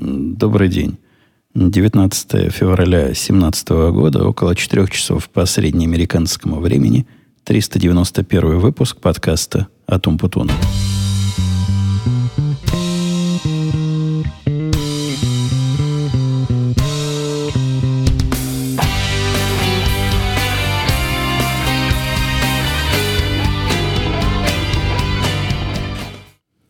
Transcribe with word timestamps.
Добрый 0.00 0.68
день. 0.68 0.96
19 1.56 2.52
февраля 2.52 3.06
2017 3.06 3.68
года, 3.90 4.24
около 4.24 4.54
4 4.54 4.86
часов 4.86 5.28
по 5.28 5.44
среднеамериканскому 5.44 6.60
времени, 6.60 7.04
391 7.42 8.60
выпуск 8.60 8.98
подкаста 9.00 9.66
«Атум 9.88 10.16
Путуна». 10.16 10.52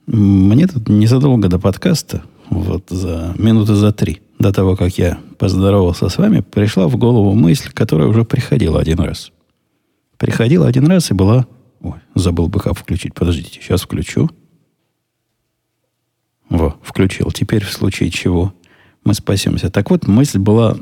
Мне 0.07 0.67
тут 0.67 0.89
незадолго 0.89 1.49
до 1.49 1.59
подкаста 1.59 2.23
вот 2.79 2.91
за 2.91 3.35
минуты 3.39 3.75
за 3.75 3.93
три 3.93 4.21
до 4.39 4.53
того, 4.53 4.77
как 4.77 4.99
я 4.99 5.19
поздоровался 5.39 6.09
с 6.09 6.19
вами, 6.19 6.41
пришла 6.41 6.87
в 6.87 6.97
голову 6.97 7.35
мысль, 7.35 7.71
которая 7.73 8.09
уже 8.09 8.25
приходила 8.25 8.81
один 8.81 9.01
раз. 9.01 9.33
Приходила 10.17 10.67
один 10.67 10.87
раз 10.87 11.11
и 11.11 11.15
была... 11.15 11.47
Ой, 11.81 11.95
забыл 12.15 12.49
бэкап 12.49 12.77
включить. 12.77 13.15
Подождите, 13.15 13.61
сейчас 13.61 13.83
включу. 13.83 14.31
Во, 16.49 16.77
включил. 16.83 17.31
Теперь 17.31 17.65
в 17.65 17.73
случае 17.73 18.11
чего 18.11 18.53
мы 19.05 19.15
спасемся. 19.15 19.71
Так 19.71 19.91
вот, 19.91 20.07
мысль 20.07 20.39
была... 20.39 20.77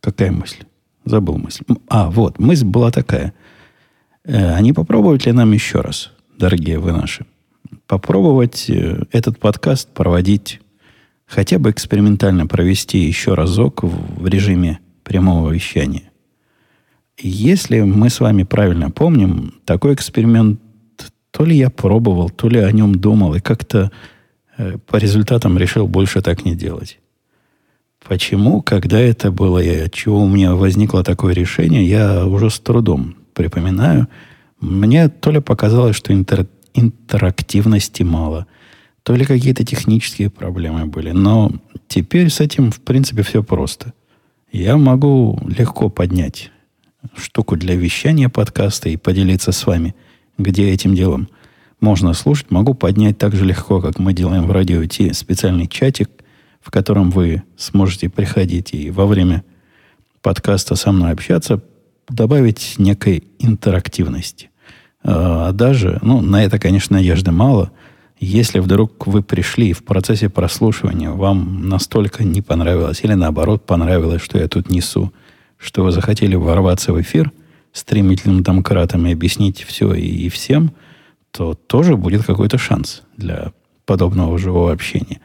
Какая 0.00 0.32
мысль? 0.32 0.64
Забыл 1.04 1.38
мысль. 1.38 1.64
А, 1.88 2.10
вот, 2.10 2.38
мысль 2.38 2.64
была 2.64 2.90
такая. 2.90 3.32
Э, 4.24 4.54
а 4.54 4.60
не 4.60 4.72
попробовать 4.72 5.26
ли 5.26 5.32
нам 5.32 5.52
еще 5.52 5.80
раз, 5.80 6.12
дорогие 6.36 6.78
вы 6.78 6.92
наши, 6.92 7.26
попробовать 7.86 8.70
э, 8.70 9.02
этот 9.12 9.38
подкаст 9.38 9.88
проводить, 9.88 10.60
хотя 11.30 11.58
бы 11.58 11.70
экспериментально 11.70 12.46
провести 12.46 12.98
еще 12.98 13.34
разок 13.34 13.82
в 13.84 14.26
режиме 14.26 14.80
прямого 15.04 15.50
вещания. 15.50 16.10
Если 17.18 17.80
мы 17.80 18.10
с 18.10 18.20
вами 18.20 18.42
правильно 18.42 18.90
помним, 18.90 19.54
такой 19.64 19.94
эксперимент 19.94 20.60
то 21.30 21.44
ли 21.44 21.56
я 21.56 21.70
пробовал, 21.70 22.28
то 22.28 22.48
ли 22.48 22.58
о 22.58 22.72
нем 22.72 22.96
думал, 22.96 23.34
и 23.34 23.40
как-то 23.40 23.92
э, 24.56 24.78
по 24.78 24.96
результатам 24.96 25.56
решил 25.56 25.86
больше 25.86 26.22
так 26.22 26.44
не 26.44 26.56
делать. 26.56 26.98
Почему, 28.04 28.62
когда 28.62 28.98
это 28.98 29.30
было, 29.30 29.58
и 29.60 29.84
от 29.84 29.94
чего 29.94 30.24
у 30.24 30.28
меня 30.28 30.54
возникло 30.56 31.04
такое 31.04 31.32
решение, 31.32 31.84
я 31.84 32.26
уже 32.26 32.50
с 32.50 32.58
трудом 32.58 33.14
припоминаю. 33.34 34.08
Мне 34.58 35.08
то 35.08 35.30
ли 35.30 35.40
показалось, 35.40 35.94
что 35.94 36.12
интернет 36.12 36.50
интерактивности 36.74 38.02
мало, 38.02 38.46
то 39.02 39.14
ли 39.14 39.24
какие-то 39.24 39.64
технические 39.64 40.30
проблемы 40.30 40.86
были. 40.86 41.10
Но 41.10 41.52
теперь 41.88 42.30
с 42.30 42.40
этим, 42.40 42.70
в 42.70 42.80
принципе, 42.80 43.22
все 43.22 43.42
просто. 43.42 43.92
Я 44.52 44.76
могу 44.76 45.40
легко 45.46 45.88
поднять 45.88 46.50
штуку 47.16 47.56
для 47.56 47.76
вещания 47.76 48.28
подкаста 48.28 48.88
и 48.88 48.96
поделиться 48.96 49.52
с 49.52 49.66
вами, 49.66 49.94
где 50.38 50.70
этим 50.70 50.94
делом 50.94 51.28
можно 51.80 52.12
слушать. 52.12 52.50
Могу 52.50 52.74
поднять 52.74 53.18
так 53.18 53.34
же 53.34 53.44
легко, 53.44 53.80
как 53.80 53.98
мы 53.98 54.12
делаем 54.12 54.46
в 54.46 54.52
радио 54.52 54.84
Ти, 54.84 55.12
специальный 55.12 55.66
чатик, 55.66 56.10
в 56.60 56.70
котором 56.70 57.10
вы 57.10 57.42
сможете 57.56 58.08
приходить 58.08 58.74
и 58.74 58.90
во 58.90 59.06
время 59.06 59.44
подкаста 60.20 60.74
со 60.74 60.92
мной 60.92 61.12
общаться, 61.12 61.62
добавить 62.08 62.74
некой 62.76 63.24
интерактивности. 63.38 64.50
А 65.02 65.52
даже, 65.52 65.98
ну, 66.02 66.20
на 66.20 66.44
это, 66.44 66.58
конечно, 66.58 66.96
надежды 66.96 67.30
мало. 67.30 67.70
Если 68.20 68.58
вдруг 68.58 69.06
вы 69.06 69.22
пришли 69.22 69.72
в 69.72 69.82
процессе 69.82 70.28
прослушивания, 70.28 71.10
вам 71.10 71.70
настолько 71.70 72.22
не 72.22 72.42
понравилось, 72.42 73.00
или 73.02 73.14
наоборот 73.14 73.64
понравилось, 73.64 74.20
что 74.20 74.38
я 74.38 74.46
тут 74.46 74.68
несу, 74.68 75.10
что 75.56 75.84
вы 75.84 75.90
захотели 75.90 76.34
ворваться 76.34 76.92
в 76.92 77.00
эфир 77.00 77.32
стремительным 77.72 78.42
домкратом 78.42 79.06
и 79.06 79.12
объяснить 79.12 79.62
все 79.62 79.94
и, 79.94 80.06
и 80.06 80.28
всем, 80.28 80.72
то 81.30 81.54
тоже 81.54 81.96
будет 81.96 82.22
какой-то 82.24 82.58
шанс 82.58 83.02
для 83.16 83.52
подобного 83.86 84.36
живого 84.36 84.70
общения. 84.70 85.20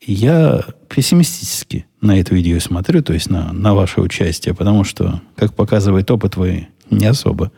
Я 0.00 0.64
пессимистически 0.88 1.84
на 2.00 2.18
эту 2.18 2.40
идею 2.40 2.62
смотрю, 2.62 3.02
то 3.02 3.12
есть 3.12 3.28
на, 3.28 3.52
на 3.52 3.74
ваше 3.74 4.00
участие, 4.00 4.54
потому 4.54 4.84
что, 4.84 5.20
как 5.36 5.52
показывает 5.54 6.10
опыт, 6.10 6.36
вы 6.36 6.68
не 6.90 7.04
особо 7.04 7.52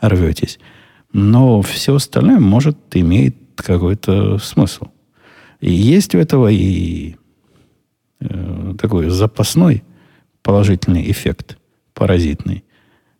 рветесь. 0.00 0.58
Но 1.12 1.62
все 1.62 1.94
остальное, 1.94 2.40
может, 2.40 2.76
имеет 2.94 3.45
какой-то 3.62 4.38
смысл. 4.38 4.86
И 5.60 5.72
есть 5.72 6.14
у 6.14 6.18
этого 6.18 6.48
и 6.48 7.16
э, 8.20 8.74
такой 8.78 9.08
запасной 9.08 9.82
положительный 10.42 11.10
эффект, 11.10 11.58
паразитный. 11.94 12.64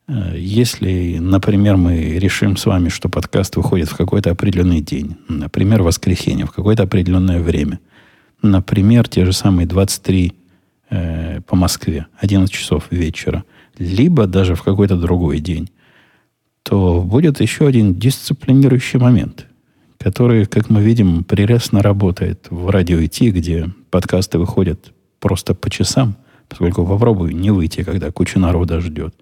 Э, 0.09 0.35
если, 0.37 1.19
например, 1.19 1.77
мы 1.77 2.19
решим 2.19 2.57
с 2.57 2.67
вами, 2.67 2.89
что 2.89 3.09
подкаст 3.09 3.57
выходит 3.57 3.89
в 3.89 3.97
какой-то 3.97 4.31
определенный 4.31 4.81
день, 4.81 5.17
например, 5.29 5.83
воскресенье, 5.83 6.47
в 6.47 6.53
какое-то 6.53 6.85
определенное 6.85 7.41
время, 7.41 7.81
например, 8.43 9.09
те 9.09 9.25
же 9.25 9.33
самые 9.33 9.67
23 9.67 10.33
э, 10.91 11.41
по 11.41 11.57
Москве, 11.57 12.07
11 12.19 12.53
часов 12.53 12.87
вечера, 12.91 13.45
либо 13.79 14.27
даже 14.27 14.55
в 14.55 14.63
какой-то 14.63 14.97
другой 14.97 15.41
день, 15.41 15.71
то 16.63 17.03
будет 17.03 17.41
еще 17.41 17.67
один 17.67 17.95
дисциплинирующий 17.95 18.99
момент, 18.99 19.47
который, 20.07 20.47
как 20.47 20.71
мы 20.71 20.83
видим, 20.83 21.25
прелестно 21.25 21.83
работает 21.83 22.47
в 22.49 22.71
радио 22.71 23.01
IT, 23.01 23.31
где 23.31 23.71
подкасты 23.91 24.39
выходят 24.39 24.93
просто 25.19 25.53
по 25.53 25.69
часам, 25.69 26.17
поскольку 26.49 26.87
попробую 26.87 27.35
не 27.35 27.51
выйти, 27.51 27.83
когда 27.83 28.13
куча 28.13 28.39
народа 28.39 28.81
ждет. 28.81 29.17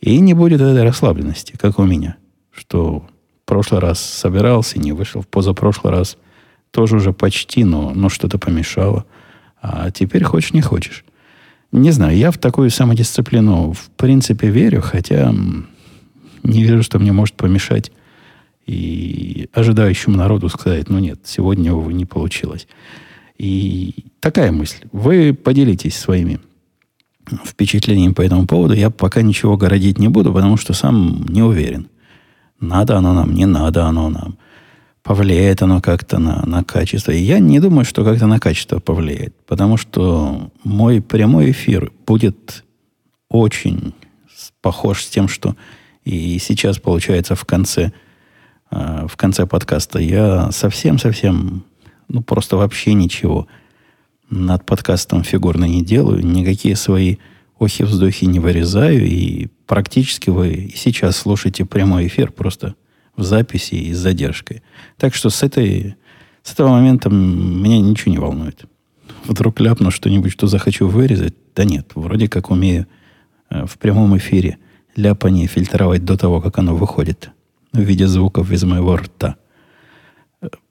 И 0.00 0.18
не 0.18 0.34
будет 0.34 0.60
этой 0.60 0.82
расслабленности, 0.82 1.54
как 1.56 1.78
у 1.78 1.84
меня, 1.84 2.16
что 2.50 3.06
в 3.06 3.44
прошлый 3.44 3.80
раз 3.80 4.00
собирался, 4.00 4.80
не 4.80 4.90
вышел, 4.90 5.22
в 5.22 5.28
позапрошлый 5.28 5.92
раз 5.92 6.16
тоже 6.72 6.96
уже 6.96 7.12
почти, 7.12 7.62
но, 7.62 7.92
но 7.94 8.08
что-то 8.08 8.36
помешало. 8.36 9.06
А 9.62 9.92
теперь 9.92 10.24
хочешь, 10.24 10.52
не 10.52 10.60
хочешь. 10.60 11.04
Не 11.70 11.92
знаю, 11.92 12.16
я 12.16 12.32
в 12.32 12.38
такую 12.38 12.70
самодисциплину 12.70 13.74
в 13.74 13.90
принципе 13.90 14.48
верю, 14.48 14.82
хотя 14.82 15.32
не 16.42 16.64
вижу, 16.64 16.82
что 16.82 16.98
мне 16.98 17.12
может 17.12 17.36
помешать 17.36 17.92
и 18.66 19.48
ожидающему 19.52 20.16
народу 20.16 20.48
сказать, 20.48 20.88
ну 20.88 20.98
нет, 20.98 21.20
сегодня, 21.24 21.72
увы, 21.72 21.92
не 21.92 22.06
получилось. 22.06 22.66
И 23.38 24.06
такая 24.20 24.52
мысль. 24.52 24.84
Вы 24.92 25.34
поделитесь 25.34 25.96
своими 25.96 26.40
впечатлениями 27.44 28.12
по 28.12 28.22
этому 28.22 28.46
поводу. 28.46 28.74
Я 28.74 28.90
пока 28.90 29.22
ничего 29.22 29.56
городить 29.56 29.98
не 29.98 30.08
буду, 30.08 30.32
потому 30.32 30.56
что 30.56 30.72
сам 30.72 31.24
не 31.28 31.42
уверен. 31.42 31.88
Надо 32.60 32.98
оно 32.98 33.14
нам, 33.14 33.34
не 33.34 33.46
надо 33.46 33.86
оно 33.86 34.10
нам. 34.10 34.36
Повлияет 35.02 35.62
оно 35.62 35.80
как-то 35.80 36.18
на, 36.18 36.44
на 36.44 36.62
качество. 36.62 37.10
И 37.10 37.20
я 37.20 37.38
не 37.38 37.58
думаю, 37.58 37.84
что 37.84 38.04
как-то 38.04 38.26
на 38.26 38.38
качество 38.38 38.80
повлияет. 38.80 39.34
Потому 39.46 39.78
что 39.78 40.50
мой 40.62 41.00
прямой 41.00 41.52
эфир 41.52 41.90
будет 42.06 42.64
очень 43.30 43.94
похож 44.60 45.02
с 45.02 45.08
тем, 45.08 45.28
что 45.28 45.56
и 46.04 46.38
сейчас, 46.38 46.78
получается, 46.78 47.34
в 47.34 47.44
конце, 47.44 47.92
э, 48.70 49.06
в 49.08 49.16
конце 49.16 49.46
подкаста 49.46 49.98
я 49.98 50.50
совсем-совсем, 50.52 51.64
ну, 52.08 52.22
просто 52.22 52.56
вообще 52.56 52.94
ничего 52.94 53.46
над 54.28 54.64
подкастом 54.64 55.24
фигурно 55.24 55.64
не 55.64 55.84
делаю, 55.84 56.24
никакие 56.24 56.76
свои 56.76 57.16
охи-вздохи 57.58 58.24
не 58.24 58.40
вырезаю, 58.40 59.06
и 59.06 59.48
практически 59.66 60.30
вы 60.30 60.72
сейчас 60.74 61.16
слушаете 61.16 61.64
прямой 61.64 62.06
эфир 62.06 62.32
просто 62.32 62.74
в 63.16 63.22
записи 63.22 63.74
и 63.74 63.92
с 63.92 63.98
задержкой. 63.98 64.62
Так 64.96 65.14
что 65.14 65.30
с, 65.30 65.42
этой, 65.42 65.96
с 66.42 66.52
этого 66.52 66.68
момента 66.68 67.10
меня 67.10 67.78
ничего 67.80 68.12
не 68.12 68.18
волнует. 68.18 68.64
Вдруг 69.24 69.60
ляпну 69.60 69.90
что-нибудь, 69.90 70.32
что 70.32 70.46
захочу 70.46 70.86
вырезать. 70.86 71.34
Да 71.54 71.64
нет, 71.64 71.90
вроде 71.94 72.28
как 72.28 72.50
умею 72.50 72.86
э, 73.50 73.66
в 73.66 73.78
прямом 73.78 74.16
эфире– 74.16 74.58
ляпание 74.96 75.46
фильтровать 75.46 76.04
до 76.04 76.16
того, 76.16 76.40
как 76.40 76.58
оно 76.58 76.74
выходит 76.74 77.30
в 77.72 77.80
виде 77.80 78.06
звуков 78.06 78.50
из 78.50 78.64
моего 78.64 78.96
рта. 78.96 79.36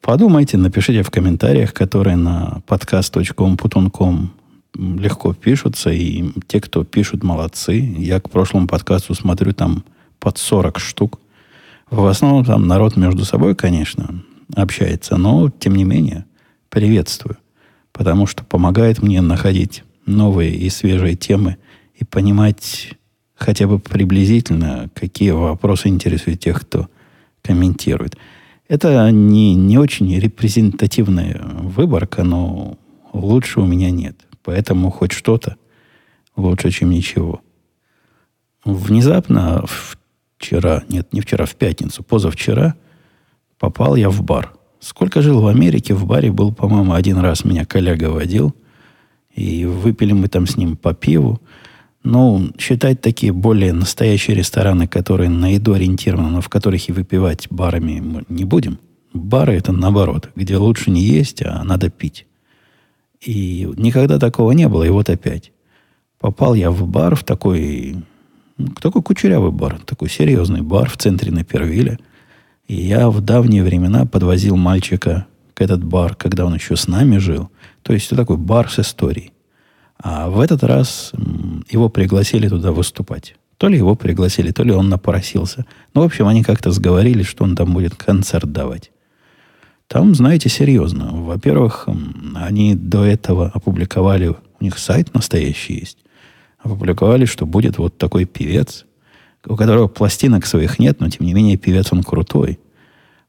Подумайте, 0.02 0.58
напишите 0.58 1.04
в 1.04 1.12
комментариях, 1.12 1.74
которые 1.74 2.16
на 2.16 2.62
podcast.com.com 2.68 4.32
легко 4.76 5.34
пишутся, 5.34 5.92
и 5.92 6.32
те, 6.48 6.60
кто 6.60 6.84
пишут, 6.84 7.24
молодцы. 7.24 7.74
Я 7.74 8.20
к 8.20 8.30
прошлому 8.30 8.68
подкасту 8.68 9.14
смотрю 9.14 9.54
там 9.54 9.84
под 10.20 10.38
40 10.38 10.80
штук. 10.80 11.20
В 11.90 12.06
основном 12.06 12.46
там 12.46 12.68
народ 12.68 12.98
между 12.98 13.26
собой, 13.26 13.56
конечно, 13.56 14.24
общается, 14.56 15.18
но, 15.18 15.50
тем 15.50 15.76
не 15.76 15.84
менее, 15.84 16.26
приветствую, 16.70 17.38
потому 17.92 18.26
что 18.26 18.44
помогает 18.44 19.02
мне 19.02 19.22
находить 19.22 19.84
новые 20.06 20.56
и 20.56 20.70
свежие 20.70 21.16
темы 21.16 21.58
и 21.96 22.04
понимать 22.04 22.94
хотя 23.40 23.68
бы 23.68 23.80
приблизительно, 23.80 24.90
какие 24.94 25.32
вопросы 25.32 25.88
интересуют 25.88 26.40
тех, 26.40 26.62
кто 26.62 26.88
комментирует. 27.42 28.18
Это 28.68 29.10
не, 29.10 29.56
не 29.56 29.78
очень 29.78 30.20
репрезентативная 30.20 31.42
выборка, 31.64 32.24
но 32.24 32.78
Лучше 33.14 33.60
у 33.60 33.66
меня 33.66 33.92
нет. 33.92 34.26
Поэтому 34.44 34.92
хоть 34.92 35.12
что-то 35.12 35.58
лучше, 36.36 36.72
чем 36.72 36.92
ничего. 36.92 37.42
Внезапно 38.64 39.66
вчера, 40.38 40.84
нет, 40.90 41.12
не 41.14 41.22
вчера, 41.22 41.46
в 41.46 41.56
пятницу, 41.56 42.04
позавчера 42.04 42.76
попал 43.58 43.96
я 43.96 44.10
в 44.10 44.22
бар. 44.22 44.54
Сколько 44.80 45.22
жил 45.22 45.42
в 45.42 45.48
Америке, 45.48 45.94
в 45.94 46.06
баре 46.06 46.32
был, 46.32 46.54
по-моему, 46.54 46.94
один 46.94 47.18
раз 47.18 47.44
меня 47.44 47.66
коллега 47.66 48.10
водил. 48.10 48.56
И 49.34 49.66
выпили 49.66 50.14
мы 50.14 50.28
там 50.28 50.48
с 50.48 50.58
ним 50.58 50.78
по 50.78 50.94
пиву. 50.94 51.42
Ну, 52.04 52.52
считать 52.58 53.02
такие 53.02 53.34
более 53.34 53.74
настоящие 53.74 54.38
рестораны, 54.38 54.88
которые 54.88 55.30
на 55.30 55.54
еду 55.54 55.74
ориентированы, 55.74 56.30
но 56.30 56.42
в 56.42 56.50
которых 56.50 56.88
и 56.88 56.94
выпивать 56.94 57.48
барами 57.50 58.00
мы 58.00 58.24
не 58.30 58.46
будем. 58.46 58.80
Бары 59.14 59.54
это 59.54 59.72
наоборот, 59.72 60.30
где 60.36 60.58
лучше 60.58 60.92
не 60.92 61.02
есть, 61.02 61.42
а 61.44 61.64
надо 61.64 61.90
пить. 61.90 62.26
И 63.22 63.70
никогда 63.76 64.18
такого 64.18 64.52
не 64.52 64.70
было, 64.70 64.84
и 64.84 64.90
вот 64.90 65.10
опять. 65.10 65.52
Попал 66.20 66.54
я 66.54 66.72
в 66.72 66.88
бар, 66.88 67.16
в 67.16 67.24
такой, 67.24 67.98
такой 68.82 69.02
кучерявый 69.02 69.52
бар, 69.52 69.80
такой 69.86 70.10
серьезный 70.10 70.62
бар 70.62 70.90
в 70.90 70.98
центре 70.98 71.32
Напервиля. 71.32 72.00
И 72.68 72.76
я 72.76 73.10
в 73.10 73.20
давние 73.20 73.64
времена 73.64 74.06
подвозил 74.06 74.56
мальчика 74.56 75.28
к 75.54 75.62
этот 75.62 75.84
бар, 75.84 76.16
когда 76.16 76.46
он 76.46 76.54
еще 76.54 76.76
с 76.76 76.88
нами 76.88 77.18
жил. 77.18 77.50
То 77.82 77.94
есть, 77.94 78.08
это 78.08 78.18
такой 78.18 78.38
бар 78.38 78.70
с 78.70 78.80
историей. 78.80 79.32
А 80.02 80.30
в 80.30 80.40
этот 80.40 80.64
раз 80.64 81.12
его 81.70 81.90
пригласили 81.90 82.48
туда 82.48 82.72
выступать. 82.72 83.36
То 83.58 83.68
ли 83.68 83.78
его 83.78 83.96
пригласили, 83.96 84.52
то 84.52 84.64
ли 84.64 84.72
он 84.72 84.88
напросился. 84.88 85.66
Ну, 85.94 86.02
в 86.02 86.06
общем, 86.06 86.28
они 86.28 86.44
как-то 86.44 86.72
сговорились, 86.72 87.28
что 87.28 87.44
он 87.44 87.58
там 87.58 87.74
будет 87.74 87.96
концерт 87.96 88.50
давать. 88.52 88.92
Там, 89.88 90.16
знаете, 90.16 90.50
серьезно. 90.50 91.10
Во-первых, 91.12 91.88
они 92.36 92.76
до 92.76 93.04
этого 93.04 93.52
опубликовали, 93.54 94.28
у 94.30 94.64
них 94.64 94.78
сайт 94.78 95.14
настоящий 95.14 95.74
есть, 95.80 95.98
опубликовали, 96.60 97.26
что 97.26 97.46
будет 97.46 97.78
вот 97.80 97.98
такой 97.98 98.26
певец, 98.26 98.86
у 99.46 99.56
которого 99.56 99.88
пластинок 99.88 100.46
своих 100.46 100.80
нет, 100.80 101.00
но 101.00 101.10
тем 101.10 101.26
не 101.26 101.34
менее 101.34 101.58
певец 101.58 101.92
он 101.92 102.04
крутой. 102.04 102.60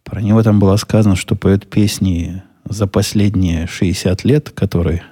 Про 0.05 0.21
него 0.21 0.43
там 0.43 0.61
было 0.61 0.77
сказано, 0.77 1.17
что 1.17 1.35
поет 1.35 1.69
песни 1.69 2.43
за 2.65 2.87
последние 2.87 3.67
60 3.67 4.25
лет, 4.25 4.51
которые 4.51 5.03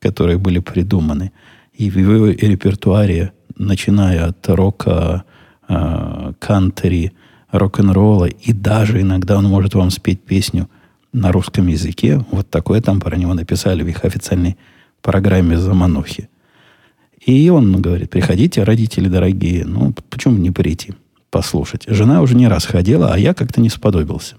которые 0.00 0.38
были 0.38 0.58
придуманы. 0.58 1.32
И 1.74 1.90
в 1.90 1.98
его 1.98 2.26
репертуаре, 2.26 3.32
начиная 3.56 4.26
от 4.26 4.48
рока, 4.48 5.24
э, 5.68 6.32
кантри, 6.38 7.12
рок-н-ролла, 7.52 8.26
и 8.26 8.52
даже 8.52 9.00
иногда 9.00 9.38
он 9.38 9.44
может 9.44 9.74
вам 9.74 9.90
спеть 9.90 10.22
песню 10.22 10.68
на 11.12 11.32
русском 11.32 11.66
языке. 11.66 12.24
Вот 12.30 12.48
такое 12.50 12.80
там 12.80 13.00
про 13.00 13.16
него 13.16 13.34
написали 13.34 13.82
в 13.82 13.88
их 13.88 14.04
официальной 14.04 14.56
программе 15.02 15.58
«Заманухи». 15.58 16.28
И 17.26 17.50
он 17.50 17.82
говорит, 17.82 18.10
приходите, 18.10 18.62
родители 18.62 19.08
дорогие. 19.08 19.66
Ну, 19.66 19.92
почему 20.08 20.38
не 20.38 20.50
прийти, 20.50 20.94
послушать? 21.30 21.84
Жена 21.86 22.22
уже 22.22 22.34
не 22.34 22.48
раз 22.48 22.64
ходила, 22.64 23.12
а 23.12 23.18
я 23.18 23.34
как-то 23.34 23.60
не 23.60 23.68
сподобился. 23.68 24.36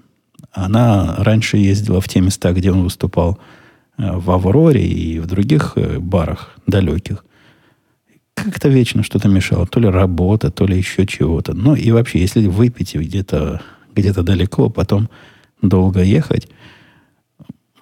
Она 0.52 1.16
раньше 1.20 1.58
ездила 1.58 2.02
в 2.02 2.08
те 2.08 2.22
места, 2.22 2.52
где 2.54 2.72
он 2.72 2.84
выступал 2.84 3.38
в 3.98 4.32
Авроре 4.32 4.86
и 4.86 5.20
в 5.20 5.28
других 5.28 5.74
э, 5.76 6.00
барах 6.00 6.56
далеких. 6.68 7.26
Как-то 8.34 8.70
вечно 8.70 9.04
что-то 9.04 9.28
мешало. 9.28 9.68
То 9.68 9.80
ли 9.80 9.88
работа, 9.88 10.52
то 10.52 10.66
ли 10.66 10.78
еще 10.78 11.06
чего-то. 11.06 11.54
Ну 11.54 11.76
и 11.76 11.92
вообще, 11.92 12.20
если 12.20 12.48
выпить 12.48 12.96
где-то 12.96 13.62
где 13.94 14.14
далеко, 14.14 14.70
потом 14.70 15.10
долго 15.62 16.02
ехать, 16.02 16.48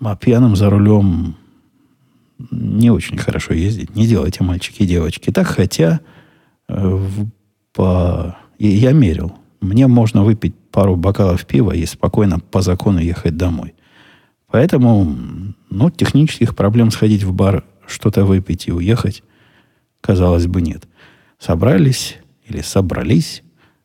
а 0.02 0.16
пьяным 0.16 0.56
за 0.56 0.70
рулем 0.70 1.36
не 2.52 2.90
очень 2.90 3.18
хорошо 3.18 3.54
ездить. 3.54 3.96
Не 3.96 4.08
делайте, 4.08 4.44
мальчики 4.44 4.84
и 4.84 4.88
девочки. 4.88 5.30
Так, 5.32 5.48
хотя 5.48 6.00
э, 6.68 6.88
в, 6.88 7.28
по, 7.74 8.38
я 8.58 8.94
мерил. 8.94 9.34
Мне 9.62 9.88
можно 9.88 10.24
выпить 10.24 10.56
пару 10.72 10.96
бокалов 10.96 11.46
пива 11.46 11.72
и 11.74 11.86
спокойно 11.86 12.40
по 12.40 12.62
закону 12.62 13.00
ехать 13.00 13.36
домой. 13.36 13.74
Поэтому, 14.52 15.16
ну, 15.70 15.90
технических 15.92 16.56
проблем 16.56 16.92
сходить 16.92 17.24
в 17.24 17.34
бар, 17.34 17.64
что-то 17.86 18.26
выпить 18.26 18.68
и 18.68 18.72
уехать, 18.72 19.24
казалось 20.02 20.48
бы, 20.48 20.62
нет. 20.62 20.88
Собрались 21.38 22.18
или 22.48 22.62
собрались, 22.62 23.44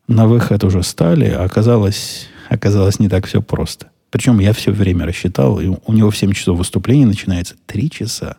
на 0.08 0.26
выход 0.26 0.64
уже 0.64 0.82
стали, 0.82 1.26
а 1.26 1.44
оказалось, 1.44 2.28
оказалось 2.48 2.98
не 2.98 3.08
так 3.08 3.26
все 3.26 3.42
просто. 3.42 3.90
Причем 4.10 4.38
я 4.38 4.52
все 4.52 4.70
время 4.70 5.06
рассчитал, 5.06 5.60
и 5.60 5.66
у 5.66 5.92
него 5.92 6.10
в 6.10 6.16
7 6.16 6.32
часов 6.32 6.58
выступление 6.58 7.06
начинается, 7.06 7.56
3 7.66 7.90
часа. 7.90 8.36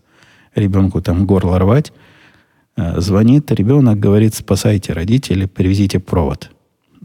Ребенку 0.55 1.01
там 1.01 1.25
горло 1.25 1.59
рвать. 1.59 1.91
Э, 2.77 2.99
звонит 3.01 3.51
ребенок, 3.51 3.99
говорит, 3.99 4.33
спасайте 4.33 4.93
родителей, 4.93 5.47
привезите 5.47 5.99
провод. 5.99 6.49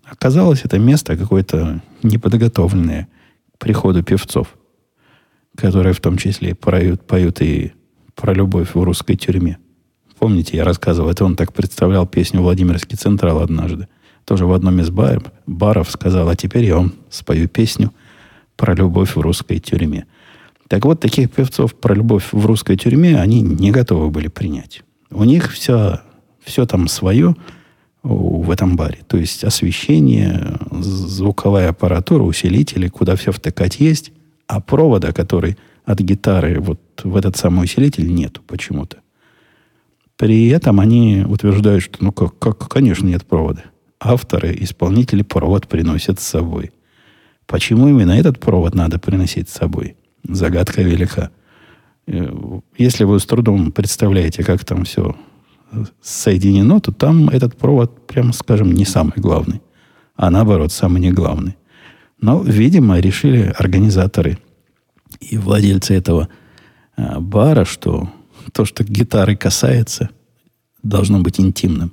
Оказалось, 0.05 0.65
это 0.65 0.79
место 0.79 1.17
какое-то 1.17 1.81
неподготовленное 2.03 3.09
к 3.55 3.59
приходу 3.59 4.03
певцов 4.03 4.55
которые 5.57 5.93
в 5.93 6.01
том 6.01 6.17
числе 6.17 6.55
поют, 6.55 7.07
поют 7.07 7.41
и 7.41 7.73
про 8.15 8.35
любовь 8.35 8.75
в 8.75 8.83
русской 8.83 9.17
тюрьме. 9.17 9.59
Помните, 10.19 10.57
я 10.57 10.65
рассказывал, 10.65 11.11
это 11.11 11.25
он 11.25 11.37
так 11.37 11.53
представлял 11.53 12.07
песню 12.07 12.43
«Владимирский 12.43 12.97
Централ» 12.97 13.41
однажды. 13.41 13.89
Тоже 14.27 14.45
в 14.45 14.53
одном 14.53 14.79
из 14.81 14.91
бар, 14.91 15.23
баров 15.47 15.91
сказал, 15.91 16.29
а 16.29 16.37
теперь 16.37 16.65
я 16.65 16.77
вам 16.77 16.93
спою 17.09 17.49
песню 17.49 17.93
про 18.57 18.75
любовь 18.75 19.17
в 19.17 19.21
русской 19.21 19.59
тюрьме. 19.59 20.07
Так 20.69 20.85
вот, 20.85 21.01
таких 21.01 21.31
певцов 21.31 21.75
про 21.75 21.95
любовь 21.95 22.29
в 22.33 22.47
русской 22.47 22.77
тюрьме 22.77 23.19
они 23.19 23.41
не 23.41 23.71
готовы 23.71 24.11
были 24.11 24.29
принять. 24.29 24.83
У 25.11 25.25
них 25.25 25.51
все, 25.53 26.01
все 26.45 26.67
там 26.67 26.87
свое 26.87 27.35
в 28.03 28.51
этом 28.51 28.77
баре. 28.77 28.99
То 29.07 29.17
есть 29.17 29.43
освещение, 29.43 30.59
звуковая 30.71 31.71
аппаратура, 31.71 32.23
усилители, 32.23 32.89
куда 32.89 33.17
все 33.17 33.33
втыкать 33.33 33.81
есть. 33.81 34.13
А 34.51 34.61
провода, 34.61 35.13
который 35.13 35.57
от 35.85 36.01
гитары 36.01 36.59
вот 36.59 36.81
в 37.05 37.15
этот 37.15 37.37
самый 37.37 37.63
усилитель, 37.67 38.13
нету 38.13 38.43
почему-то. 38.45 38.97
При 40.17 40.49
этом 40.49 40.81
они 40.81 41.25
утверждают, 41.25 41.85
что, 41.85 41.99
ну, 42.01 42.11
как, 42.11 42.37
как, 42.41 42.69
конечно, 42.69 43.07
нет 43.07 43.25
провода. 43.25 43.67
Авторы, 44.01 44.57
исполнители 44.59 45.23
провод 45.23 45.69
приносят 45.69 46.19
с 46.19 46.25
собой. 46.25 46.73
Почему 47.47 47.89
именно 47.89 48.11
этот 48.11 48.41
провод 48.41 48.75
надо 48.75 48.99
приносить 48.99 49.49
с 49.49 49.53
собой? 49.53 49.95
Загадка 50.25 50.83
велика. 50.83 51.31
Э, 52.09 52.29
если 52.77 53.05
вы 53.05 53.21
с 53.21 53.27
трудом 53.27 53.71
представляете, 53.71 54.43
как 54.43 54.65
там 54.65 54.83
все 54.83 55.15
соединено, 56.03 56.81
то 56.81 56.91
там 56.91 57.29
этот 57.29 57.57
провод, 57.57 58.05
прямо 58.09 58.33
скажем, 58.33 58.73
не 58.73 58.85
самый 58.85 59.15
главный, 59.17 59.63
а 60.17 60.29
наоборот, 60.29 60.73
самый 60.73 61.01
не 61.01 61.13
главный. 61.13 61.55
Но, 62.21 62.43
видимо, 62.43 63.01
решили 63.01 63.53
организаторы 63.57 64.39
и 65.21 65.39
владельцы 65.39 65.95
этого 65.95 66.29
а, 66.97 67.21
бара, 67.21 67.65
что 67.65 68.11
то, 68.53 68.65
что 68.65 68.85
гитары 68.85 69.37
касается, 69.37 70.11
должно 70.83 71.21
быть 71.21 71.41
интимным. 71.41 71.93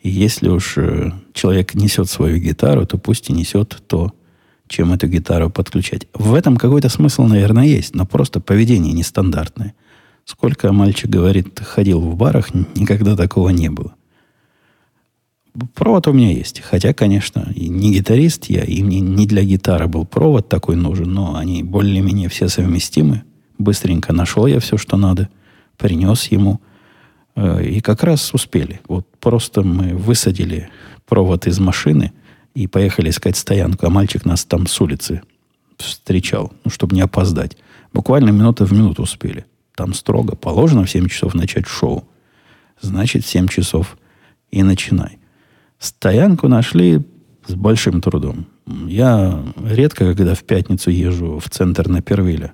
И 0.00 0.08
если 0.08 0.48
уж 0.48 0.78
э, 0.78 1.12
человек 1.32 1.74
несет 1.74 2.08
свою 2.08 2.38
гитару, 2.38 2.86
то 2.86 2.98
пусть 2.98 3.30
и 3.30 3.32
несет 3.32 3.82
то, 3.88 4.12
чем 4.68 4.92
эту 4.92 5.08
гитару 5.08 5.50
подключать. 5.50 6.06
В 6.12 6.34
этом 6.34 6.56
какой-то 6.56 6.88
смысл, 6.88 7.24
наверное, 7.24 7.64
есть, 7.64 7.94
но 7.94 8.04
просто 8.06 8.40
поведение 8.40 8.92
нестандартное. 8.92 9.74
Сколько 10.24 10.72
мальчик 10.72 11.08
говорит, 11.08 11.60
ходил 11.60 12.00
в 12.00 12.16
барах, 12.16 12.52
никогда 12.54 13.16
такого 13.16 13.50
не 13.50 13.70
было. 13.70 13.94
Провод 15.74 16.06
у 16.08 16.12
меня 16.12 16.32
есть. 16.32 16.60
Хотя, 16.60 16.92
конечно, 16.92 17.52
не 17.54 17.92
гитарист 17.92 18.46
я, 18.46 18.62
и 18.62 18.82
мне 18.82 19.00
не 19.00 19.26
для 19.26 19.42
гитары 19.42 19.86
был 19.86 20.04
провод 20.04 20.48
такой 20.48 20.76
нужен, 20.76 21.12
но 21.12 21.36
они 21.36 21.62
более-менее 21.62 22.28
все 22.28 22.48
совместимы. 22.48 23.24
Быстренько 23.58 24.12
нашел 24.12 24.46
я 24.46 24.60
все, 24.60 24.76
что 24.76 24.96
надо, 24.96 25.28
принес 25.76 26.26
ему. 26.26 26.60
Э, 27.36 27.64
и 27.64 27.80
как 27.80 28.02
раз 28.02 28.34
успели. 28.34 28.80
Вот 28.88 29.06
просто 29.18 29.62
мы 29.62 29.94
высадили 29.94 30.68
провод 31.06 31.46
из 31.46 31.58
машины 31.58 32.12
и 32.54 32.66
поехали 32.66 33.10
искать 33.10 33.36
стоянку, 33.36 33.86
а 33.86 33.90
мальчик 33.90 34.24
нас 34.24 34.44
там 34.44 34.66
с 34.66 34.80
улицы 34.80 35.22
встречал, 35.78 36.52
ну, 36.64 36.70
чтобы 36.70 36.94
не 36.94 37.02
опоздать. 37.02 37.56
Буквально 37.92 38.30
минуты 38.30 38.64
в 38.64 38.72
минуту 38.72 39.02
успели. 39.02 39.46
Там 39.74 39.94
строго 39.94 40.36
положено 40.36 40.84
в 40.84 40.90
7 40.90 41.08
часов 41.08 41.34
начать 41.34 41.66
шоу. 41.66 42.08
Значит, 42.80 43.24
в 43.24 43.28
7 43.28 43.48
часов 43.48 43.98
и 44.50 44.62
начинай. 44.62 45.18
Стоянку 45.78 46.48
нашли 46.48 47.02
с 47.46 47.54
большим 47.54 48.00
трудом. 48.00 48.46
Я 48.66 49.42
редко, 49.62 50.14
когда 50.14 50.34
в 50.34 50.42
пятницу 50.42 50.90
езжу 50.90 51.38
в 51.38 51.48
центр 51.48 51.88
на 51.88 52.02
Первиле 52.02 52.52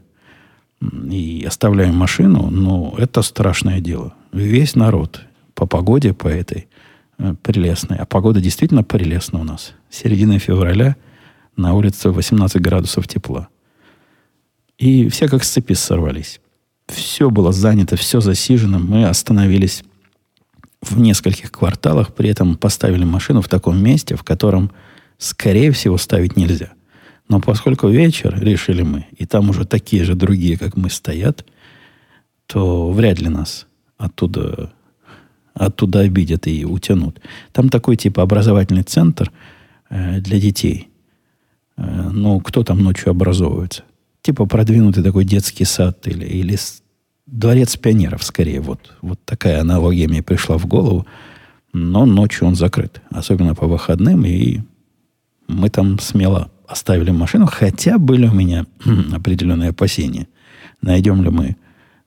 и 1.11 1.45
оставляю 1.47 1.93
машину, 1.93 2.51
но 2.51 2.95
это 2.99 3.23
страшное 3.23 3.81
дело. 3.81 4.15
Весь 4.33 4.75
народ 4.75 5.23
по 5.55 5.67
погоде, 5.67 6.13
по 6.13 6.29
этой 6.29 6.69
э, 7.19 7.35
прелестной. 7.43 7.99
А 7.99 8.07
погода 8.07 8.41
действительно 8.41 8.83
прелестная 8.83 9.43
у 9.43 9.45
нас. 9.45 9.73
Середина 9.91 10.39
февраля 10.39 10.97
на 11.57 11.75
улице 11.75 12.11
18 12.11 12.61
градусов 12.61 13.07
тепла. 13.07 13.49
И 14.79 15.09
все 15.09 15.29
как 15.29 15.45
с 15.45 15.51
цепи 15.51 15.75
сорвались. 15.75 16.41
Все 16.89 17.31
было 17.31 17.53
занято, 17.53 17.97
все 17.97 18.21
засижено. 18.21 18.79
Мы 18.79 19.05
остановились 19.05 19.85
в 20.83 20.99
нескольких 20.99 21.51
кварталах, 21.53 22.13
при 22.15 22.29
этом 22.29 22.57
поставили 22.57 23.05
машину 23.05 23.41
в 23.41 23.49
таком 23.49 23.83
месте, 23.83 24.17
в 24.17 24.25
котором, 24.25 24.71
скорее 25.19 25.71
всего, 25.71 25.97
ставить 25.97 26.37
нельзя. 26.37 26.73
Но 27.29 27.41
поскольку 27.41 27.89
вечер, 27.89 28.39
решили 28.39 28.83
мы, 28.83 29.07
и 29.17 29.25
там 29.25 29.51
уже 29.51 29.65
такие 29.65 30.05
же 30.05 30.15
другие, 30.15 30.59
как 30.59 30.77
мы, 30.77 30.91
стоят, 30.91 31.47
то 32.47 32.91
вряд 32.91 33.21
ли 33.21 33.29
нас 33.29 33.67
оттуда, 33.97 34.73
оттуда 35.55 36.01
обидят 36.01 36.47
и 36.47 36.65
утянут. 36.65 37.21
Там 37.53 37.69
такой 37.69 37.97
типа 37.97 38.23
образовательный 38.23 38.83
центр 38.83 39.33
э, 39.89 40.21
для 40.21 40.41
детей. 40.41 40.89
Э, 41.77 42.11
ну, 42.13 42.41
кто 42.41 42.65
там 42.65 42.83
ночью 42.83 43.11
образовывается? 43.11 43.85
Типа 44.21 44.47
продвинутый 44.47 45.03
такой 45.03 45.25
детский 45.25 45.65
сад 45.65 46.07
или, 46.07 46.27
или 46.27 46.59
дворец 47.27 47.77
пионеров, 47.77 48.23
скорее. 48.23 48.61
Вот, 48.61 48.95
вот 49.01 49.19
такая 49.25 49.61
аналогия 49.61 50.09
мне 50.09 50.23
пришла 50.23 50.59
в 50.59 50.67
голову. 50.67 51.07
Но 51.73 52.05
ночью 52.05 52.47
он 52.47 52.55
закрыт. 52.55 53.01
Особенно 53.11 53.55
по 53.55 53.67
выходным. 53.67 54.25
И 54.25 54.61
мы 55.49 55.71
там 55.71 55.99
смело 55.99 56.51
оставили 56.67 57.11
машину. 57.11 57.47
Хотя 57.47 57.99
были 57.99 58.27
у 58.27 58.35
меня 58.35 58.67
определенные 59.13 59.71
опасения. 59.71 60.29
Найдем 60.81 61.23
ли 61.23 61.31
мы 61.31 61.57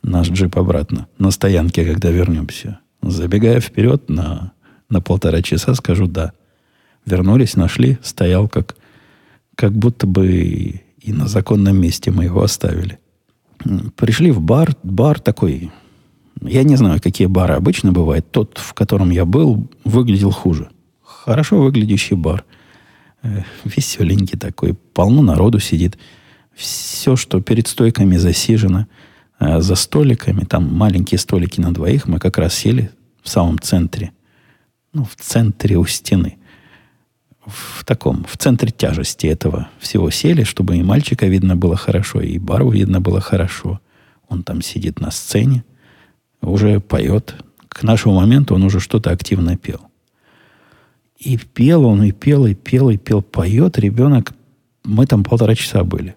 наш 0.03 0.29
джип 0.29 0.57
обратно 0.57 1.07
на 1.17 1.31
стоянке, 1.31 1.86
когда 1.86 2.10
вернемся. 2.10 2.79
Забегая 3.01 3.60
вперед 3.60 4.10
на, 4.10 4.53
на 4.89 5.01
полтора 5.01 5.41
часа, 5.41 5.74
скажу 5.75 6.07
да. 6.07 6.34
Вернулись, 7.05 7.55
нашли, 7.55 7.98
стоял 8.01 8.48
как, 8.48 8.75
как 9.55 9.74
будто 9.74 10.07
бы 10.07 10.81
и, 11.05 11.13
на 11.13 11.27
законном 11.27 11.79
месте 11.79 12.12
мы 12.12 12.25
его 12.25 12.41
оставили. 12.41 13.00
Пришли 13.95 14.31
в 14.31 14.41
бар, 14.41 14.75
бар 14.83 15.19
такой, 15.19 15.71
я 16.41 16.63
не 16.63 16.75
знаю, 16.75 17.01
какие 17.01 17.27
бары 17.27 17.55
обычно 17.55 17.91
бывают. 17.91 18.29
Тот, 18.31 18.57
в 18.57 18.74
котором 18.74 19.09
я 19.09 19.25
был, 19.25 19.67
выглядел 19.83 20.31
хуже. 20.31 20.69
Хорошо 21.03 21.62
выглядящий 21.62 22.15
бар. 22.15 22.43
Э, 23.24 23.41
веселенький 23.63 24.38
такой, 24.38 24.74
полно 24.74 25.21
народу 25.21 25.59
сидит. 25.59 25.97
Все, 26.53 27.15
что 27.15 27.41
перед 27.41 27.67
стойками 27.67 28.17
засижено– 28.17 28.88
Э, 29.39 29.59
за 29.59 29.75
столиками, 29.75 30.45
там 30.45 30.74
маленькие 30.74 31.19
столики 31.19 31.59
на 31.59 31.74
двоих, 31.74 32.07
мы 32.07 32.19
как 32.19 32.38
раз 32.38 32.53
сели 32.53 32.91
в 33.21 33.29
самом 33.29 33.59
центре, 33.59 34.12
ну, 34.93 35.03
в 35.03 35.15
центре 35.15 35.77
у 35.77 35.85
стены. 35.85 36.38
В 37.45 37.85
таком, 37.85 38.25
в 38.27 38.37
центре 38.37 38.71
тяжести 38.71 39.27
этого 39.27 39.69
всего 39.79 40.09
сели, 40.09 40.43
чтобы 40.43 40.77
и 40.77 40.83
мальчика 40.83 41.27
видно 41.27 41.55
было 41.55 41.75
хорошо, 41.75 42.21
и 42.21 42.39
бару 42.39 42.71
видно 42.71 43.01
было 43.01 43.21
хорошо. 43.21 43.79
Он 44.27 44.41
там 44.43 44.61
сидит 44.61 44.99
на 44.99 45.11
сцене, 45.11 45.63
уже 46.41 46.79
поет. 46.79 47.35
К 47.69 47.83
нашему 47.83 48.15
моменту 48.15 48.55
он 48.55 48.63
уже 48.63 48.79
что-то 48.79 49.11
активно 49.11 49.57
пел. 49.57 49.81
И 51.19 51.37
пел 51.37 51.85
он, 51.85 52.03
и 52.03 52.11
пел, 52.11 52.45
и 52.47 52.55
пел, 52.55 52.89
и 52.89 52.97
пел, 52.97 53.21
поет 53.21 53.77
ребенок. 53.77 54.33
Мы 54.83 55.05
там 55.05 55.23
полтора 55.23 55.55
часа 55.55 55.83
были. 55.83 56.15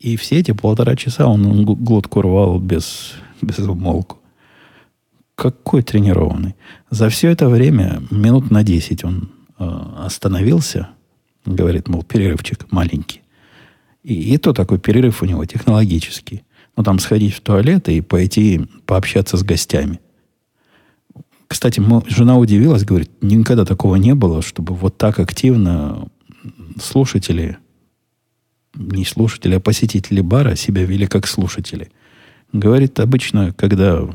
И 0.00 0.16
все 0.16 0.38
эти 0.38 0.52
полтора 0.52 0.96
часа 0.96 1.26
он 1.26 1.64
глотку 1.64 2.22
рвал 2.22 2.58
без, 2.58 3.14
без 3.40 3.58
умолку. 3.58 4.18
Какой 5.34 5.82
тренированный. 5.82 6.54
За 6.90 7.08
все 7.08 7.28
это 7.28 7.48
время, 7.48 8.02
минут 8.10 8.50
на 8.50 8.62
10 8.64 9.04
он 9.04 9.30
остановился, 9.58 10.88
говорит, 11.44 11.88
мол, 11.88 12.02
перерывчик 12.02 12.70
маленький. 12.70 13.22
И, 14.02 14.34
и 14.34 14.38
то 14.38 14.52
такой 14.52 14.78
перерыв 14.78 15.22
у 15.22 15.26
него 15.26 15.44
технологический. 15.44 16.44
Ну, 16.76 16.82
там 16.82 16.98
сходить 16.98 17.34
в 17.34 17.40
туалет 17.40 17.88
и 17.88 18.00
пойти 18.00 18.66
пообщаться 18.84 19.36
с 19.36 19.42
гостями. 19.42 20.00
Кстати, 21.48 21.82
жена 22.08 22.36
удивилась, 22.36 22.84
говорит, 22.84 23.10
никогда 23.20 23.64
такого 23.64 23.96
не 23.96 24.14
было, 24.14 24.42
чтобы 24.42 24.74
вот 24.74 24.98
так 24.98 25.18
активно 25.20 26.08
слушатели 26.80 27.58
не 28.78 29.04
слушатели, 29.04 29.54
а 29.54 29.60
посетители 29.60 30.20
бара 30.20 30.54
себя 30.54 30.84
вели 30.84 31.06
как 31.06 31.26
слушатели. 31.26 31.90
Говорит, 32.52 33.00
обычно, 33.00 33.52
когда 33.52 34.06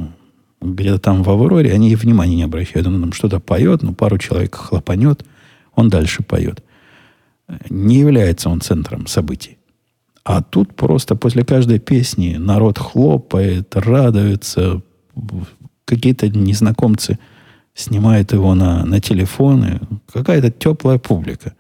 где-то 0.62 1.00
там 1.00 1.24
в 1.24 1.30
Авроре, 1.30 1.74
они 1.74 1.96
внимания 1.96 2.36
не 2.36 2.44
обращают. 2.44 2.88
Он 2.88 3.02
там 3.02 3.14
что-то 3.14 3.40
поет, 3.40 3.82
ну, 3.82 3.94
пару 3.94 4.18
человек 4.18 4.56
хлопанет, 4.56 5.26
он 5.76 5.90
дальше 5.90 6.24
поет. 6.24 6.64
Не 7.70 8.00
является 8.00 8.50
он 8.50 8.62
центром 8.62 9.08
событий. 9.08 9.58
А 10.24 10.42
тут 10.42 10.76
просто 10.76 11.16
после 11.16 11.44
каждой 11.44 11.80
песни 11.80 12.36
народ 12.38 12.78
хлопает, 12.78 13.76
радуется, 13.76 14.82
какие-то 15.86 16.30
незнакомцы 16.30 17.18
снимают 17.74 18.32
его 18.32 18.54
на, 18.54 18.86
на 18.86 19.00
телефоны. 19.00 19.80
Какая-то 20.12 20.52
теплая 20.52 21.00
публика 21.00 21.54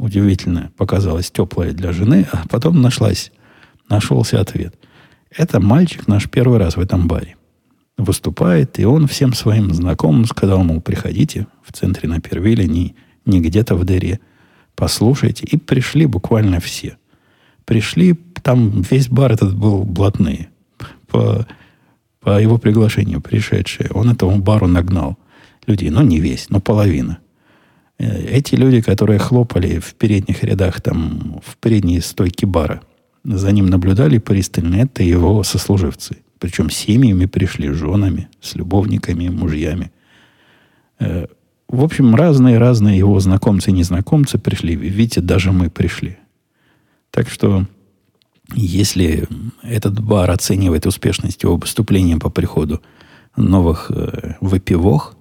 удивительная 0.00 0.72
показалась, 0.76 1.30
теплая 1.30 1.72
для 1.72 1.92
жены, 1.92 2.26
а 2.32 2.44
потом 2.48 2.80
нашлась, 2.80 3.30
нашелся 3.88 4.40
ответ. 4.40 4.74
Это 5.30 5.60
мальчик 5.60 6.08
наш 6.08 6.28
первый 6.28 6.58
раз 6.58 6.76
в 6.76 6.80
этом 6.80 7.06
баре. 7.06 7.36
Выступает, 7.96 8.78
и 8.78 8.84
он 8.84 9.06
всем 9.06 9.34
своим 9.34 9.72
знакомым 9.74 10.24
сказал, 10.24 10.64
мол, 10.64 10.80
приходите 10.80 11.46
в 11.62 11.72
центре 11.72 12.08
на 12.08 12.20
Первиле, 12.20 12.66
не 13.26 13.40
где-то 13.40 13.74
в 13.76 13.84
дыре, 13.84 14.20
послушайте. 14.74 15.46
И 15.46 15.56
пришли 15.56 16.06
буквально 16.06 16.60
все. 16.60 16.96
Пришли, 17.64 18.14
там 18.42 18.82
весь 18.82 19.08
бар 19.08 19.32
этот 19.32 19.54
был 19.54 19.84
блатные. 19.84 20.48
По, 21.06 21.46
по 22.20 22.40
его 22.40 22.58
приглашению 22.58 23.20
пришедшие. 23.20 23.90
Он 23.92 24.10
этому 24.10 24.38
бару 24.40 24.66
нагнал 24.66 25.18
людей. 25.66 25.90
Ну, 25.90 26.02
не 26.02 26.20
весь, 26.20 26.50
но 26.50 26.60
половина. 26.60 27.18
Э, 27.98 28.22
эти 28.22 28.54
люди, 28.54 28.80
которые 28.80 29.18
хлопали 29.18 29.78
в 29.78 29.94
передних 29.94 30.42
рядах, 30.42 30.80
там, 30.80 31.40
в 31.44 31.56
передней 31.56 32.00
стойке 32.00 32.46
бара, 32.46 32.82
за 33.24 33.52
ним 33.52 33.66
наблюдали 33.66 34.18
пристально, 34.18 34.76
это 34.76 35.02
его 35.02 35.42
сослуживцы. 35.42 36.18
Причем 36.38 36.70
семьями 36.70 37.26
пришли, 37.26 37.68
женами, 37.68 38.28
с 38.40 38.54
любовниками, 38.54 39.28
мужьями. 39.28 39.92
В 41.70 41.84
общем, 41.84 42.16
разные-разные 42.16 42.98
его 42.98 43.20
знакомцы 43.20 43.70
и 43.70 43.72
незнакомцы 43.72 44.38
пришли. 44.38 44.74
Видите, 44.74 45.20
даже 45.20 45.52
мы 45.52 45.70
пришли. 45.70 46.18
Так 47.12 47.30
что, 47.30 47.64
если 48.56 49.28
этот 49.62 50.00
бар 50.00 50.28
оценивает 50.32 50.86
успешность 50.86 51.44
его 51.44 51.56
выступления 51.56 52.16
по 52.16 52.28
приходу 52.28 52.82
новых 53.36 53.92
э, 53.94 54.34
выпивок, 54.40 55.14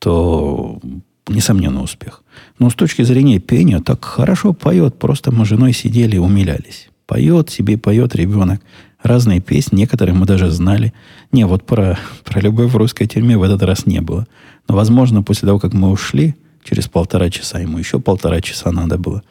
то 0.00 0.80
несомненно, 1.28 1.80
успех. 1.80 2.24
Но 2.58 2.70
с 2.70 2.74
точки 2.74 3.02
зрения 3.02 3.38
пения, 3.38 3.78
так 3.78 4.04
хорошо 4.04 4.54
поет. 4.54 4.98
Просто 4.98 5.30
мы 5.30 5.44
с 5.44 5.48
женой 5.48 5.72
сидели 5.72 6.16
и 6.16 6.18
умилялись. 6.18 6.88
Поет 7.06 7.50
себе, 7.50 7.78
поет 7.78 8.16
ребенок. 8.16 8.60
Разные 9.02 9.40
песни, 9.40 9.76
некоторые 9.76 10.14
мы 10.14 10.26
даже 10.26 10.50
знали. 10.50 10.92
Не, 11.30 11.46
вот 11.46 11.64
про, 11.64 11.98
про 12.24 12.40
любовь 12.40 12.72
в 12.72 12.76
русской 12.76 13.06
тюрьме 13.06 13.38
в 13.38 13.42
этот 13.42 13.62
раз 13.62 13.86
не 13.86 14.00
было. 14.00 14.26
Но, 14.68 14.74
возможно, 14.74 15.22
после 15.22 15.46
того, 15.46 15.58
как 15.58 15.72
мы 15.72 15.90
ушли, 15.90 16.34
через 16.64 16.88
полтора 16.88 17.30
часа, 17.30 17.60
ему 17.60 17.78
еще 17.78 18.00
полтора 18.00 18.40
часа 18.40 18.72
надо 18.72 18.98
было, 18.98 19.22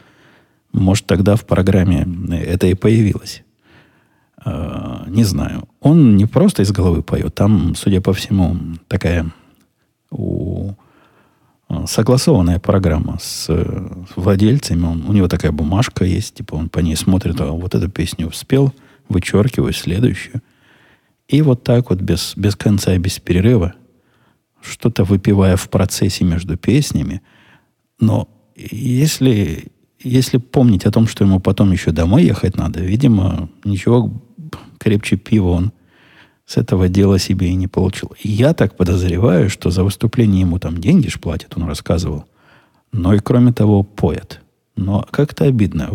может, 0.73 1.05
тогда 1.05 1.35
в 1.35 1.45
программе 1.45 2.07
это 2.31 2.67
и 2.67 2.73
появилось. 2.73 3.43
Э, 4.45 5.03
не 5.07 5.23
знаю. 5.23 5.67
Он 5.81 6.15
не 6.15 6.25
просто 6.25 6.63
из 6.63 6.71
головы 6.71 7.03
поет. 7.03 7.35
Там, 7.35 7.75
судя 7.75 8.01
по 8.01 8.13
всему, 8.13 8.57
такая 8.87 9.31
у 10.09 10.73
Э, 11.69 11.85
согласованная 11.85 12.59
программа 12.59 13.17
с 13.19 13.47
э, 13.49 13.87
владельцами. 14.15 14.85
Он, 14.85 15.05
у 15.07 15.13
него 15.13 15.27
такая 15.27 15.51
бумажка 15.51 16.05
есть, 16.05 16.35
типа 16.35 16.55
он 16.55 16.69
по 16.69 16.79
ней 16.79 16.95
смотрит, 16.95 17.39
а 17.41 17.51
вот 17.51 17.75
эту 17.75 17.89
песню 17.89 18.27
успел, 18.27 18.73
вычеркиваю 19.09 19.73
следующую. 19.73 20.41
И 21.27 21.41
вот 21.41 21.63
так 21.63 21.89
вот 21.89 22.01
без, 22.01 22.33
без 22.35 22.55
конца 22.55 22.93
и 22.95 22.99
без 22.99 23.19
перерыва, 23.19 23.73
что-то 24.61 25.03
выпивая 25.03 25.55
в 25.55 25.69
процессе 25.69 26.23
между 26.23 26.57
песнями. 26.57 27.21
Но 27.99 28.29
если, 28.55 29.71
если 29.99 30.37
помнить 30.37 30.85
о 30.85 30.91
том, 30.91 31.07
что 31.07 31.23
ему 31.23 31.39
потом 31.39 31.71
еще 31.71 31.91
домой 31.91 32.23
ехать 32.23 32.55
надо, 32.55 32.79
видимо, 32.79 33.49
ничего 33.63 34.21
крепче 34.79 35.17
пива 35.17 35.49
он 35.49 35.71
с 36.45 36.55
этого 36.55 36.87
дела 36.87 37.19
себе 37.19 37.49
и 37.49 37.55
не 37.55 37.67
получил. 37.67 38.13
И 38.23 38.29
я 38.29 38.53
так 38.53 38.77
подозреваю, 38.77 39.49
что 39.49 39.69
за 39.69 39.83
выступление 39.83 40.41
ему 40.41 40.59
там 40.59 40.77
деньги 40.77 41.09
ж 41.09 41.19
платят, 41.19 41.57
он 41.57 41.67
рассказывал. 41.67 42.25
Но 42.93 43.13
и 43.13 43.19
кроме 43.19 43.51
того, 43.51 43.83
поят. 43.83 44.41
Но 44.77 45.05
как-то 45.11 45.43
обидно 45.43 45.89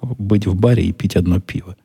быть 0.00 0.46
в 0.46 0.54
баре 0.54 0.84
и 0.84 0.92
пить 0.92 1.16
одно 1.16 1.40
пиво. 1.40 1.76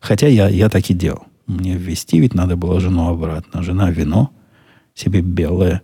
Хотя 0.00 0.28
я, 0.28 0.48
я 0.48 0.68
так 0.68 0.88
и 0.90 0.94
делал. 0.94 1.24
Мне 1.46 1.76
ввести 1.76 2.20
ведь 2.20 2.34
надо 2.34 2.56
было 2.56 2.80
жену 2.80 3.08
обратно. 3.08 3.62
Жена 3.62 3.90
вино 3.90 4.30
себе 4.94 5.20
белое 5.20 5.82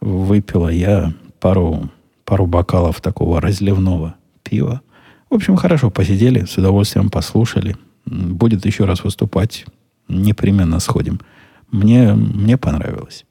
выпила. 0.00 0.68
Я 0.68 1.12
пару, 1.38 1.90
пару 2.24 2.46
бокалов 2.46 3.00
такого 3.00 3.40
разливного 3.40 4.14
пива. 4.42 4.80
В 5.28 5.34
общем, 5.34 5.56
хорошо 5.56 5.90
посидели, 5.90 6.44
с 6.44 6.56
удовольствием 6.56 7.10
послушали. 7.10 7.76
Будет 8.06 8.64
еще 8.66 8.84
раз 8.84 9.04
выступать 9.04 9.66
непременно 10.08 10.80
сходим. 10.80 11.20
Мне, 11.70 12.14
мне 12.14 12.56
понравилось. 12.56 13.24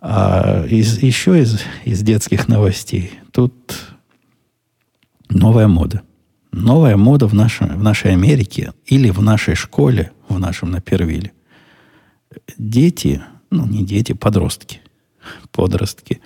А 0.00 0.64
из, 0.68 1.02
еще 1.02 1.40
из, 1.40 1.60
из 1.84 2.02
детских 2.02 2.48
новостей. 2.48 3.12
Тут 3.32 3.54
новая 5.28 5.66
мода. 5.66 6.02
Новая 6.56 6.96
мода 6.96 7.26
в, 7.26 7.34
нашем, 7.34 7.68
в 7.68 7.82
нашей 7.82 8.12
Америке 8.12 8.72
или 8.86 9.10
в 9.10 9.20
нашей 9.20 9.54
школе, 9.54 10.12
в 10.26 10.38
нашем 10.38 10.70
Напервиле. 10.70 11.32
Дети, 12.56 13.20
ну 13.50 13.66
не 13.66 13.84
дети, 13.84 14.12
подростки, 14.12 14.80
подростки, 15.52 16.22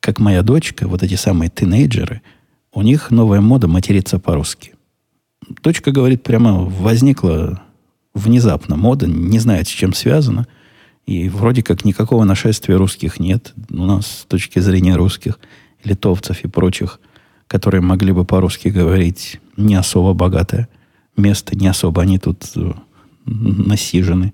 как 0.00 0.18
моя 0.18 0.42
дочка, 0.42 0.88
вот 0.88 1.04
эти 1.04 1.14
самые 1.14 1.48
тинейджеры, 1.48 2.22
у 2.72 2.82
них 2.82 3.12
новая 3.12 3.40
мода 3.40 3.68
материться 3.68 4.18
по-русски. 4.18 4.74
Дочка 5.62 5.92
говорит, 5.92 6.24
прямо 6.24 6.64
возникла 6.64 7.62
внезапно 8.14 8.74
мода, 8.74 9.06
не 9.06 9.38
знает, 9.38 9.68
с 9.68 9.70
чем 9.70 9.94
связано. 9.94 10.48
И 11.06 11.28
вроде 11.28 11.62
как 11.62 11.84
никакого 11.84 12.24
нашествия 12.24 12.76
русских 12.76 13.20
нет. 13.20 13.54
У 13.70 13.84
нас 13.84 14.08
с 14.08 14.24
точки 14.24 14.58
зрения 14.58 14.96
русских, 14.96 15.38
литовцев 15.84 16.42
и 16.42 16.48
прочих, 16.48 16.98
которые 17.52 17.82
могли 17.82 18.12
бы 18.12 18.24
по-русски 18.24 18.68
говорить, 18.68 19.38
не 19.58 19.74
особо 19.74 20.14
богатое 20.14 20.70
место, 21.18 21.54
не 21.54 21.66
особо 21.66 22.00
они 22.00 22.18
тут 22.18 22.50
э, 22.56 22.72
насижены. 23.26 24.32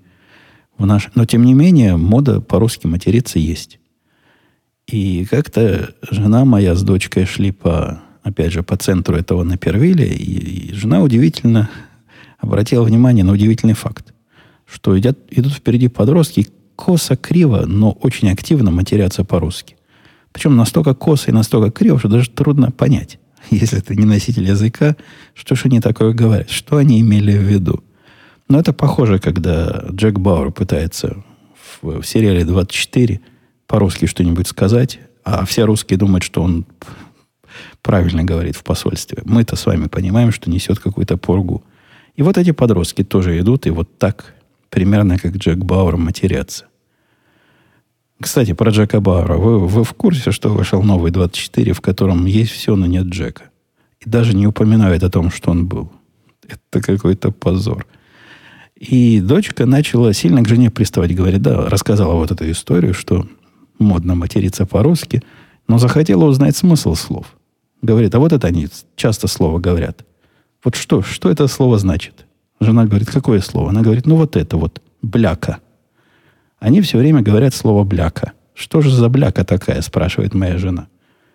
В 0.77 0.85
наш... 0.85 1.09
Но, 1.15 1.25
тем 1.25 1.43
не 1.43 1.53
менее, 1.53 1.97
мода 1.97 2.39
по-русски 2.39 2.87
материться 2.87 3.37
есть. 3.37 3.77
И 4.87 5.25
как-то 5.25 5.93
жена 6.09 6.45
моя 6.45 6.75
с 6.75 6.81
дочкой 6.81 7.25
шли 7.25 7.51
по, 7.51 8.01
опять 8.23 8.53
же, 8.53 8.63
по 8.63 8.77
центру 8.77 9.17
этого 9.17 9.43
Напервиля, 9.43 10.05
и, 10.05 10.69
и 10.69 10.73
жена 10.73 11.01
удивительно 11.01 11.69
обратила 12.37 12.85
внимание 12.85 13.25
на 13.25 13.33
удивительный 13.33 13.73
факт, 13.73 14.13
что 14.65 14.97
идут, 14.97 15.17
идут 15.29 15.51
впереди 15.51 15.89
подростки 15.89 16.47
косо, 16.77 17.17
криво, 17.17 17.65
но 17.65 17.91
очень 17.91 18.31
активно 18.31 18.71
матерятся 18.71 19.25
по-русски. 19.25 19.75
Причем 20.31 20.55
настолько 20.55 20.93
косо 20.93 21.31
и 21.31 21.33
настолько 21.33 21.71
криво, 21.71 21.99
что 21.99 22.07
даже 22.07 22.29
трудно 22.29 22.71
понять, 22.71 23.19
если 23.49 23.79
ты 23.79 23.95
не 23.95 24.05
носитель 24.05 24.47
языка, 24.47 24.95
что 25.33 25.55
же 25.55 25.63
они 25.65 25.81
такое 25.81 26.13
говорят, 26.13 26.49
что 26.49 26.77
они 26.77 27.01
имели 27.01 27.37
в 27.37 27.41
виду. 27.41 27.83
Но 28.47 28.59
это 28.59 28.73
похоже, 28.73 29.19
когда 29.19 29.85
Джек 29.91 30.17
Бауэр 30.19 30.51
пытается 30.51 31.23
в, 31.81 32.01
в 32.01 32.03
сериале 32.05 32.45
24 32.45 33.21
по-русски 33.67 34.07
что-нибудь 34.07 34.47
сказать, 34.47 34.99
а 35.23 35.45
все 35.45 35.65
русские 35.65 35.99
думают, 35.99 36.23
что 36.23 36.41
он 36.41 36.65
правильно 37.81 38.23
говорит 38.23 38.55
в 38.55 38.63
посольстве. 38.63 39.21
Мы-то 39.25 39.55
с 39.55 39.65
вами 39.65 39.87
понимаем, 39.87 40.31
что 40.31 40.49
несет 40.49 40.79
какую-то 40.79 41.17
поргу. 41.17 41.63
И 42.15 42.23
вот 42.23 42.37
эти 42.37 42.51
подростки 42.51 43.03
тоже 43.03 43.39
идут 43.39 43.67
и 43.67 43.69
вот 43.69 43.97
так, 43.97 44.33
примерно 44.69 45.17
как 45.17 45.35
Джек 45.35 45.59
Бауэр, 45.59 45.97
матерятся. 45.97 46.65
Кстати, 48.21 48.53
про 48.53 48.71
Джека 48.71 48.99
Бауэра. 48.99 49.37
Вы, 49.37 49.59
вы 49.65 49.83
в 49.83 49.93
курсе, 49.93 50.31
что 50.31 50.49
вышел 50.49 50.83
новый 50.83 51.11
24, 51.11 51.73
в 51.73 51.81
котором 51.81 52.25
есть 52.25 52.51
все, 52.51 52.75
но 52.75 52.85
нет 52.85 53.05
Джека? 53.05 53.43
И 54.01 54.09
даже 54.09 54.35
не 54.35 54.45
упоминают 54.45 55.03
о 55.03 55.09
том, 55.09 55.31
что 55.31 55.51
он 55.51 55.67
был. 55.67 55.91
Это 56.47 56.81
какой-то 56.81 57.31
позор. 57.31 57.85
И 58.75 59.19
дочка 59.21 59.65
начала 59.65 60.13
сильно 60.13 60.41
к 60.41 60.47
жене 60.47 60.69
приставать. 60.69 61.15
Говорит, 61.15 61.41
да, 61.41 61.69
рассказала 61.69 62.15
вот 62.15 62.31
эту 62.31 62.49
историю, 62.51 62.93
что 62.93 63.25
модно 63.77 64.15
материться 64.15 64.65
по-русски, 64.65 65.21
но 65.67 65.77
захотела 65.77 66.25
узнать 66.25 66.57
смысл 66.57 66.95
слов. 66.95 67.37
Говорит, 67.81 68.15
а 68.15 68.19
вот 68.19 68.33
это 68.33 68.47
они 68.47 68.67
часто 68.95 69.27
слово 69.27 69.59
говорят. 69.59 70.05
Вот 70.63 70.75
что, 70.75 71.01
что 71.01 71.29
это 71.29 71.47
слово 71.47 71.77
значит? 71.79 72.25
Жена 72.59 72.85
говорит, 72.85 73.09
какое 73.09 73.39
слово? 73.39 73.69
Она 73.69 73.81
говорит, 73.81 74.05
ну 74.05 74.17
вот 74.17 74.35
это 74.35 74.57
вот, 74.57 74.81
бляка. 75.01 75.59
Они 76.59 76.81
все 76.81 76.97
время 76.97 77.21
говорят 77.21 77.53
слово 77.53 77.83
бляка. 77.83 78.33
Что 78.53 78.81
же 78.81 78.93
за 78.93 79.09
бляка 79.09 79.43
такая, 79.45 79.81
спрашивает 79.81 80.33
моя 80.33 80.57
жена. 80.57 80.87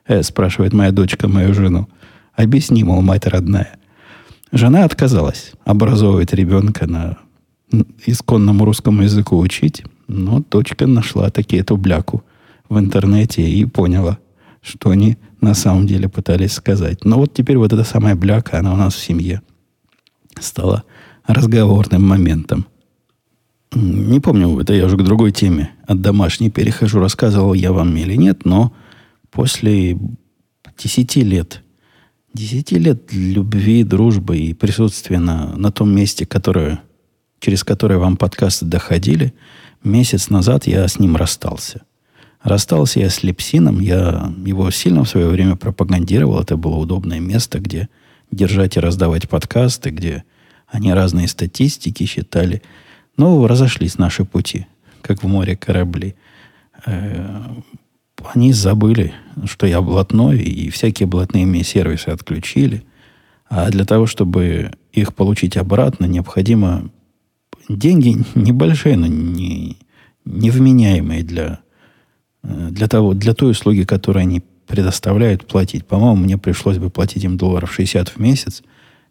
Э, 0.07 0.23
спрашивает 0.23 0.73
моя 0.73 0.93
дочка 0.93 1.29
мою 1.29 1.55
жену. 1.55 1.89
Объясни, 2.35 2.85
мол, 2.85 3.01
мать 3.01 3.27
родная. 3.27 3.79
Жена 4.53 4.85
отказалась 4.85 5.53
образовывать 5.65 6.33
ребенка 6.33 6.87
на 6.87 7.19
исконному 8.07 8.65
русскому 8.65 9.03
языку 9.03 9.39
учить, 9.39 9.85
но 10.07 10.45
дочка 10.51 10.87
нашла 10.87 11.31
таки 11.31 11.57
эту 11.57 11.77
бляку 11.77 12.23
в 12.69 12.79
интернете 12.79 13.49
и 13.49 13.65
поняла, 13.65 14.19
что 14.63 14.91
они 14.91 15.17
на 15.41 15.55
самом 15.55 15.87
деле 15.87 16.09
пытались 16.09 16.53
сказать. 16.53 17.05
Но 17.05 17.17
вот 17.17 17.35
теперь 17.35 17.57
вот 17.57 17.73
эта 17.73 17.85
самая 17.85 18.15
бляка, 18.15 18.59
она 18.59 18.73
у 18.73 18.77
нас 18.77 18.95
в 18.95 19.03
семье 19.03 19.43
стала 20.39 20.85
разговорным 21.27 22.07
моментом. 22.07 22.67
Не 23.75 24.21
помню, 24.21 24.59
это 24.61 24.73
я 24.73 24.87
уже 24.87 24.97
к 24.97 25.03
другой 25.03 25.33
теме 25.33 25.71
от 25.87 26.01
домашней 26.01 26.51
перехожу, 26.51 27.01
рассказывал 27.01 27.55
я 27.55 27.73
вам 27.73 27.97
или 27.97 28.15
нет, 28.15 28.45
но 28.45 28.73
после 29.31 29.99
десяти 30.79 31.23
лет, 31.23 31.63
десяти 32.33 32.79
лет 32.79 33.13
любви, 33.13 33.83
дружбы 33.83 34.39
и 34.39 34.55
присутствия 34.55 35.19
на, 35.19 35.57
на 35.57 35.73
том 35.73 35.95
месте, 35.95 36.25
которое, 36.25 36.81
через 37.41 37.65
которое 37.65 37.99
вам 37.99 38.17
подкасты 38.17 38.65
доходили, 38.65 39.35
месяц 39.83 40.31
назад 40.31 40.67
я 40.67 40.87
с 40.87 40.99
ним 40.99 41.17
расстался– 41.17 41.83
Расстался 42.45 43.01
я 43.01 43.09
с 43.09 43.23
Лепсином, 43.23 43.81
я 43.81 44.31
его 44.45 44.71
сильно 44.71 45.03
в 45.03 45.09
свое 45.09 45.29
время 45.29 45.57
пропагандировал. 45.57 46.41
Это 46.41 46.59
было 46.59 46.77
удобное 46.77 47.19
место, 47.19 47.59
где 47.59 47.89
держать 48.31 48.77
и 48.77 48.81
раздавать 48.81 49.31
подкасты, 49.31 49.89
где 49.89 50.25
они 50.67 50.93
разные 50.93 51.27
статистики 51.27 52.05
считали. 52.05 52.63
Но 53.17 53.47
разошлись 53.47 53.99
наши 53.99 54.25
пути, 54.25 54.67
как 55.03 55.23
в 55.23 55.27
море 55.27 55.57
корабли. 55.57 56.15
Э, 56.87 57.47
они 58.33 58.53
забыли, 58.53 59.13
что 59.45 59.67
я 59.67 59.81
блатной, 59.81 60.39
и 60.39 60.71
всякие 60.71 61.07
блатные 61.07 61.47
мне 61.47 61.65
сервисы 61.65 62.09
отключили. 62.09 62.85
А 63.49 63.71
для 63.71 63.85
того, 63.85 64.07
чтобы 64.07 64.73
их 64.93 65.15
получить 65.15 65.57
обратно, 65.57 66.07
необходимо 66.07 66.91
деньги 67.69 68.25
небольшие, 68.35 68.97
но 68.97 69.07
не, 69.07 69.79
невменяемые 70.25 71.23
для 71.23 71.61
Э, 72.45 72.69
для, 72.71 72.89
того, 72.89 73.15
для 73.15 73.35
той 73.35 73.53
услуги, 73.53 73.85
которую 73.85 74.23
они 74.23 74.43
предоставляют, 74.67 75.47
платить. 75.47 75.87
По-моему, 75.87 76.17
мне 76.17 76.39
пришлось 76.39 76.79
бы 76.79 76.91
платить 76.91 77.25
им 77.25 77.37
долларов 77.37 77.73
60 77.73 78.11
в 78.11 78.19
месяц 78.19 78.63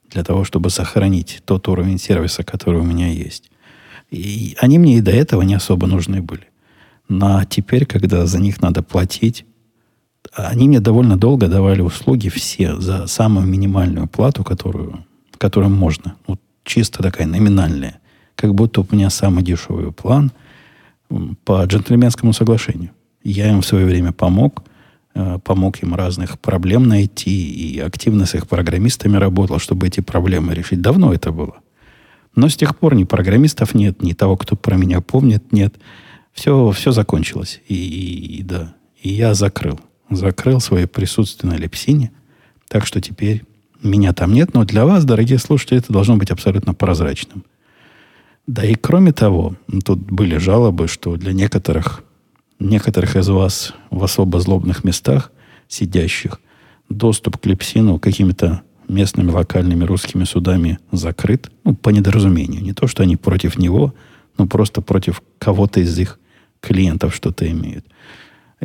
для 0.09 0.23
того, 0.23 0.43
чтобы 0.43 0.69
сохранить 0.69 1.41
тот 1.45 1.67
уровень 1.67 1.99
сервиса, 1.99 2.43
который 2.43 2.79
у 2.79 2.85
меня 2.85 3.07
есть. 3.07 3.49
И 4.13 4.55
они 4.59 4.77
мне 4.77 4.97
и 4.99 5.01
до 5.01 5.09
этого 5.09 5.41
не 5.41 5.55
особо 5.55 5.87
нужны 5.87 6.21
были. 6.21 6.47
Но 7.09 7.43
теперь, 7.45 7.87
когда 7.87 8.27
за 8.27 8.39
них 8.39 8.61
надо 8.61 8.83
платить, 8.83 9.43
они 10.31 10.67
мне 10.67 10.79
довольно 10.79 11.17
долго 11.17 11.47
давали 11.47 11.81
услуги 11.81 12.29
все 12.29 12.79
за 12.79 13.07
самую 13.07 13.47
минимальную 13.47 14.07
плату, 14.07 14.43
которую, 14.43 15.03
которую 15.39 15.71
можно. 15.71 16.15
Вот 16.27 16.39
чисто 16.63 17.01
такая 17.01 17.25
номинальная. 17.25 17.99
Как 18.35 18.53
будто 18.53 18.81
у 18.81 18.87
меня 18.91 19.09
самый 19.09 19.43
дешевый 19.43 19.91
план 19.91 20.31
по 21.43 21.63
джентльменскому 21.65 22.33
соглашению. 22.33 22.91
Я 23.23 23.49
им 23.49 23.61
в 23.61 23.65
свое 23.65 23.85
время 23.87 24.11
помог, 24.11 24.63
э, 25.15 25.39
помог 25.43 25.81
им 25.81 25.95
разных 25.95 26.37
проблем 26.37 26.87
найти 26.87 27.51
и 27.51 27.79
активно 27.79 28.27
с 28.27 28.35
их 28.35 28.47
программистами 28.47 29.17
работал, 29.17 29.57
чтобы 29.57 29.87
эти 29.87 30.01
проблемы 30.01 30.53
решить. 30.53 30.81
Давно 30.81 31.13
это 31.13 31.31
было. 31.31 31.55
Но 32.35 32.49
с 32.49 32.55
тех 32.55 32.77
пор 32.77 32.95
ни 32.95 33.03
программистов 33.03 33.75
нет, 33.75 34.01
ни 34.01 34.13
того, 34.13 34.37
кто 34.37 34.55
про 34.55 34.75
меня 34.75 35.01
помнит, 35.01 35.51
нет. 35.51 35.75
Все, 36.33 36.71
все 36.71 36.91
закончилось. 36.91 37.61
И, 37.67 37.75
и, 37.75 38.37
и 38.39 38.43
да, 38.43 38.75
и 39.01 39.09
я 39.09 39.33
закрыл. 39.33 39.79
Закрыл 40.09 40.59
свое 40.59 40.87
присутствие 40.87 41.53
на 41.53 41.57
Лепсине. 41.57 42.11
Так 42.67 42.85
что 42.87 43.01
теперь 43.01 43.43
меня 43.81 44.13
там 44.13 44.33
нет. 44.33 44.53
Но 44.53 44.65
для 44.65 44.85
вас, 44.85 45.05
дорогие 45.05 45.37
слушатели, 45.37 45.79
это 45.79 45.93
должно 45.93 46.17
быть 46.17 46.31
абсолютно 46.31 46.73
прозрачным. 46.73 47.43
Да 48.47 48.65
и 48.65 48.75
кроме 48.75 49.13
того, 49.13 49.55
тут 49.85 49.99
были 49.99 50.37
жалобы, 50.37 50.87
что 50.87 51.15
для 51.15 51.33
некоторых 51.33 52.03
некоторых 52.59 53.15
из 53.15 53.27
вас 53.29 53.73
в 53.89 54.03
особо 54.03 54.39
злобных 54.39 54.83
местах 54.83 55.31
сидящих 55.67 56.39
доступ 56.89 57.37
к 57.37 57.45
Лепсину 57.45 57.99
какими-то 57.99 58.61
местными 58.93 59.31
локальными 59.31 59.83
русскими 59.83 60.23
судами 60.23 60.79
закрыт, 60.91 61.51
ну, 61.63 61.75
по 61.75 61.89
недоразумению. 61.89 62.61
Не 62.61 62.73
то, 62.73 62.87
что 62.87 63.03
они 63.03 63.15
против 63.15 63.57
него, 63.57 63.93
но 64.37 64.47
просто 64.47 64.81
против 64.81 65.21
кого-то 65.39 65.79
из 65.79 65.97
их 65.97 66.19
клиентов 66.61 67.13
что-то 67.13 67.49
имеют. 67.49 67.85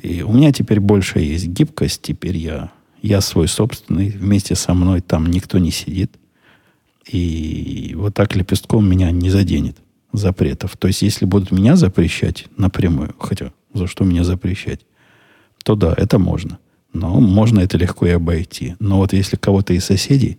И 0.00 0.22
у 0.22 0.32
меня 0.32 0.52
теперь 0.52 0.80
больше 0.80 1.18
есть 1.18 1.48
гибкость, 1.48 2.02
теперь 2.02 2.36
я, 2.36 2.70
я 3.02 3.20
свой 3.20 3.48
собственный, 3.48 4.10
вместе 4.10 4.54
со 4.54 4.74
мной 4.74 5.00
там 5.00 5.26
никто 5.26 5.58
не 5.58 5.70
сидит. 5.70 6.12
И 7.10 7.94
вот 7.96 8.14
так 8.14 8.36
лепестком 8.36 8.88
меня 8.88 9.10
не 9.10 9.30
заденет 9.30 9.78
запретов. 10.12 10.76
То 10.76 10.88
есть, 10.88 11.02
если 11.02 11.24
будут 11.24 11.50
меня 11.50 11.76
запрещать 11.76 12.46
напрямую, 12.56 13.14
хотя 13.18 13.52
за 13.72 13.86
что 13.86 14.04
меня 14.04 14.24
запрещать, 14.24 14.80
то 15.64 15.74
да, 15.74 15.94
это 15.96 16.18
можно. 16.18 16.58
Но 16.92 17.20
можно 17.20 17.60
это 17.60 17.76
легко 17.76 18.06
и 18.06 18.10
обойти. 18.10 18.74
Но 18.78 18.98
вот 18.98 19.12
если 19.12 19.36
кого-то 19.36 19.74
из 19.74 19.84
соседей 19.84 20.38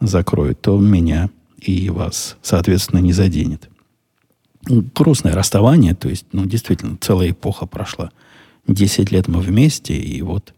закроют, 0.00 0.60
то 0.60 0.78
меня 0.78 1.30
и 1.58 1.90
вас, 1.90 2.36
соответственно, 2.42 3.00
не 3.00 3.12
заденет. 3.12 3.68
Грустное 4.64 5.34
расставание, 5.34 5.94
то 5.94 6.08
есть, 6.08 6.26
ну, 6.32 6.44
действительно, 6.44 6.98
целая 7.00 7.30
эпоха 7.30 7.66
прошла. 7.66 8.10
Десять 8.66 9.10
лет 9.10 9.28
мы 9.28 9.40
вместе, 9.40 9.94
и 9.94 10.20
вот, 10.22 10.54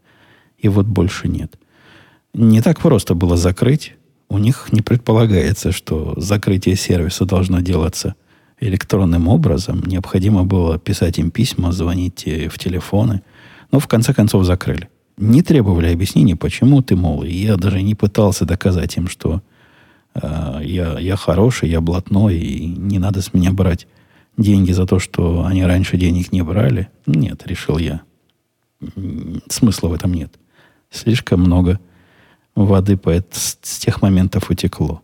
и 0.59 0.69
вот 0.69 0.87
больше 0.87 1.29
нет. 1.29 1.59
Не 2.35 2.63
так 2.63 2.81
просто 2.81 3.15
было 3.15 3.37
закрыть. 3.37 3.95
У 4.29 4.39
них 4.39 4.69
не 4.73 4.81
предполагается, 4.81 5.73
что 5.73 6.15
закрытие 6.17 6.77
сервиса 6.77 7.27
должно 7.27 7.61
делаться 7.61 8.15
электронным 8.59 9.29
образом. 9.29 9.83
Необходимо 9.87 10.45
было 10.45 10.79
писать 10.79 11.19
им 11.19 11.31
письма, 11.31 11.73
звонить 11.73 12.25
в 12.25 12.59
телефоны. 12.59 13.23
Но 13.71 13.79
в 13.79 13.87
конце 13.89 14.15
концов 14.15 14.45
закрыли. 14.45 14.89
Не 15.23 15.43
требовали 15.43 15.93
объяснений, 15.93 16.35
почему 16.35 16.83
ты, 16.83 16.97
мол, 16.97 17.23
я 17.23 17.57
даже 17.57 17.81
не 17.81 17.95
пытался 17.95 18.45
доказать 18.45 18.97
им, 18.97 19.07
что 19.07 19.41
э, 20.15 20.61
я, 20.65 20.99
я 20.99 21.15
хороший, 21.15 21.71
я 21.71 21.81
блатной, 21.81 22.39
и 22.39 22.67
не 22.67 22.99
надо 22.99 23.23
с 23.23 23.33
меня 23.33 23.53
брать 23.53 23.87
деньги 24.37 24.73
за 24.73 24.85
то, 24.85 24.99
что 24.99 25.45
они 25.45 25.65
раньше 25.65 25.97
денег 25.97 26.33
не 26.33 26.43
брали. 26.43 26.89
Нет, 27.07 27.47
решил 27.47 27.79
я. 27.79 28.01
Смысла 29.49 29.89
в 29.91 29.93
этом 29.93 30.13
нет. 30.13 30.35
Слишком 30.91 31.41
много 31.41 31.79
воды 32.57 32.97
по, 32.97 33.13
с, 33.13 33.59
с 33.63 33.79
тех 33.79 34.03
моментов 34.03 34.51
утекло. 34.51 35.03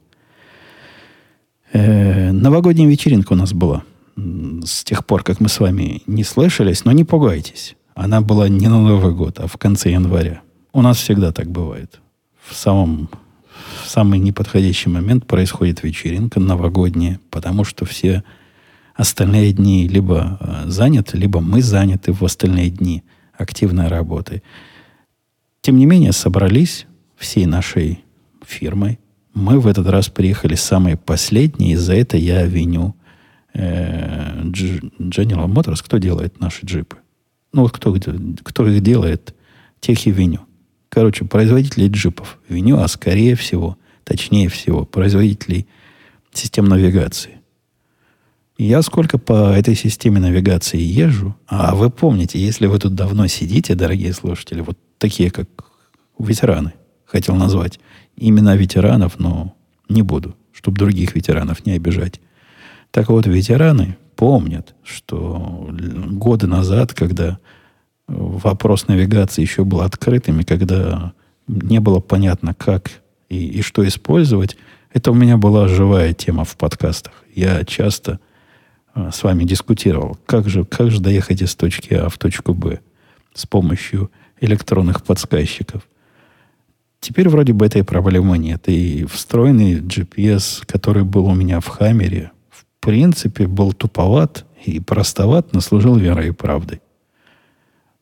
Э, 1.72 2.33
новогодняя 2.33 2.88
вечеринка 2.88 3.35
у 3.35 3.37
нас 3.37 3.52
была 3.52 3.85
с 4.16 4.83
тех 4.83 5.07
пор, 5.07 5.22
как 5.22 5.38
мы 5.38 5.48
с 5.48 5.61
вами 5.61 6.02
не 6.09 6.24
слышались, 6.24 6.85
но 6.85 6.90
не 6.90 7.04
пугайтесь. 7.04 7.76
Она 7.99 8.21
была 8.21 8.49
не 8.49 8.69
на 8.69 8.81
Новый 8.81 9.13
год, 9.13 9.41
а 9.41 9.49
в 9.49 9.57
конце 9.57 9.91
января. 9.91 10.43
У 10.73 10.83
нас 10.83 10.99
всегда 10.99 11.33
так 11.33 11.51
бывает. 11.51 12.01
В 12.49 12.55
самом 12.55 13.11
в 13.83 13.89
самый 13.89 14.21
неподходящий 14.21 14.89
момент 14.89 15.27
происходит 15.27 15.83
вечеринка 15.83 16.39
новогодняя, 16.39 17.19
потому 17.31 17.65
что 17.65 17.85
все 17.85 18.23
остальные 18.95 19.53
дни 19.53 19.89
либо 19.89 20.39
э, 20.41 20.69
заняты, 20.71 21.19
либо 21.19 21.41
мы 21.41 21.61
заняты 21.61 22.13
в 22.13 22.25
остальные 22.25 22.71
дни 22.71 23.03
активной 23.37 23.89
работой. 23.89 24.45
Тем 25.61 25.77
не 25.77 25.87
менее, 25.87 26.13
собрались 26.13 26.87
всей 27.17 27.47
нашей 27.47 28.05
фирмой. 28.47 29.01
Мы 29.35 29.59
в 29.59 29.67
этот 29.67 29.89
раз 29.89 30.09
приехали 30.09 30.55
самые 30.55 30.97
последние, 30.97 31.73
и 31.73 31.77
за 31.77 31.95
это 31.95 32.17
я 32.17 32.47
виню 32.47 32.95
э, 33.55 34.41
General 34.45 35.49
Motors. 35.49 35.83
Кто 35.83 35.99
делает 35.99 36.39
наши 36.39 36.65
джипы? 36.65 36.99
Ну, 37.53 37.63
вот 37.63 37.73
кто, 37.73 37.97
кто 38.43 38.67
их 38.67 38.83
делает, 38.83 39.35
тех 39.81 40.07
и 40.07 40.11
виню. 40.11 40.41
Короче, 40.89 41.25
производителей 41.25 41.89
джипов 41.89 42.39
виню, 42.49 42.79
а 42.79 42.89
скорее 42.89 43.35
всего, 43.35 43.77
точнее 44.05 44.49
всего, 44.49 44.85
производителей 44.85 45.67
систем 46.33 46.67
навигации. 46.67 47.39
Я 48.57 48.83
сколько 48.83 49.19
по 49.19 49.53
этой 49.53 49.77
системе 49.77 50.19
навигации 50.19 50.81
езжу, 50.81 51.37
а 51.47 51.75
вы 51.75 51.91
помните, 51.91 52.41
если 52.41 52.67
вы 52.67 52.79
тут 52.79 52.95
давно 52.95 53.29
сидите, 53.29 53.75
дорогие 53.75 54.13
слушатели, 54.13 54.61
вот 54.61 54.77
такие, 54.99 55.31
как 55.31 55.49
ветераны, 56.19 56.73
хотел 57.05 57.37
назвать 57.37 57.79
имена 58.17 58.57
ветеранов, 58.57 59.21
но 59.21 59.55
не 59.89 60.03
буду, 60.03 60.35
чтобы 60.53 60.77
других 60.77 61.15
ветеранов 61.15 61.65
не 61.67 61.73
обижать. 61.73 62.21
Так 62.91 63.11
вот, 63.11 63.27
ветераны 63.27 63.97
помнят, 64.18 64.74
что 64.83 65.68
годы 65.70 66.48
назад, 66.48 66.92
когда 66.92 67.38
вопрос 68.09 68.88
навигации 68.88 69.42
еще 69.42 69.62
был 69.62 69.81
открытым, 69.81 70.40
и 70.40 70.44
когда 70.44 71.12
не 71.46 71.78
было 71.78 72.00
понятно, 72.00 72.52
как 72.52 72.90
и, 73.28 73.46
и 73.46 73.62
что 73.62 73.87
использовать, 73.87 74.57
это 74.92 75.12
у 75.12 75.14
меня 75.14 75.37
была 75.37 75.68
живая 75.68 76.14
тема 76.14 76.44
в 76.44 76.57
подкастах. 76.57 77.12
Я 77.33 77.64
часто 77.64 78.18
а, 78.92 79.12
с 79.12 79.22
вами 79.22 79.44
дискутировал, 79.44 80.18
как 80.26 80.48
же, 80.48 80.64
как 80.64 80.90
же 80.90 81.00
доехать 81.00 81.40
из 81.40 81.54
точки 81.54 81.94
А 81.94 82.09
в 82.09 82.18
точку 82.18 82.54
Б 82.54 82.81
с 83.35 83.46
помощью 83.46 84.11
электронных 84.40 85.04
подсказчиков. 85.04 85.87
Теперь 86.98 87.28
вроде 87.28 87.52
бы 87.52 87.66
этой 87.66 87.85
проблемы 87.85 88.37
нет. 88.37 88.64
И 88.66 89.04
встроенный 89.04 89.78
GPS, 89.78 90.66
который 90.66 91.04
был 91.04 91.26
у 91.26 91.35
меня 91.35 91.61
в 91.61 91.68
Хаммере, 91.68 92.33
принципе, 92.88 93.46
был 93.46 93.74
туповат 93.74 94.46
и 94.64 94.81
простоват, 94.81 95.53
но 95.53 95.61
служил 95.61 95.96
верой 95.96 96.29
и 96.29 96.31
правдой. 96.31 96.81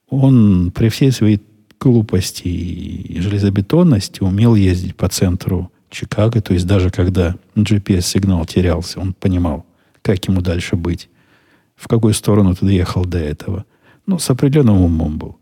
Он 0.09 0.71
при 0.71 0.91
всей 0.91 1.11
своей 1.11 1.43
глупости 1.81 2.47
и 2.47 3.21
железобетонности 3.21 4.23
умел 4.23 4.55
ездить 4.55 4.95
по 4.95 5.09
центру 5.09 5.73
Чикаго, 5.91 6.41
то 6.41 6.55
есть 6.55 6.69
даже 6.69 6.91
когда 6.91 7.35
GPS-сигнал 7.57 8.47
терялся, 8.47 9.01
он 9.01 9.13
понимал, 9.13 9.67
как 10.03 10.25
ему 10.29 10.41
дальше 10.41 10.77
быть, 10.77 11.09
в 11.75 11.89
какую 11.89 12.15
сторону 12.15 12.55
ты 12.55 12.65
доехал 12.65 13.05
до 13.05 13.19
этого. 13.19 13.65
Ну, 14.07 14.21
с 14.21 14.31
определенным 14.31 14.83
умом 14.83 15.19
был. 15.19 15.37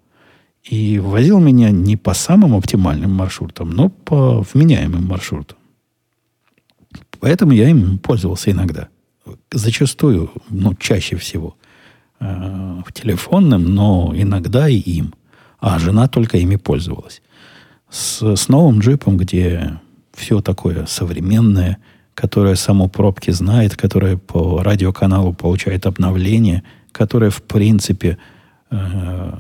И 0.63 0.99
возил 0.99 1.39
меня 1.39 1.71
не 1.71 1.99
по 1.99 2.15
самым 2.15 2.55
оптимальным 2.55 3.13
маршрутам, 3.13 3.69
но 3.69 3.91
по 3.91 4.41
вменяемым 4.55 5.05
маршрутам. 5.05 5.59
Поэтому 7.21 7.53
я 7.53 7.69
им 7.69 7.99
пользовался 7.99 8.51
иногда 8.51 8.89
зачастую, 9.53 10.31
ну, 10.49 10.75
чаще 10.75 11.17
всего, 11.17 11.57
э, 12.21 12.83
телефонным, 12.93 13.75
но 13.75 14.13
иногда 14.15 14.69
и 14.69 14.77
им. 14.77 15.15
А 15.59 15.79
жена 15.79 16.09
только 16.09 16.39
ими 16.39 16.57
пользовалась. 16.57 17.23
С, 17.91 18.37
с 18.37 18.49
новым 18.49 18.81
джипом, 18.81 19.17
где 19.17 19.79
все 20.13 20.41
такое 20.41 20.87
современное, 20.87 21.79
которое 22.15 22.55
само 22.55 22.89
пробки 22.89 23.31
знает, 23.31 23.77
которое 23.77 24.17
по 24.17 24.63
радиоканалу 24.63 25.33
получает 25.33 25.87
обновления, 25.87 26.63
которое, 26.93 27.31
в 27.31 27.43
принципе, 27.43 28.19
э, 28.71 29.33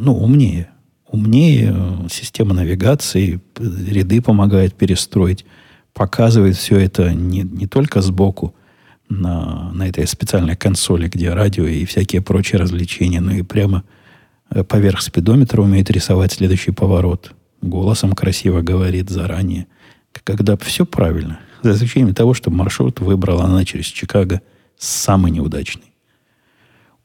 ну, 0.00 0.16
умнее. 0.16 0.70
Умнее 1.06 1.74
э, 1.74 2.08
система 2.10 2.54
навигации, 2.54 3.40
ряды 3.58 4.22
помогает 4.22 4.74
перестроить, 4.74 5.44
показывает 5.92 6.56
все 6.56 6.78
это 6.78 7.12
не, 7.12 7.42
не 7.42 7.66
только 7.66 8.00
сбоку, 8.00 8.54
на, 9.08 9.72
на 9.72 9.88
этой 9.88 10.06
специальной 10.06 10.56
консоли, 10.56 11.08
где 11.08 11.32
радио 11.32 11.64
и 11.64 11.84
всякие 11.84 12.22
прочие 12.22 12.60
развлечения, 12.60 13.20
ну 13.20 13.32
и 13.32 13.42
прямо 13.42 13.84
э, 14.50 14.64
поверх 14.64 15.02
спидометра 15.02 15.62
умеет 15.62 15.90
рисовать 15.90 16.32
следующий 16.32 16.70
поворот. 16.72 17.34
Голосом 17.60 18.12
красиво 18.12 18.62
говорит 18.62 19.10
заранее. 19.10 19.66
Когда 20.24 20.56
все 20.56 20.84
правильно. 20.84 21.40
За 21.62 21.72
исключением 21.72 22.14
того, 22.14 22.34
что 22.34 22.50
маршрут 22.50 23.00
выбрала 23.00 23.44
она 23.44 23.64
через 23.64 23.86
Чикаго 23.86 24.42
самый 24.76 25.30
неудачный. 25.30 25.92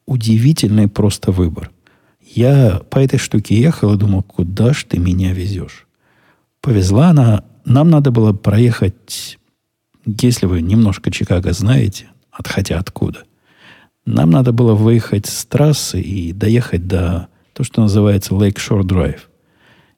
Удивительный 0.06 0.88
просто 0.88 1.32
выбор. 1.32 1.72
Я 2.24 2.82
по 2.90 2.98
этой 3.00 3.20
штуке 3.20 3.60
ехал 3.60 3.94
и 3.94 3.98
думал, 3.98 4.24
куда 4.24 4.74
ж 4.74 4.86
ты 4.88 4.98
меня 4.98 5.34
везешь? 5.34 5.88
Повезла 6.62 7.10
она. 7.10 7.44
Нам 7.66 7.90
надо 7.90 8.12
было 8.12 8.34
проехать 8.34 9.38
если 10.08 10.46
вы 10.46 10.62
немножко 10.62 11.12
Чикаго 11.12 11.52
знаете, 11.54 12.08
от, 12.32 12.48
хотя 12.48 12.80
откуда, 12.80 13.24
нам 14.06 14.30
надо 14.30 14.54
было 14.54 14.74
выехать 14.74 15.26
с 15.26 15.46
трассы 15.46 16.00
и 16.02 16.32
доехать 16.32 16.88
до 16.88 17.28
то, 17.54 17.64
что 17.64 17.82
называется 17.82 18.34
Lake 18.34 18.56
Shore 18.56 18.84
Drive. 18.84 19.20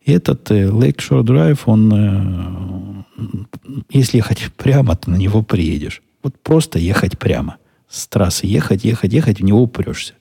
И 0.01 0.11
этот 0.11 0.49
э, 0.49 0.67
Lake 0.67 0.97
Shore 0.97 1.23
Drive, 1.23 1.59
он, 1.65 1.93
э, 1.93 3.03
если 3.91 4.17
ехать 4.17 4.51
прямо, 4.57 4.95
то 4.95 5.11
на 5.11 5.15
него 5.15 5.43
приедешь. 5.43 6.01
Вот 6.23 6.39
просто 6.39 6.79
ехать 6.79 7.19
прямо. 7.19 7.57
С 7.87 8.07
трассы 8.07 8.47
ехать, 8.47 8.83
ехать, 8.83 9.13
ехать, 9.13 9.39
в 9.39 9.43
него 9.43 9.61
упрешься. 9.61 10.13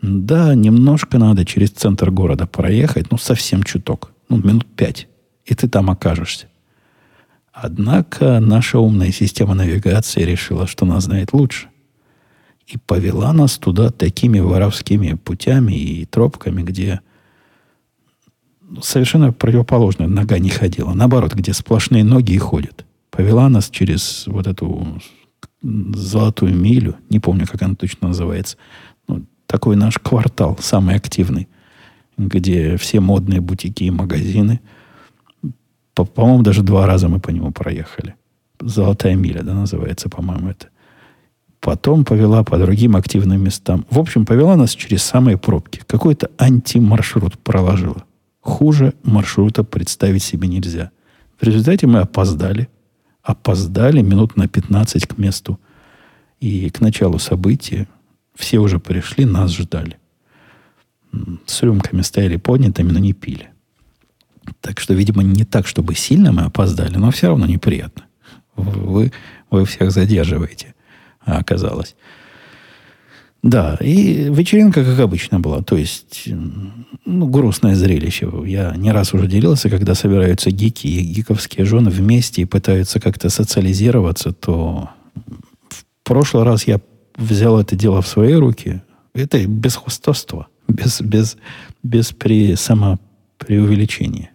Да, 0.00 0.54
немножко 0.54 1.18
надо 1.18 1.44
через 1.44 1.70
центр 1.70 2.10
города 2.10 2.46
проехать, 2.46 3.10
ну, 3.10 3.18
совсем 3.18 3.62
чуток. 3.62 4.12
Ну, 4.30 4.38
минут 4.38 4.66
пять. 4.74 5.08
И 5.44 5.54
ты 5.54 5.68
там 5.68 5.90
окажешься. 5.90 6.46
Однако 7.62 8.40
наша 8.40 8.78
умная 8.78 9.12
система 9.12 9.52
навигации 9.52 10.22
решила, 10.22 10.66
что 10.66 10.86
она 10.86 10.98
знает 11.00 11.34
лучше. 11.34 11.68
И 12.66 12.78
повела 12.78 13.34
нас 13.34 13.58
туда 13.58 13.90
такими 13.90 14.38
воровскими 14.38 15.12
путями 15.12 15.74
и 15.74 16.06
тропками, 16.06 16.62
где 16.62 17.00
совершенно 18.80 19.32
противоположно 19.32 20.08
нога 20.08 20.38
не 20.38 20.48
ходила. 20.48 20.94
Наоборот, 20.94 21.34
где 21.34 21.52
сплошные 21.52 22.02
ноги 22.02 22.32
и 22.32 22.38
ходят. 22.38 22.86
Повела 23.10 23.50
нас 23.50 23.68
через 23.68 24.26
вот 24.26 24.46
эту 24.46 24.98
золотую 25.60 26.54
милю, 26.54 26.96
не 27.10 27.18
помню, 27.18 27.46
как 27.46 27.60
она 27.60 27.74
точно 27.74 28.08
называется, 28.08 28.56
ну, 29.06 29.26
такой 29.46 29.76
наш 29.76 29.98
квартал, 29.98 30.56
самый 30.62 30.94
активный, 30.94 31.46
где 32.16 32.78
все 32.78 33.00
модные 33.00 33.42
бутики 33.42 33.84
и 33.84 33.90
магазины– 33.90 34.60
по- 35.94 36.04
по-моему, 36.04 36.42
даже 36.42 36.62
два 36.62 36.86
раза 36.86 37.08
мы 37.08 37.20
по 37.20 37.30
нему 37.30 37.52
проехали. 37.52 38.14
Золотая 38.60 39.14
миля, 39.14 39.42
да, 39.42 39.54
называется, 39.54 40.08
по-моему, 40.08 40.50
это. 40.50 40.68
Потом 41.60 42.04
повела 42.04 42.42
по 42.42 42.58
другим 42.58 42.96
активным 42.96 43.42
местам. 43.42 43.84
В 43.90 43.98
общем, 43.98 44.24
повела 44.24 44.56
нас 44.56 44.74
через 44.74 45.02
самые 45.02 45.36
пробки. 45.36 45.82
Какой-то 45.86 46.30
антимаршрут 46.38 47.38
проложила. 47.38 48.04
Хуже 48.40 48.94
маршрута 49.02 49.64
представить 49.64 50.22
себе 50.22 50.48
нельзя. 50.48 50.90
В 51.38 51.44
результате 51.44 51.86
мы 51.86 52.00
опоздали 52.00 52.68
опоздали 53.22 54.02
минут 54.02 54.36
на 54.36 54.48
15 54.48 55.06
к 55.06 55.18
месту 55.18 55.58
и 56.40 56.70
к 56.70 56.80
началу 56.80 57.18
события. 57.18 57.86
Все 58.34 58.58
уже 58.58 58.78
пришли, 58.78 59.24
нас 59.24 59.52
ждали. 59.52 59.98
С 61.46 61.62
рюмками 61.62 62.02
стояли 62.02 62.36
поднятыми, 62.36 62.92
но 62.92 62.98
не 62.98 63.12
пили. 63.12 63.50
Так 64.60 64.80
что, 64.80 64.94
видимо, 64.94 65.22
не 65.22 65.44
так, 65.44 65.66
чтобы 65.66 65.94
сильно 65.94 66.32
мы 66.32 66.42
опоздали, 66.42 66.96
но 66.96 67.10
все 67.10 67.28
равно 67.28 67.46
неприятно. 67.46 68.04
Вы, 68.56 69.12
вы 69.50 69.64
всех 69.64 69.90
задерживаете, 69.90 70.74
а 71.24 71.38
оказалось. 71.38 71.96
Да, 73.42 73.78
и 73.80 74.28
вечеринка, 74.30 74.84
как 74.84 74.98
обычно, 74.98 75.40
была. 75.40 75.62
То 75.62 75.76
есть, 75.76 76.28
ну, 77.06 77.26
грустное 77.26 77.74
зрелище. 77.74 78.30
Я 78.44 78.74
не 78.76 78.92
раз 78.92 79.14
уже 79.14 79.28
делился, 79.28 79.70
когда 79.70 79.94
собираются 79.94 80.50
гики 80.50 80.86
и 80.86 81.00
гиковские 81.00 81.64
жены 81.64 81.90
вместе 81.90 82.42
и 82.42 82.44
пытаются 82.46 83.00
как-то 83.00 83.30
социализироваться, 83.30 84.32
то 84.32 84.90
в 85.70 85.84
прошлый 86.04 86.44
раз 86.44 86.66
я 86.66 86.80
взял 87.16 87.58
это 87.58 87.76
дело 87.76 88.02
в 88.02 88.08
свои 88.08 88.34
руки. 88.34 88.82
Это 89.14 89.44
без 89.46 89.76
хвостовства, 89.76 90.48
без, 90.68 91.00
без, 91.00 91.38
без 91.82 92.12
при, 92.12 92.56
самопреувеличения 92.56 94.29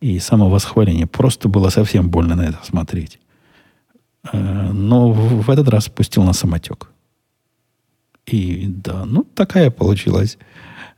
и 0.00 0.18
самовосхваления. 0.18 1.06
Просто 1.06 1.48
было 1.48 1.68
совсем 1.68 2.08
больно 2.08 2.34
на 2.34 2.42
это 2.42 2.58
смотреть. 2.64 3.18
Э, 4.32 4.70
но 4.72 5.12
в 5.12 5.50
этот 5.50 5.68
раз 5.68 5.88
пустил 5.88 6.24
на 6.24 6.32
самотек. 6.32 6.90
И 8.26 8.66
да, 8.68 9.04
ну 9.04 9.24
такая 9.24 9.70
получилась 9.70 10.38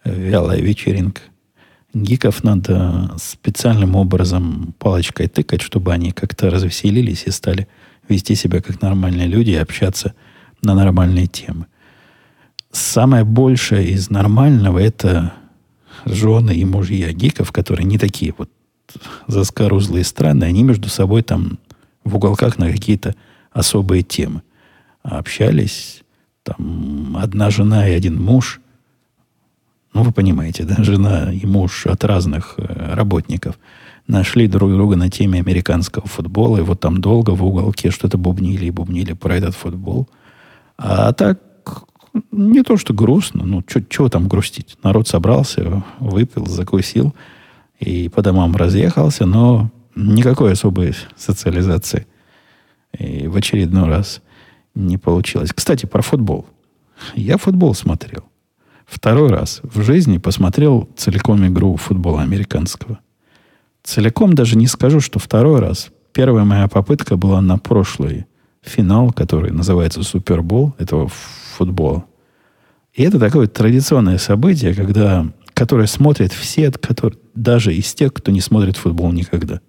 э, 0.04 0.14
вялая 0.14 0.60
вечеринка. 0.60 1.22
Гиков 1.94 2.42
надо 2.42 3.12
специальным 3.18 3.96
образом 3.96 4.74
палочкой 4.78 5.28
тыкать, 5.28 5.60
чтобы 5.60 5.92
они 5.92 6.12
как-то 6.12 6.48
развеселились 6.48 7.24
и 7.26 7.30
стали 7.30 7.68
вести 8.08 8.34
себя 8.34 8.62
как 8.62 8.80
нормальные 8.80 9.26
люди 9.26 9.50
и 9.50 9.56
общаться 9.56 10.14
на 10.62 10.74
нормальные 10.74 11.26
темы. 11.26 11.66
Самое 12.70 13.24
большее 13.24 13.90
из 13.90 14.08
нормального 14.08 14.78
это 14.78 15.34
жены 16.06 16.52
и 16.52 16.64
мужья 16.64 17.12
гиков, 17.12 17.52
которые 17.52 17.84
не 17.84 17.98
такие 17.98 18.34
вот 18.36 18.48
заскорузлые 19.26 20.04
страны, 20.04 20.44
они 20.44 20.62
между 20.62 20.88
собой 20.88 21.22
там 21.22 21.58
в 22.04 22.16
уголках 22.16 22.58
на 22.58 22.70
какие-то 22.70 23.14
особые 23.52 24.02
темы 24.02 24.42
общались. 25.02 26.02
Там 26.42 27.16
одна 27.16 27.50
жена 27.50 27.88
и 27.88 27.92
один 27.92 28.20
муж. 28.20 28.60
Ну, 29.94 30.02
вы 30.02 30.12
понимаете, 30.12 30.64
да, 30.64 30.82
жена 30.82 31.32
и 31.32 31.44
муж 31.46 31.86
от 31.86 32.02
разных 32.04 32.54
э, 32.56 32.94
работников 32.94 33.58
нашли 34.06 34.48
друг 34.48 34.70
друга 34.70 34.96
на 34.96 35.10
теме 35.10 35.38
американского 35.38 36.06
футбола, 36.06 36.58
и 36.58 36.62
вот 36.62 36.80
там 36.80 37.00
долго 37.00 37.30
в 37.30 37.44
уголке 37.44 37.90
что-то 37.90 38.18
бубнили 38.18 38.66
и 38.66 38.70
бубнили 38.70 39.12
про 39.12 39.36
этот 39.36 39.54
футбол. 39.54 40.08
А 40.78 41.12
так 41.12 41.40
не 42.30 42.62
то, 42.62 42.76
что 42.76 42.94
грустно, 42.94 43.44
ну, 43.44 43.62
чего 43.88 44.08
там 44.08 44.28
грустить? 44.28 44.76
Народ 44.82 45.08
собрался, 45.08 45.82
выпил, 46.00 46.46
закусил 46.46 47.14
и 47.82 48.08
по 48.08 48.22
домам 48.22 48.54
разъехался, 48.54 49.26
но 49.26 49.70
никакой 49.96 50.52
особой 50.52 50.94
социализации 51.16 52.06
и 52.98 53.26
в 53.26 53.36
очередной 53.36 53.88
раз 53.88 54.22
не 54.74 54.98
получилось. 54.98 55.50
Кстати, 55.52 55.86
про 55.86 56.02
футбол. 56.02 56.46
Я 57.14 57.36
футбол 57.36 57.74
смотрел. 57.74 58.24
Второй 58.86 59.30
раз 59.30 59.60
в 59.62 59.82
жизни 59.82 60.18
посмотрел 60.18 60.88
целиком 60.96 61.46
игру 61.46 61.76
футбола 61.76 62.22
американского. 62.22 63.00
Целиком 63.82 64.34
даже 64.34 64.56
не 64.56 64.66
скажу, 64.66 65.00
что 65.00 65.18
второй 65.18 65.60
раз. 65.60 65.90
Первая 66.12 66.44
моя 66.44 66.68
попытка 66.68 67.16
была 67.16 67.40
на 67.40 67.58
прошлый 67.58 68.26
финал, 68.60 69.12
который 69.12 69.50
называется 69.50 70.02
Супербол 70.02 70.74
этого 70.78 71.08
футбола. 71.56 72.04
И 72.92 73.02
это 73.02 73.18
такое 73.18 73.48
традиционное 73.48 74.18
событие, 74.18 74.74
когда, 74.74 75.26
которое 75.62 75.86
смотрят 75.86 76.32
все, 76.32 76.72
которые, 76.72 77.20
даже 77.36 77.72
из 77.72 77.94
тех, 77.94 78.12
кто 78.12 78.32
не 78.32 78.40
смотрит 78.40 78.76
футбол 78.76 79.12
никогда. 79.12 79.60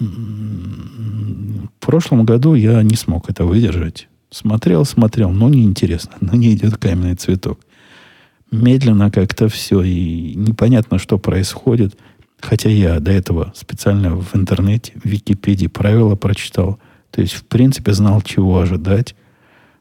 В 0.00 1.68
прошлом 1.78 2.24
году 2.24 2.54
я 2.54 2.82
не 2.82 2.96
смог 2.96 3.28
это 3.28 3.44
выдержать. 3.44 4.08
Смотрел, 4.30 4.86
смотрел, 4.86 5.28
но 5.28 5.50
неинтересно. 5.50 6.12
Но 6.22 6.32
не 6.32 6.54
идет 6.54 6.78
каменный 6.78 7.16
цветок. 7.16 7.60
Медленно 8.50 9.10
как-то 9.10 9.50
все, 9.50 9.82
и 9.82 10.32
непонятно, 10.34 10.98
что 10.98 11.18
происходит. 11.18 11.98
Хотя 12.40 12.70
я 12.70 13.00
до 13.00 13.10
этого 13.10 13.52
специально 13.54 14.16
в 14.16 14.34
интернете, 14.34 14.94
в 14.94 15.04
Википедии 15.04 15.66
правила 15.66 16.16
прочитал. 16.16 16.78
То 17.10 17.20
есть, 17.20 17.34
в 17.34 17.44
принципе, 17.44 17.92
знал, 17.92 18.22
чего 18.22 18.58
ожидать. 18.58 19.14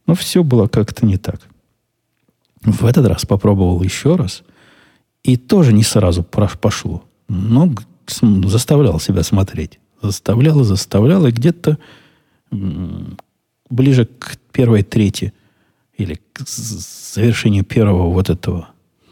Но 0.06 0.16
все 0.16 0.44
было 0.44 0.68
как-то 0.68 1.06
не 1.06 1.16
так. 1.16 1.40
В 2.64 2.86
этот 2.86 3.06
раз 3.08 3.26
попробовал 3.26 3.82
еще 3.84 4.16
раз. 4.16 4.44
И 5.24 5.38
тоже 5.38 5.74
не 5.74 5.84
сразу 5.84 6.24
пошло. 6.24 7.04
Но 7.28 7.74
заставлял 8.08 9.00
себя 9.00 9.24
смотреть. 9.24 9.80
Заставлял 10.02 10.62
и 10.62 10.66
заставлял. 10.66 11.26
И 11.26 11.32
где-то 11.32 11.78
ближе 13.70 14.06
к 14.06 14.38
первой 14.52 14.84
трети 14.84 15.34
или 15.98 16.20
к 16.34 16.42
завершению 16.46 17.64
первого 17.64 18.12
вот 18.12 18.30
этого 18.30 18.70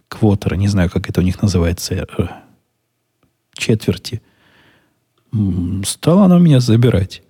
квотера, 0.08 0.56
не 0.56 0.68
знаю, 0.68 0.90
как 0.90 1.10
это 1.10 1.22
у 1.22 1.24
них 1.24 1.42
называется, 1.42 1.96
э, 1.96 2.28
четверти, 3.54 4.22
стало 5.86 6.26
оно 6.26 6.38
меня 6.38 6.60
забирать. 6.60 7.24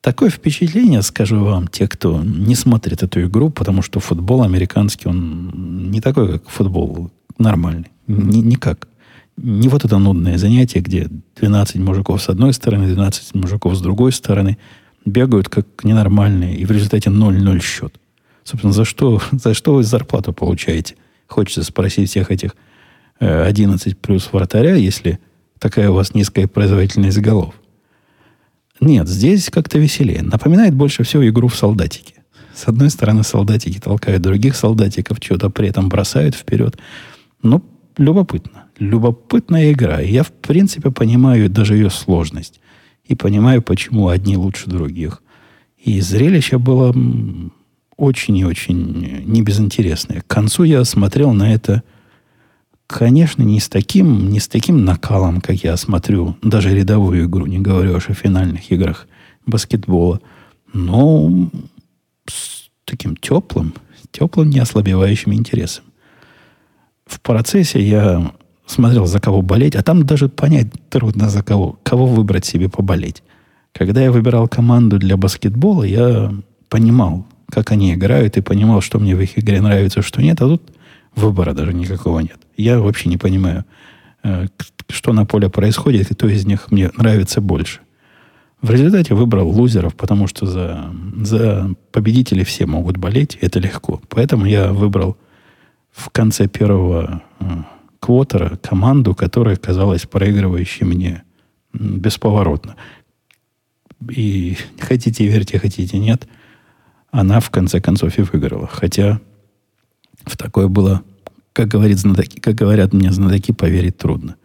Такое 0.00 0.30
впечатление, 0.30 1.02
скажу 1.02 1.44
вам, 1.44 1.68
те, 1.68 1.86
кто 1.86 2.22
не 2.22 2.54
смотрит 2.54 3.02
эту 3.02 3.22
игру, 3.26 3.50
потому 3.50 3.82
что 3.82 4.00
футбол 4.00 4.42
американский, 4.42 5.08
он 5.08 5.90
не 5.90 6.00
такой, 6.00 6.32
как 6.32 6.48
футбол 6.48 7.10
нормальный. 7.38 7.90
Ни, 8.06 8.38
никак. 8.38 8.88
Не 9.36 9.68
вот 9.68 9.84
это 9.84 9.98
нудное 9.98 10.38
занятие, 10.38 10.80
где 10.80 11.08
12 11.36 11.76
мужиков 11.76 12.22
с 12.22 12.30
одной 12.30 12.54
стороны, 12.54 12.86
12 12.86 13.34
мужиков 13.34 13.74
с 13.74 13.80
другой 13.82 14.12
стороны 14.12 14.56
бегают 15.04 15.50
как 15.50 15.66
ненормальные, 15.84 16.56
и 16.56 16.64
в 16.64 16.70
результате 16.70 17.10
0-0 17.10 17.60
счет. 17.60 17.94
Собственно, 18.42 18.72
за 18.72 18.86
что, 18.86 19.20
за 19.32 19.52
что 19.52 19.74
вы 19.74 19.84
зарплату 19.84 20.32
получаете? 20.32 20.96
Хочется 21.26 21.62
спросить 21.62 22.08
всех 22.08 22.30
этих 22.30 22.56
11 23.18 23.92
э, 23.92 23.96
плюс 23.96 24.30
вратаря, 24.32 24.74
если 24.76 25.20
такая 25.58 25.90
у 25.90 25.94
вас 25.94 26.14
низкая 26.14 26.48
производительность 26.48 27.18
голов. 27.18 27.54
Нет, 28.80 29.08
здесь 29.08 29.50
как-то 29.50 29.78
веселее. 29.78 30.22
Напоминает 30.22 30.74
больше 30.74 31.02
всего 31.02 31.28
игру 31.28 31.48
в 31.48 31.56
солдатики. 31.56 32.14
С 32.54 32.66
одной 32.66 32.90
стороны, 32.90 33.22
солдатики 33.22 33.78
толкают 33.78 34.22
других 34.22 34.56
солдатиков, 34.56 35.18
что-то 35.20 35.50
при 35.50 35.68
этом 35.68 35.88
бросают 35.88 36.34
вперед. 36.34 36.78
Ну, 37.42 37.62
любопытно. 37.96 38.64
Любопытная 38.78 39.72
игра. 39.72 40.00
Я, 40.00 40.22
в 40.22 40.32
принципе, 40.32 40.90
понимаю 40.90 41.50
даже 41.50 41.74
ее 41.74 41.90
сложность. 41.90 42.60
И 43.04 43.14
понимаю, 43.14 43.62
почему 43.62 44.08
одни 44.08 44.36
лучше 44.36 44.70
других. 44.70 45.22
И 45.78 46.00
зрелище 46.00 46.58
было 46.58 46.94
очень 47.96 48.36
и 48.38 48.44
очень 48.44 49.24
небезынтересное. 49.26 50.22
К 50.22 50.26
концу 50.26 50.64
я 50.64 50.84
смотрел 50.84 51.32
на 51.32 51.52
это 51.52 51.82
Конечно, 52.90 53.44
не 53.44 53.60
с 53.60 53.68
таким, 53.68 54.30
не 54.30 54.40
с 54.40 54.48
таким 54.48 54.84
накалом, 54.84 55.40
как 55.40 55.62
я 55.62 55.76
смотрю 55.76 56.36
даже 56.42 56.74
рядовую 56.74 57.26
игру, 57.26 57.46
не 57.46 57.60
говорю 57.60 57.96
уж 57.96 58.10
о 58.10 58.14
финальных 58.14 58.72
играх 58.72 59.06
баскетбола, 59.46 60.20
но 60.72 61.48
с 62.26 62.68
таким 62.84 63.14
теплым, 63.14 63.74
теплым, 64.10 64.50
неослабевающим 64.50 65.32
интересом. 65.32 65.84
В 67.06 67.20
процессе 67.20 67.80
я 67.80 68.32
смотрел, 68.66 69.06
за 69.06 69.20
кого 69.20 69.40
болеть, 69.40 69.76
а 69.76 69.84
там 69.84 70.04
даже 70.04 70.28
понять 70.28 70.66
трудно, 70.88 71.30
за 71.30 71.44
кого, 71.44 71.78
кого 71.84 72.06
выбрать 72.06 72.44
себе 72.44 72.68
поболеть. 72.68 73.22
Когда 73.72 74.02
я 74.02 74.10
выбирал 74.10 74.48
команду 74.48 74.98
для 74.98 75.16
баскетбола, 75.16 75.84
я 75.84 76.32
понимал, 76.68 77.24
как 77.50 77.70
они 77.70 77.94
играют, 77.94 78.36
и 78.36 78.40
понимал, 78.40 78.80
что 78.80 78.98
мне 78.98 79.14
в 79.14 79.20
их 79.20 79.38
игре 79.38 79.60
нравится, 79.60 80.02
что 80.02 80.20
нет, 80.20 80.40
а 80.42 80.48
тут 80.48 80.62
выбора 81.14 81.52
даже 81.52 81.72
никакого 81.72 82.20
нет. 82.20 82.38
Я 82.56 82.80
вообще 82.80 83.08
не 83.08 83.16
понимаю, 83.16 83.64
э, 84.22 84.46
что 84.88 85.12
на 85.12 85.24
поле 85.24 85.48
происходит, 85.48 86.10
и 86.10 86.14
кто 86.14 86.28
из 86.28 86.46
них 86.46 86.70
мне 86.70 86.90
нравится 86.96 87.40
больше. 87.40 87.80
В 88.62 88.70
результате 88.70 89.14
выбрал 89.14 89.48
лузеров, 89.48 89.94
потому 89.94 90.26
что 90.26 90.44
за, 90.46 90.92
за 91.22 91.74
победителей 91.92 92.44
все 92.44 92.66
могут 92.66 92.98
болеть, 92.98 93.38
это 93.40 93.58
легко. 93.58 94.02
Поэтому 94.08 94.44
я 94.44 94.72
выбрал 94.72 95.16
в 95.90 96.10
конце 96.10 96.46
первого 96.46 97.22
э, 97.40 97.44
квотера 98.00 98.56
команду, 98.56 99.14
которая 99.14 99.56
казалась 99.56 100.02
проигрывающей 100.02 100.84
мне 100.84 101.22
бесповоротно. 101.72 102.76
И 104.10 104.56
хотите 104.78 105.26
верьте, 105.26 105.58
хотите 105.58 105.98
нет, 105.98 106.26
она 107.10 107.40
в 107.40 107.50
конце 107.50 107.80
концов 107.80 108.18
и 108.18 108.22
выиграла. 108.22 108.66
Хотя 108.66 109.20
в 110.24 110.36
такое 110.36 110.68
было 110.68 111.02
как, 111.52 111.68
говорит 111.68 111.98
знатоки, 111.98 112.40
как 112.40 112.54
говорят 112.54 112.92
мне 112.92 113.12
знатоки, 113.12 113.52
поверить 113.52 113.98
трудно. 113.98 114.36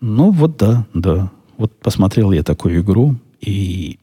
Ну, 0.00 0.30
вот 0.30 0.56
да, 0.56 0.86
да. 0.94 1.30
Вот 1.56 1.78
посмотрел 1.78 2.32
я 2.32 2.42
такую 2.42 2.80
игру, 2.80 3.16
И 3.40 3.98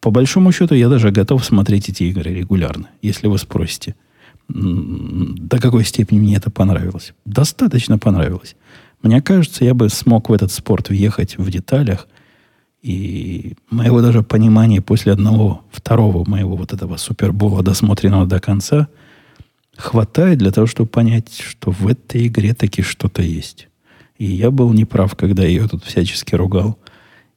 по 0.00 0.10
большому 0.10 0.52
счету 0.52 0.74
я 0.74 0.88
даже 0.88 1.10
готов 1.10 1.44
смотреть 1.44 1.88
эти 1.88 2.04
игры 2.04 2.32
регулярно, 2.32 2.88
если 3.02 3.28
вы 3.28 3.38
спросите, 3.38 3.94
до 4.48 5.58
какой 5.60 5.84
степени 5.84 6.18
мне 6.18 6.36
это 6.36 6.50
понравилось. 6.50 7.14
Достаточно 7.24 7.98
понравилось. 7.98 8.56
Мне 9.02 9.20
кажется, 9.22 9.64
я 9.64 9.74
бы 9.74 9.88
смог 9.88 10.28
в 10.28 10.32
этот 10.32 10.52
спорт 10.52 10.88
въехать 10.88 11.38
в 11.38 11.50
деталях, 11.50 12.08
и 12.82 13.54
моего 13.70 14.02
даже 14.02 14.22
понимания 14.22 14.82
после 14.82 15.12
одного, 15.12 15.64
второго 15.70 16.28
моего 16.28 16.56
вот 16.56 16.72
этого 16.72 16.96
супербола, 16.96 17.62
досмотренного 17.62 18.26
до 18.26 18.40
конца, 18.40 18.88
хватает 19.76 20.38
для 20.38 20.50
того, 20.50 20.66
чтобы 20.66 20.88
понять, 20.88 21.40
что 21.40 21.70
в 21.70 21.86
этой 21.86 22.26
игре 22.26 22.54
таки 22.54 22.82
что-то 22.82 23.22
есть. 23.22 23.68
И 24.18 24.26
я 24.26 24.50
был 24.50 24.72
неправ, 24.72 25.16
когда 25.16 25.44
ее 25.44 25.66
тут 25.66 25.84
всячески 25.84 26.34
ругал 26.34 26.78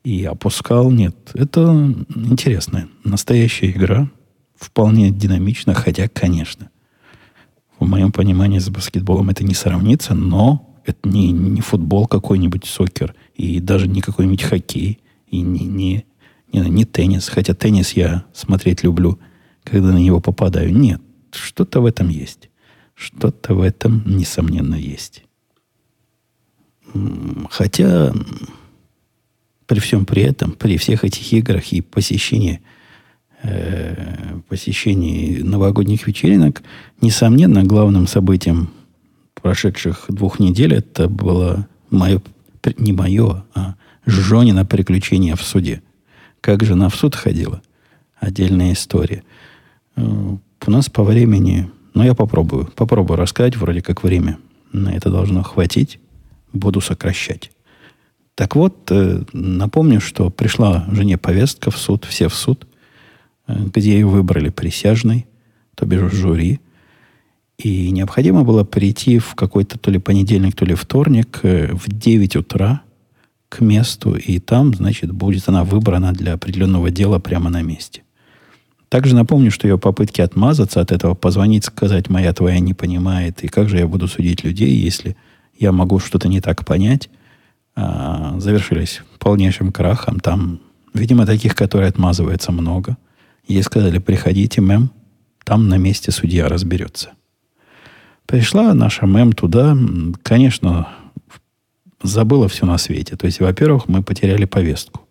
и 0.04 0.24
опускал. 0.24 0.91
Нет, 0.91 1.15
это 1.34 1.93
интересная, 2.13 2.88
настоящая 3.04 3.71
игра, 3.71 4.10
вполне 4.56 5.10
динамично, 5.10 5.74
хотя, 5.74 6.08
конечно, 6.08 6.69
в 7.80 7.88
моем 7.88 8.12
понимании 8.12 8.60
с 8.60 8.69
баскетболом 8.69 9.30
это 9.30 9.43
не 9.43 9.54
сравнится, 9.54 10.13
но 10.13 10.76
это 10.86 11.10
не, 11.10 11.32
не 11.32 11.62
футбол 11.62 12.08
какой-нибудь, 12.08 12.65
сокер, 12.65 13.15
и 13.34 13.60
даже 13.60 13.88
не 13.88 14.02
какой-нибудь 14.02 14.43
хоккей 14.43 15.00
и 15.28 15.41
не, 15.41 15.65
не, 15.65 16.06
не, 16.54 16.60
не 16.69 16.86
теннис. 16.86 17.28
Хотя 17.28 17.54
теннис 17.54 17.93
я 17.93 18.26
смотреть 18.34 18.84
люблю, 18.84 19.19
когда 19.63 19.91
на 19.91 19.98
него 19.98 20.21
попадаю. 20.21 20.74
Нет, 20.74 21.02
что-то 21.36 21.82
в 21.82 21.86
этом 21.86 22.10
есть. 22.10 22.50
Что-то 22.95 23.54
в 23.54 23.62
этом, 23.62 24.04
несомненно, 24.06 24.76
есть. 24.76 25.24
Хотя 27.50 28.13
при 29.67 29.80
всем 29.80 30.06
при 30.06 30.21
этом, 30.24 30.52
при 30.52 30.78
всех 30.78 31.04
этих 31.04 31.34
играх 31.34 31.74
и 31.74 31.82
посещении, 31.82 32.62
э, 33.43 34.39
посещении 34.48 35.39
новогодних 35.39 36.08
вечеринок, 36.08 36.63
несомненно, 37.02 37.63
главным 37.63 38.08
событием 38.08 38.69
прошедших 39.34 40.06
двух 40.10 40.39
недель 40.39 40.74
это 40.74 41.08
было 41.08 41.67
мое, 41.89 42.21
не 42.78 42.93
мое, 42.93 43.45
а 43.54 43.76
Жонина 44.06 44.65
приключение 44.65 45.36
в 45.36 45.41
суде. 45.41 45.82
Как 46.41 46.63
жена 46.63 46.89
в 46.89 46.95
суд 46.95 47.15
ходила? 47.15 47.62
Отдельная 48.19 48.74
история. 48.74 49.24
Э, 50.65 50.69
у 50.69 50.71
нас 50.71 50.89
по 50.89 51.04
времени... 51.04 51.69
Ну, 51.93 52.04
я 52.04 52.13
попробую. 52.13 52.65
Попробую 52.75 53.17
рассказать. 53.17 53.56
Вроде 53.56 53.82
как 53.82 54.04
время 54.04 54.38
на 54.71 54.93
это 54.93 55.10
должно 55.10 55.43
хватить. 55.43 55.99
Буду 56.54 56.82
сокращать. 56.82 57.51
Так 58.36 58.56
вот, 58.56 58.91
э, 58.91 59.23
напомню, 59.34 60.01
что 60.01 60.30
пришла 60.30 60.86
жене 60.91 61.17
повестка 61.17 61.71
в 61.71 61.78
суд, 61.78 62.06
все 62.06 62.28
в 62.28 62.36
суд, 62.36 62.67
э, 63.47 63.56
где 63.73 63.93
ее 63.93 64.08
выбрали 64.08 64.49
присяжный, 64.49 65.25
то 65.75 65.86
бишь 65.86 66.12
жюри. 66.12 66.60
И 67.58 67.91
необходимо 67.91 68.43
было 68.43 68.65
прийти 68.65 69.19
в 69.19 69.36
какой-то 69.36 69.80
то 69.80 69.89
ли 69.89 69.99
понедельник, 69.99 70.56
то 70.56 70.65
ли 70.65 70.75
вторник 70.75 71.39
в 71.41 71.88
9 71.88 72.36
утра 72.36 72.82
к 73.47 73.62
месту, 73.62 74.15
и 74.15 74.39
там, 74.39 74.73
значит, 74.73 75.13
будет 75.13 75.47
она 75.47 75.63
выбрана 75.63 76.12
для 76.12 76.34
определенного 76.34 76.91
дела 76.91 77.19
прямо 77.19 77.49
на 77.49 77.62
месте. 77.62 78.05
Также 78.96 79.14
напомню, 79.14 79.52
что 79.52 79.68
ее 79.68 79.78
попытки 79.78 80.22
отмазаться 80.22 80.80
от 80.80 80.94
этого, 80.94 81.16
позвонить, 81.16 81.66
сказать, 81.66 82.10
моя 82.10 82.32
твоя 82.32 82.60
не 82.60 82.74
понимает, 82.74 83.44
и 83.44 83.50
как 83.50 83.68
же 83.68 83.78
я 83.78 83.88
буду 83.88 84.08
судить 84.08 84.46
людей, 84.46 84.74
если 84.74 85.18
я 85.60 85.74
могу 85.74 86.00
что-то 86.00 86.30
не 86.30 86.40
так 86.40 86.66
понять, 86.66 87.10
а, 87.76 88.40
завершились 88.40 89.02
полнейшим 89.20 89.74
крахом. 89.74 90.22
Там, 90.22 90.62
видимо, 90.94 91.26
таких, 91.26 91.56
которые 91.56 91.90
отмазываются 91.90 92.54
много. 92.54 92.96
Ей 93.46 93.64
сказали, 93.64 94.00
приходите, 94.00 94.62
мэм, 94.62 94.92
там 95.44 95.68
на 95.68 95.76
месте 95.76 96.14
судья 96.14 96.48
разберется. 96.48 97.10
Пришла 98.26 98.74
наша 98.74 99.08
мэм 99.08 99.34
туда. 99.34 99.76
Конечно, 100.24 100.88
забыла 102.02 102.48
все 102.48 102.66
на 102.66 102.78
свете. 102.78 103.18
То 103.18 103.26
есть, 103.26 103.42
во-первых, 103.42 103.90
мы 103.90 104.04
потеряли 104.04 104.46
повестку. 104.46 105.02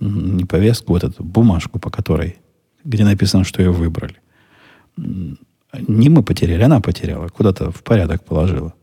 Не 0.00 0.44
повестку, 0.44 0.92
вот 0.92 1.04
эту 1.04 1.24
бумажку, 1.24 1.78
по 1.78 1.88
которой, 1.88 2.36
где 2.84 3.04
написано, 3.04 3.44
что 3.44 3.62
ее 3.62 3.70
выбрали. 3.70 4.16
Не 4.96 6.08
мы 6.08 6.22
потеряли, 6.22 6.62
она 6.62 6.80
потеряла. 6.80 7.28
Куда-то 7.28 7.70
в 7.70 7.82
порядок 7.82 8.24
положила. 8.24 8.74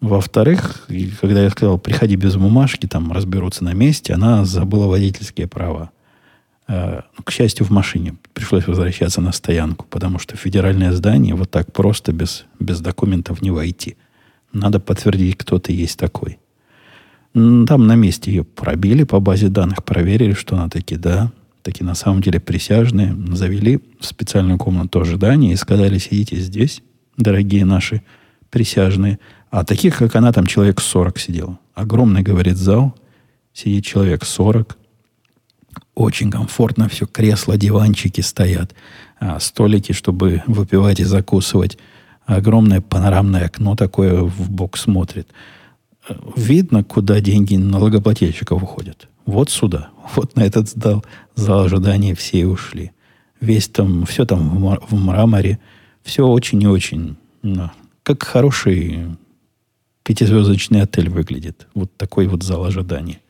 Во-вторых, 0.00 0.88
когда 1.20 1.42
я 1.42 1.50
сказал, 1.50 1.78
приходи 1.78 2.16
без 2.16 2.36
бумажки, 2.36 2.86
там 2.86 3.12
разберутся 3.12 3.62
на 3.62 3.72
месте, 3.72 4.14
она 4.14 4.44
забыла 4.44 4.88
водительские 4.88 5.46
права. 5.46 5.90
Э, 6.66 7.02
к 7.22 7.30
счастью, 7.30 7.66
в 7.66 7.70
машине 7.70 8.16
пришлось 8.32 8.66
возвращаться 8.66 9.20
на 9.20 9.30
стоянку, 9.30 9.86
потому 9.88 10.18
что 10.18 10.36
федеральное 10.36 10.92
здание 10.92 11.36
вот 11.36 11.50
так 11.50 11.72
просто 11.72 12.12
без, 12.12 12.46
без 12.58 12.80
документов 12.80 13.42
не 13.42 13.52
войти. 13.52 13.96
Надо 14.52 14.80
подтвердить, 14.80 15.36
кто 15.36 15.60
ты 15.60 15.72
есть 15.72 15.98
такой. 15.98 16.38
Там 17.32 17.86
на 17.86 17.94
месте 17.94 18.30
ее 18.30 18.44
пробили 18.44 19.04
по 19.04 19.20
базе 19.20 19.48
данных, 19.48 19.84
проверили, 19.84 20.32
что 20.32 20.56
она 20.56 20.68
таки, 20.68 20.96
да, 20.96 21.30
таки 21.62 21.84
на 21.84 21.94
самом 21.94 22.20
деле 22.20 22.40
присяжные. 22.40 23.16
Завели 23.32 23.80
в 24.00 24.06
специальную 24.06 24.58
комнату 24.58 25.00
ожидания 25.00 25.52
и 25.52 25.56
сказали, 25.56 25.98
сидите 25.98 26.36
здесь, 26.36 26.82
дорогие 27.16 27.64
наши 27.64 28.02
присяжные. 28.50 29.18
А 29.50 29.64
таких, 29.64 29.98
как 29.98 30.16
она, 30.16 30.32
там 30.32 30.46
человек 30.46 30.80
40 30.80 31.18
сидел. 31.18 31.58
Огромный, 31.74 32.22
говорит, 32.22 32.56
зал. 32.56 32.94
Сидит 33.52 33.84
человек 33.84 34.24
40. 34.24 34.76
Очень 35.94 36.30
комфортно 36.30 36.88
все. 36.88 37.06
Кресла, 37.06 37.56
диванчики 37.56 38.20
стоят. 38.20 38.74
А, 39.20 39.38
столики, 39.40 39.92
чтобы 39.92 40.42
выпивать 40.46 41.00
и 41.00 41.04
закусывать. 41.04 41.78
Огромное 42.24 42.80
панорамное 42.80 43.46
окно 43.46 43.76
такое 43.76 44.22
в 44.22 44.50
бок 44.50 44.76
смотрит 44.76 45.28
видно, 46.36 46.84
куда 46.84 47.20
деньги 47.20 47.56
налогоплательщиков 47.56 48.62
уходят. 48.62 49.08
Вот 49.26 49.50
сюда. 49.50 49.90
Вот 50.16 50.36
на 50.36 50.42
этот 50.42 50.68
зал, 50.68 51.04
зал 51.34 51.64
ожидания 51.64 52.14
все 52.14 52.46
ушли. 52.46 52.92
Весь 53.40 53.68
там, 53.68 54.06
все 54.06 54.24
там 54.24 54.78
в 54.88 54.94
мраморе. 54.94 55.58
Все 56.02 56.26
очень 56.26 56.62
и 56.62 56.66
очень, 56.66 57.16
ну, 57.42 57.70
как 58.02 58.22
хороший 58.24 59.16
пятизвездочный 60.02 60.82
отель 60.82 61.08
выглядит. 61.08 61.68
Вот 61.74 61.96
такой 61.96 62.26
вот 62.26 62.42
зал 62.42 62.64
ожидания. 62.64 63.20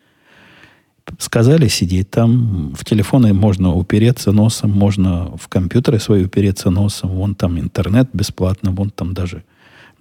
Сказали 1.18 1.68
сидеть 1.68 2.10
там, 2.10 2.74
в 2.74 2.84
телефоны 2.84 3.34
можно 3.34 3.74
упереться 3.74 4.32
носом, 4.32 4.70
можно 4.70 5.36
в 5.36 5.48
компьютеры 5.48 5.98
свои 5.98 6.24
упереться 6.24 6.70
носом, 6.70 7.10
вон 7.10 7.34
там 7.34 7.58
интернет 7.58 8.08
бесплатно, 8.12 8.70
вон 8.70 8.90
там 8.90 9.12
даже 9.12 9.42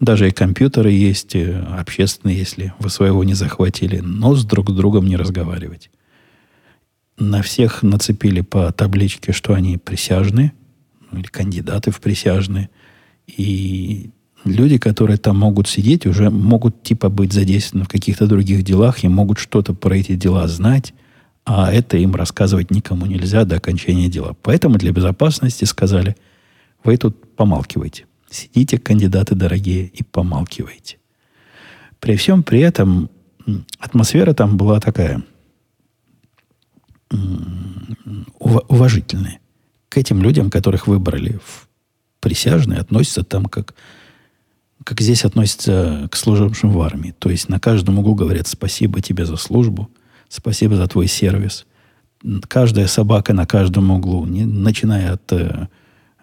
даже 0.02 0.28
и 0.28 0.32
компьютеры 0.32 0.92
есть 0.92 1.36
э, 1.36 1.60
общественные, 1.78 2.36
если 2.36 2.74
вы 2.80 2.90
своего 2.90 3.24
не 3.24 3.36
захватили, 3.36 4.00
но 4.00 4.36
с 4.36 4.44
друг 4.44 4.72
с 4.72 4.74
другом 4.74 5.06
не 5.06 5.16
разговаривать. 5.16 5.92
На 7.22 7.44
всех 7.44 7.84
нацепили 7.84 8.42
по 8.42 8.72
табличке, 8.72 9.32
что 9.32 9.54
они 9.54 9.78
присяжные, 9.78 10.54
ну, 11.12 11.20
или 11.20 11.28
кандидаты 11.28 11.92
в 11.92 12.02
присяжные. 12.02 12.72
И 13.28 14.10
люди, 14.44 14.80
которые 14.80 15.18
там 15.18 15.38
могут 15.38 15.68
сидеть, 15.68 16.08
уже 16.08 16.32
могут 16.32 16.82
типа 16.82 17.10
быть 17.10 17.32
задействованы 17.32 17.86
в 17.86 17.90
каких-то 17.90 18.26
других 18.26 18.64
делах 18.64 19.04
и 19.04 19.08
могут 19.08 19.38
что-то 19.38 19.76
про 19.76 19.98
эти 19.98 20.16
дела 20.16 20.48
знать, 20.48 20.96
а 21.46 21.72
это 21.72 21.96
им 21.96 22.16
рассказывать 22.16 22.72
никому 22.72 23.06
нельзя 23.06 23.46
до 23.46 23.58
окончания 23.58 24.10
дела. 24.10 24.36
Поэтому 24.42 24.80
для 24.80 24.92
безопасности 24.92 25.66
сказали, 25.66 26.16
вы 26.84 26.98
тут 26.98 27.36
помалкивайте. 27.36 28.08
Сидите, 28.32 28.80
кандидаты 28.80 29.36
дорогие, 29.36 29.86
и 29.86 30.02
помалкивайте. 30.02 30.98
При 32.00 32.16
всем 32.16 32.42
при 32.42 32.62
этом 32.62 33.12
атмосфера 33.78 34.34
там 34.34 34.58
была 34.58 34.80
такая 34.80 35.22
уважительная. 38.40 39.40
К 39.90 39.98
этим 39.98 40.22
людям, 40.22 40.50
которых 40.50 40.88
выбрали 40.88 41.40
в 41.46 41.68
присяжные, 42.20 42.80
относятся 42.80 43.24
там 43.24 43.46
как, 43.46 43.74
как 44.84 45.02
здесь 45.02 45.26
относятся 45.26 46.08
к 46.10 46.16
служившим 46.16 46.72
в 46.72 46.82
армии. 46.82 47.14
То 47.18 47.30
есть 47.30 47.50
на 47.50 47.60
каждом 47.60 48.00
углу 48.00 48.16
говорят 48.16 48.48
спасибо 48.48 49.02
тебе 49.02 49.26
за 49.26 49.36
службу, 49.36 49.90
спасибо 50.30 50.76
за 50.76 50.88
твой 50.88 51.08
сервис. 51.08 51.66
Каждая 52.48 52.88
собака 52.88 53.34
на 53.34 53.46
каждом 53.46 53.92
углу, 53.92 54.26
не, 54.26 54.46
начиная 54.46 55.14
от 55.14 55.34
э, 55.34 55.68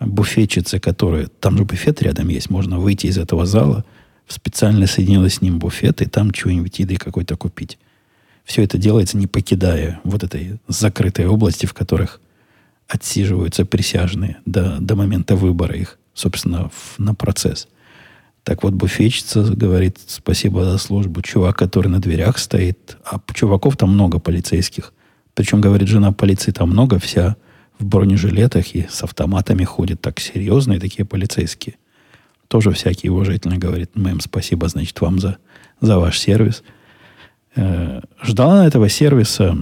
буфетчицы, 0.00 0.78
которая... 0.78 1.26
Там 1.26 1.58
же 1.58 1.64
буфет 1.64 2.00
рядом 2.02 2.28
есть. 2.28 2.50
Можно 2.50 2.78
выйти 2.78 3.06
из 3.06 3.18
этого 3.18 3.46
зала, 3.46 3.84
специально 4.28 4.86
соединилась 4.86 5.34
с 5.34 5.40
ним 5.42 5.58
буфет, 5.58 6.00
и 6.00 6.06
там 6.06 6.30
чего-нибудь 6.30 6.78
еды 6.78 6.96
какой-то 6.96 7.36
купить. 7.36 7.78
Все 8.48 8.62
это 8.62 8.78
делается, 8.78 9.18
не 9.18 9.26
покидая 9.26 10.00
вот 10.04 10.24
этой 10.24 10.58
закрытой 10.68 11.26
области, 11.26 11.66
в 11.66 11.74
которых 11.74 12.18
отсиживаются 12.88 13.66
присяжные 13.66 14.38
до, 14.46 14.78
до 14.80 14.96
момента 14.96 15.36
выбора 15.36 15.76
их, 15.76 15.98
собственно, 16.14 16.70
в, 16.70 16.98
на 16.98 17.14
процесс. 17.14 17.68
Так 18.44 18.62
вот, 18.62 18.72
буфетчица 18.72 19.42
говорит 19.42 19.98
спасибо 20.06 20.64
за 20.64 20.78
службу. 20.78 21.20
Чувак, 21.20 21.58
который 21.58 21.88
на 21.88 22.00
дверях 22.00 22.38
стоит, 22.38 22.96
а 23.04 23.20
чуваков 23.34 23.76
там 23.76 23.92
много 23.92 24.18
полицейских, 24.18 24.94
Причем, 25.34 25.60
говорит, 25.60 25.88
жена 25.88 26.12
полиции 26.12 26.50
там 26.50 26.70
много, 26.70 26.98
вся 26.98 27.36
в 27.78 27.84
бронежилетах 27.84 28.74
и 28.74 28.86
с 28.88 29.02
автоматами 29.02 29.64
ходит. 29.64 30.00
Так 30.00 30.20
серьезные 30.20 30.80
такие 30.80 31.04
полицейские. 31.04 31.76
Тоже 32.48 32.70
всякие 32.70 33.12
уважительно 33.12 33.58
говорит, 33.58 33.90
мэм, 33.94 34.20
спасибо, 34.20 34.68
значит, 34.68 34.98
вам 35.02 35.18
за, 35.18 35.36
за 35.82 35.98
ваш 35.98 36.18
сервис. 36.18 36.62
Э, 37.56 38.00
ждала 38.22 38.66
этого 38.66 38.88
сервиса 38.88 39.56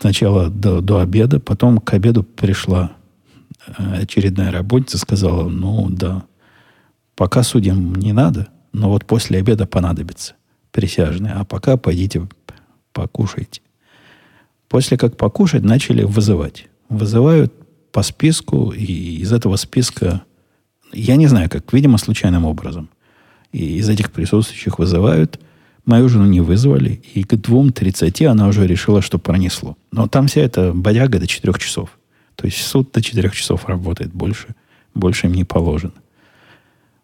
сначала 0.00 0.48
до, 0.50 0.80
до 0.80 1.00
обеда, 1.00 1.40
потом 1.40 1.78
к 1.78 1.94
обеду 1.94 2.22
пришла 2.22 2.92
э, 3.66 4.02
очередная 4.02 4.50
работница, 4.50 4.98
сказала, 4.98 5.48
ну 5.48 5.88
да, 5.90 6.24
пока 7.14 7.42
судим 7.42 7.94
не 7.94 8.12
надо, 8.12 8.48
но 8.72 8.88
вот 8.88 9.04
после 9.04 9.38
обеда 9.38 9.66
понадобится 9.66 10.34
присяжные, 10.70 11.34
а 11.34 11.44
пока 11.44 11.76
пойдите 11.76 12.26
покушайте. 12.92 13.60
После 14.68 14.96
как 14.96 15.16
покушать, 15.16 15.62
начали 15.62 16.02
вызывать. 16.02 16.66
Вызывают 16.88 17.52
по 17.92 18.02
списку, 18.02 18.70
и 18.70 19.18
из 19.20 19.32
этого 19.32 19.56
списка, 19.56 20.22
я 20.92 21.16
не 21.16 21.26
знаю 21.26 21.50
как, 21.50 21.72
видимо, 21.72 21.98
случайным 21.98 22.44
образом. 22.44 22.88
И 23.52 23.76
из 23.76 23.88
этих 23.88 24.10
присутствующих 24.10 24.78
вызывают. 24.78 25.38
Мою 25.84 26.08
жену 26.08 26.26
не 26.26 26.40
вызвали, 26.40 27.02
и 27.14 27.24
к 27.24 27.32
2.30 27.32 28.26
она 28.26 28.48
уже 28.48 28.66
решила, 28.66 29.02
что 29.02 29.18
пронесло. 29.18 29.76
Но 29.90 30.06
там 30.06 30.28
вся 30.28 30.40
эта 30.40 30.72
бодяга 30.72 31.18
до 31.18 31.26
4 31.26 31.52
часов. 31.58 31.98
То 32.36 32.46
есть 32.46 32.58
суд 32.58 32.92
до 32.92 33.02
4 33.02 33.30
часов 33.30 33.66
работает, 33.66 34.12
больше, 34.12 34.54
больше 34.94 35.26
им 35.26 35.34
не 35.34 35.44
положено. 35.44 35.94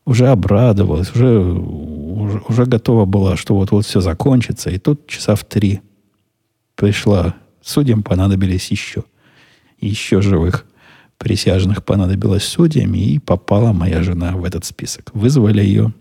Уже 0.04 0.28
обрадовалась, 0.28 1.10
уже, 1.14 1.40
уже, 1.40 2.42
уже 2.48 2.64
готова 2.66 3.04
была, 3.04 3.36
что 3.36 3.54
вот-вот 3.54 3.84
все 3.84 4.00
закончится. 4.00 4.70
И 4.70 4.78
тут 4.78 5.06
часа 5.06 5.34
в 5.34 5.44
три 5.44 5.80
пришла 6.76 7.34
судьям 7.60 8.02
понадобились 8.02 8.70
еще. 8.70 9.04
Еще 9.80 10.22
живых 10.22 10.64
присяжных 11.18 11.84
понадобилось 11.84 12.44
судьям, 12.44 12.94
и 12.94 13.18
попала 13.18 13.72
моя 13.72 14.02
жена 14.02 14.36
в 14.36 14.44
этот 14.44 14.64
список. 14.64 15.10
Вызвали 15.14 15.62
ее, 15.62 15.92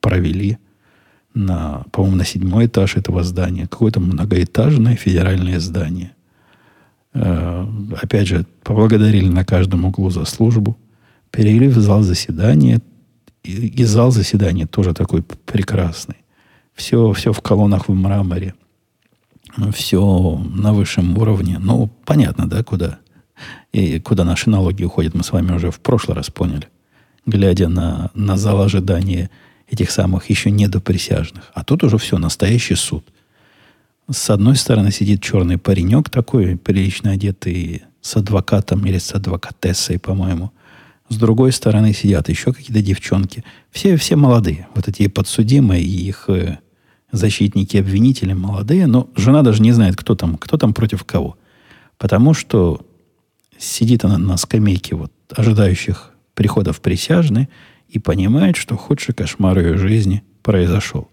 провели 0.00 0.58
на, 1.34 1.84
по-моему, 1.92 2.16
на 2.16 2.24
седьмой 2.24 2.66
этаж 2.66 2.96
этого 2.96 3.22
здания. 3.22 3.66
Какое-то 3.66 4.00
многоэтажное 4.00 4.96
федеральное 4.96 5.60
здание. 5.60 6.12
Э, 7.14 7.66
опять 8.00 8.28
же, 8.28 8.46
поблагодарили 8.62 9.28
на 9.28 9.44
каждом 9.44 9.84
углу 9.84 10.10
за 10.10 10.24
службу. 10.24 10.76
Перевели 11.30 11.68
в 11.68 11.78
зал 11.78 12.02
заседания. 12.02 12.80
И, 13.42 13.68
и 13.68 13.84
зал 13.84 14.10
заседания 14.10 14.66
тоже 14.66 14.94
такой 14.94 15.22
прекрасный. 15.22 16.16
Все, 16.74 17.12
все 17.12 17.32
в 17.32 17.40
колоннах 17.40 17.88
в 17.88 17.92
мраморе 17.92 18.54
все 19.72 20.40
на 20.54 20.72
высшем 20.72 21.16
уровне. 21.18 21.58
Ну, 21.60 21.90
понятно, 22.04 22.48
да, 22.48 22.62
куда. 22.62 22.98
И 23.72 23.98
куда 24.00 24.24
наши 24.24 24.50
налоги 24.50 24.84
уходят, 24.84 25.14
мы 25.14 25.24
с 25.24 25.32
вами 25.32 25.52
уже 25.52 25.70
в 25.70 25.80
прошлый 25.80 26.16
раз 26.16 26.30
поняли. 26.30 26.68
Глядя 27.26 27.68
на, 27.68 28.10
на 28.14 28.36
зал 28.36 28.62
ожидания 28.62 29.30
этих 29.72 29.90
самых 29.90 30.28
еще 30.30 30.50
недоприсяжных. 30.50 31.50
А 31.54 31.64
тут 31.64 31.82
уже 31.82 31.98
все, 31.98 32.18
настоящий 32.18 32.74
суд. 32.74 33.04
С 34.10 34.30
одной 34.30 34.56
стороны 34.56 34.92
сидит 34.92 35.22
черный 35.22 35.58
паренек 35.58 36.10
такой, 36.10 36.56
прилично 36.56 37.12
одетый, 37.12 37.82
с 38.02 38.16
адвокатом 38.16 38.84
или 38.84 38.98
с 38.98 39.12
адвокатессой, 39.12 39.98
по-моему. 39.98 40.52
С 41.08 41.16
другой 41.16 41.52
стороны 41.52 41.92
сидят 41.92 42.28
еще 42.28 42.52
какие-то 42.52 42.82
девчонки. 42.82 43.44
Все, 43.70 43.96
все 43.96 44.16
молодые. 44.16 44.66
Вот 44.74 44.88
эти 44.88 45.06
подсудимые 45.08 45.82
и 45.82 46.08
их 46.08 46.24
э, 46.28 46.58
защитники 47.12 47.76
обвинители 47.76 48.32
молодые, 48.32 48.86
но 48.86 49.08
жена 49.16 49.42
даже 49.42 49.62
не 49.62 49.72
знает, 49.72 49.96
кто 49.96 50.14
там, 50.14 50.36
кто 50.36 50.58
там 50.58 50.74
против 50.74 51.04
кого. 51.04 51.36
Потому 51.96 52.34
что 52.34 52.84
сидит 53.58 54.04
она 54.04 54.18
на 54.18 54.36
скамейке 54.36 54.96
вот, 54.96 55.12
ожидающих 55.30 56.12
приходов 56.34 56.80
присяжной 56.80 57.48
и 57.92 57.98
понимает, 57.98 58.56
что 58.56 58.76
худший 58.76 59.14
кошмар 59.14 59.58
ее 59.58 59.76
жизни 59.76 60.22
произошел. 60.42 61.08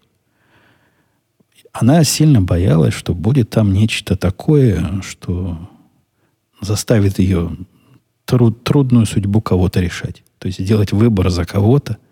Она 1.72 2.02
сильно 2.04 2.40
боялась, 2.40 2.94
что 2.94 3.14
будет 3.14 3.50
там 3.50 3.72
нечто 3.72 4.16
такое, 4.16 5.00
что 5.02 5.70
заставит 6.60 7.18
ее 7.18 7.56
труд, 8.24 8.64
трудную 8.64 9.06
судьбу 9.06 9.40
кого-то 9.40 9.80
решать. 9.80 10.24
То 10.38 10.46
есть 10.48 10.64
делать 10.64 10.92
выбор 10.92 11.30
за 11.30 11.44
кого-то– 11.44 11.98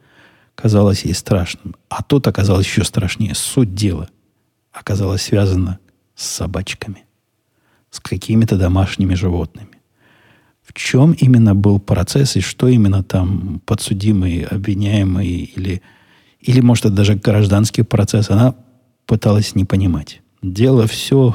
казалось 0.59 1.05
ей 1.05 1.15
страшным. 1.15 1.77
А 1.89 2.03
тут 2.03 2.27
оказалось 2.27 2.67
еще 2.67 2.83
страшнее. 2.83 3.37
Суть 3.37 3.77
дела 3.77 4.09
оказалась 4.73 5.23
связана 5.23 5.79
с 6.17 6.27
собачками, 6.27 7.05
с 7.91 8.01
какими-то 8.01 8.57
домашними 8.57 9.15
животными. 9.15 9.68
В 10.69 10.75
чем 10.75 11.13
именно 11.13 11.55
был 11.55 11.81
процесс 11.81 12.37
и 12.37 12.41
что 12.41 12.69
именно 12.69 13.03
там 13.03 13.63
подсудимый, 13.65 14.43
обвиняемый 14.43 15.27
или, 15.27 15.81
или 16.41 16.61
может, 16.61 16.85
это 16.85 16.95
даже 16.95 17.15
гражданский 17.15 17.83
процесс, 17.83 18.29
она 18.29 18.55
пыталась 19.07 19.55
не 19.55 19.65
понимать. 19.65 20.21
Дело 20.43 20.87
все, 20.87 21.35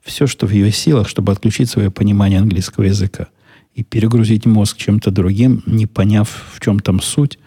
все, 0.00 0.28
что 0.28 0.46
в 0.46 0.52
ее 0.52 0.70
силах, 0.70 1.08
чтобы 1.08 1.32
отключить 1.32 1.68
свое 1.68 1.90
понимание 1.90 2.38
английского 2.38 2.84
языка 2.84 3.26
и 3.74 3.82
перегрузить 3.82 4.46
мозг 4.46 4.76
чем-то 4.76 5.10
другим, 5.10 5.64
не 5.66 5.86
поняв, 5.86 6.44
в 6.54 6.60
чем 6.60 6.78
там 6.78 7.00
суть, 7.00 7.40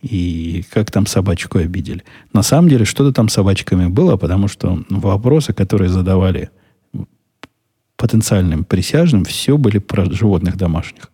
и 0.00 0.64
как 0.72 0.90
там 0.90 1.06
собачку 1.06 1.58
обидели. 1.58 2.02
На 2.32 2.42
самом 2.42 2.70
деле, 2.70 2.86
что-то 2.86 3.12
там 3.12 3.28
собачками 3.28 3.88
было, 3.88 4.16
потому 4.16 4.48
что 4.48 4.82
вопросы, 4.88 5.52
которые 5.52 5.90
задавали 5.90 6.48
потенциальным 7.96 8.64
присяжным, 8.64 9.24
все 9.24 9.56
были 9.56 9.78
про 9.78 10.04
животных 10.10 10.56
домашних. 10.56 11.10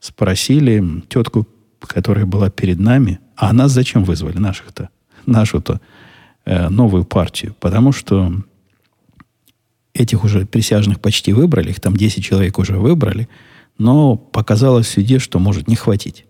Спросили 0.00 1.02
тетку, 1.08 1.46
которая 1.80 2.26
была 2.26 2.50
перед 2.50 2.78
нами, 2.78 3.20
а 3.36 3.52
нас 3.52 3.72
зачем 3.72 4.04
вызвали, 4.04 4.38
наших-то, 4.38 4.88
нашу-то 5.26 5.80
э, 6.44 6.68
новую 6.68 7.04
партию? 7.04 7.54
Потому 7.60 7.92
что 7.92 8.32
этих 9.92 10.24
уже 10.24 10.46
присяжных 10.46 11.00
почти 11.00 11.32
выбрали, 11.32 11.70
их 11.70 11.80
там 11.80 11.96
10 11.96 12.24
человек 12.24 12.58
уже 12.58 12.78
выбрали, 12.78 13.28
но 13.78 14.16
показалось 14.16 14.86
в 14.86 14.90
суде, 14.90 15.18
что 15.18 15.38
может 15.38 15.68
не 15.68 15.76
хватить 15.76 16.26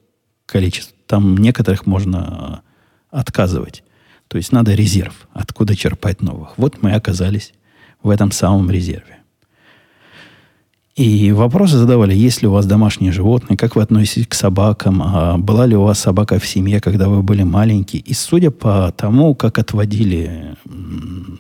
количество 0.47 0.97
там 1.07 1.37
некоторых 1.37 1.87
можно 1.87 2.63
отказывать. 3.11 3.83
То 4.29 4.37
есть 4.37 4.53
надо 4.53 4.75
резерв, 4.75 5.27
откуда 5.33 5.75
черпать 5.75 6.23
новых. 6.23 6.57
Вот 6.57 6.83
мы 6.83 6.93
оказались 6.93 7.53
в 8.01 8.11
этом 8.11 8.31
самом 8.31 8.71
резерве. 8.71 9.20
И 11.01 11.33
вопросы 11.33 11.79
задавали, 11.79 12.15
есть 12.15 12.43
ли 12.43 12.49
у 12.49 12.51
вас 12.51 12.67
домашние 12.67 13.11
животные, 13.11 13.57
как 13.57 13.75
вы 13.75 13.81
относитесь 13.81 14.27
к 14.27 14.35
собакам, 14.35 15.01
а 15.03 15.39
была 15.39 15.65
ли 15.65 15.75
у 15.75 15.85
вас 15.85 15.99
собака 15.99 16.39
в 16.39 16.47
семье, 16.47 16.79
когда 16.83 17.09
вы 17.09 17.23
были 17.23 17.43
маленькие. 17.43 18.03
И 18.03 18.13
судя 18.13 18.51
по 18.51 18.93
тому, 18.95 19.35
как 19.35 19.59
отводили 19.59 20.59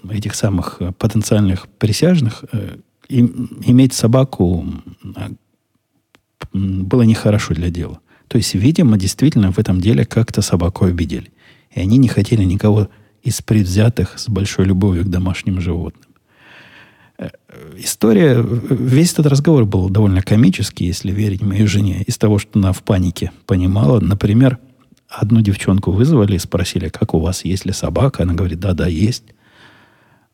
этих 0.09 0.35
самых 0.35 0.81
потенциальных 0.97 1.69
присяжных, 1.79 2.43
э, 2.53 2.79
иметь 3.11 3.93
собаку 3.93 4.65
было 6.55 7.03
нехорошо 7.03 7.53
для 7.53 7.69
дела. 7.69 8.01
То 8.29 8.39
есть, 8.39 8.55
видимо, 8.55 8.97
действительно 8.97 9.53
в 9.53 9.59
этом 9.59 9.83
деле 9.83 10.07
как-то 10.07 10.41
собаку 10.41 10.87
обидели. 10.87 11.33
И 11.75 11.81
они 11.81 11.99
не 11.99 12.09
хотели 12.09 12.45
никого 12.45 12.89
из 13.23 13.43
предвзятых 13.43 14.19
с 14.19 14.27
большой 14.31 14.65
любовью 14.65 15.05
к 15.05 15.11
домашним 15.11 15.61
животным. 15.61 16.10
Э, 17.21 17.29
история, 17.77 18.43
весь 18.43 19.13
этот 19.13 19.27
разговор 19.27 19.67
был 19.67 19.91
довольно 19.91 20.23
комический, 20.23 20.87
если 20.87 21.13
верить 21.13 21.43
моей 21.43 21.67
жене, 21.67 22.03
из 22.03 22.17
того, 22.17 22.39
что 22.39 22.59
она 22.59 22.73
в 22.73 22.83
панике 22.83 23.31
понимала. 23.47 24.01
Например, 24.01 24.59
одну 25.09 25.43
девчонку 25.43 25.93
вызвали 25.93 26.37
и 26.37 26.39
спросили, 26.39 26.89
как 26.89 27.13
у 27.15 27.21
вас, 27.21 27.45
есть 27.45 27.67
ли 27.67 27.73
собака? 27.73 28.23
Она 28.23 28.33
говорит, 28.33 28.59
да, 28.59 28.73
да, 28.73 28.87
есть. 28.87 29.25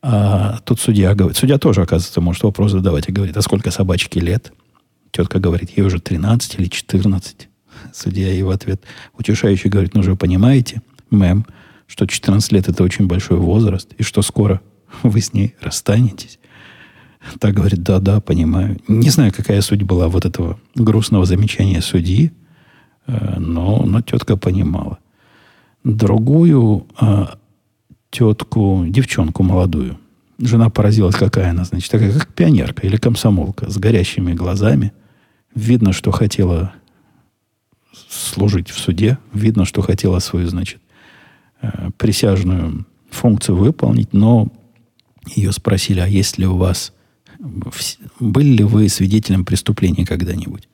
А 0.01 0.59
тут 0.65 0.79
судья 0.79 1.15
говорит, 1.15 1.37
судья 1.37 1.59
тоже, 1.59 1.83
оказывается, 1.83 2.21
может 2.21 2.45
вопрос 2.45 2.71
задавать, 2.71 3.09
и 3.09 3.13
говорит, 3.13 3.37
а 3.37 3.43
сколько 3.43 3.73
собачке 3.73 4.21
лет? 4.21 4.53
Тетка 5.11 5.41
говорит, 5.41 5.77
ей 5.77 5.83
уже 5.83 5.99
13 5.99 6.61
или 6.61 6.69
14. 6.69 7.49
Судья 7.93 8.29
ей 8.29 8.43
в 8.43 8.51
ответ 8.51 8.83
утешающе 9.19 9.69
говорит, 9.69 9.95
ну 9.95 10.05
же 10.05 10.13
вы 10.13 10.17
понимаете, 10.17 10.83
мэм, 11.11 11.47
что 11.89 12.07
14 12.07 12.53
лет 12.53 12.69
это 12.69 12.85
очень 12.85 13.09
большой 13.09 13.39
возраст, 13.39 13.93
и 13.99 14.05
что 14.05 14.23
скоро 14.23 14.61
вы 15.03 15.21
с 15.21 15.33
ней 15.33 15.57
расстанетесь. 15.61 16.39
Так 17.41 17.55
говорит, 17.55 17.83
да-да, 17.83 18.21
понимаю. 18.21 18.79
Не 18.89 19.11
знаю, 19.11 19.33
какая 19.33 19.61
суть 19.61 19.83
была 19.83 20.09
вот 20.09 20.25
этого 20.25 20.59
грустного 20.75 21.27
замечания 21.27 21.81
судьи, 21.81 22.33
э, 23.07 23.39
но, 23.39 23.85
но 23.85 24.01
тетка 24.01 24.37
понимала. 24.37 24.99
Другую 25.85 26.87
а, 26.99 27.39
тетку, 28.11 28.85
девчонку 28.89 29.43
молодую, 29.43 29.99
жена 30.39 30.71
поразилась, 30.71 31.15
какая 31.15 31.51
она, 31.51 31.65
значит, 31.65 31.91
такая, 31.91 32.13
как 32.13 32.35
пионерка 32.35 32.87
или 32.87 32.97
комсомолка, 32.97 33.71
с 33.71 33.79
горящими 33.79 34.33
глазами. 34.33 34.93
Видно, 35.55 35.93
что 35.93 36.11
хотела 36.11 36.73
служить 38.09 38.71
в 38.71 38.79
суде. 38.79 39.19
Видно, 39.33 39.65
что 39.65 39.83
хотела 39.83 40.19
свою, 40.19 40.49
значит, 40.49 40.81
э, 41.63 41.91
присяжную 41.97 42.87
функцию 43.11 43.57
выполнить, 43.57 44.13
но 44.13 44.49
ее 45.35 45.53
спросили, 45.53 46.01
а 46.01 46.07
есть 46.07 46.39
ли 46.39 46.47
у 46.47 46.57
вас 46.57 46.93
Были 48.21 48.49
ли 48.49 48.65
вы 48.65 48.89
свидетелем 48.89 49.45
преступления 49.45 50.05
когда-нибудь? 50.05 50.69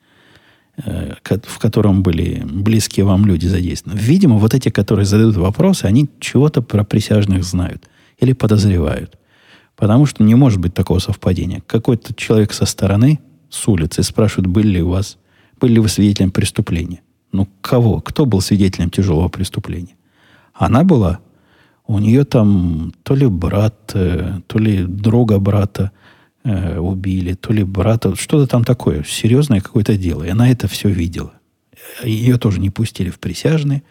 Э, 0.84 1.14
в 1.44 1.58
котором 1.58 2.02
были 2.02 2.42
близкие 2.44 3.04
вам 3.04 3.26
люди 3.26 3.46
задействованы. 3.46 4.00
Видимо, 4.00 4.38
вот 4.38 4.54
эти, 4.54 4.70
которые 4.70 5.04
задают 5.04 5.36
вопросы, 5.36 5.84
они 5.84 6.08
чего-то 6.18 6.62
про 6.62 6.82
присяжных 6.82 7.44
знают 7.44 7.90
или 8.18 8.32
подозревают. 8.32 9.18
Потому 9.76 10.06
что 10.06 10.24
не 10.24 10.34
может 10.34 10.60
быть 10.60 10.72
такого 10.72 10.98
совпадения. 10.98 11.62
Какой-то 11.66 12.14
человек 12.14 12.54
со 12.54 12.64
стороны, 12.64 13.20
с 13.50 13.68
улицы, 13.68 14.02
спрашивает, 14.02 14.46
были 14.46 14.68
ли 14.68 14.82
у 14.82 14.88
вас, 14.88 15.18
были 15.60 15.74
ли 15.74 15.80
вы 15.80 15.88
свидетелем 15.88 16.30
преступления. 16.30 17.02
Ну, 17.32 17.46
кого? 17.60 18.00
Кто 18.00 18.24
был 18.24 18.40
свидетелем 18.40 18.88
тяжелого 18.88 19.28
преступления? 19.28 19.96
Она 20.54 20.84
была. 20.84 21.20
У 21.86 21.98
нее 21.98 22.24
там 22.24 22.94
то 23.02 23.14
ли 23.14 23.26
брат, 23.26 23.92
э, 23.92 24.40
то 24.46 24.58
ли 24.58 24.84
друга 24.84 25.38
брата 25.38 25.92
э, 26.44 26.78
убили, 26.78 27.34
то 27.34 27.52
ли 27.52 27.64
брата. 27.64 28.14
Что-то 28.16 28.46
там 28.46 28.64
такое. 28.64 29.04
Серьезное 29.04 29.60
какое-то 29.60 29.96
дело. 29.96 30.22
И 30.24 30.28
она 30.28 30.50
это 30.50 30.68
все 30.68 30.88
видела. 30.88 31.32
Ее 32.02 32.38
тоже 32.38 32.60
не 32.60 32.70
пустили 32.70 33.10
в 33.10 33.18
присяжные. 33.18 33.82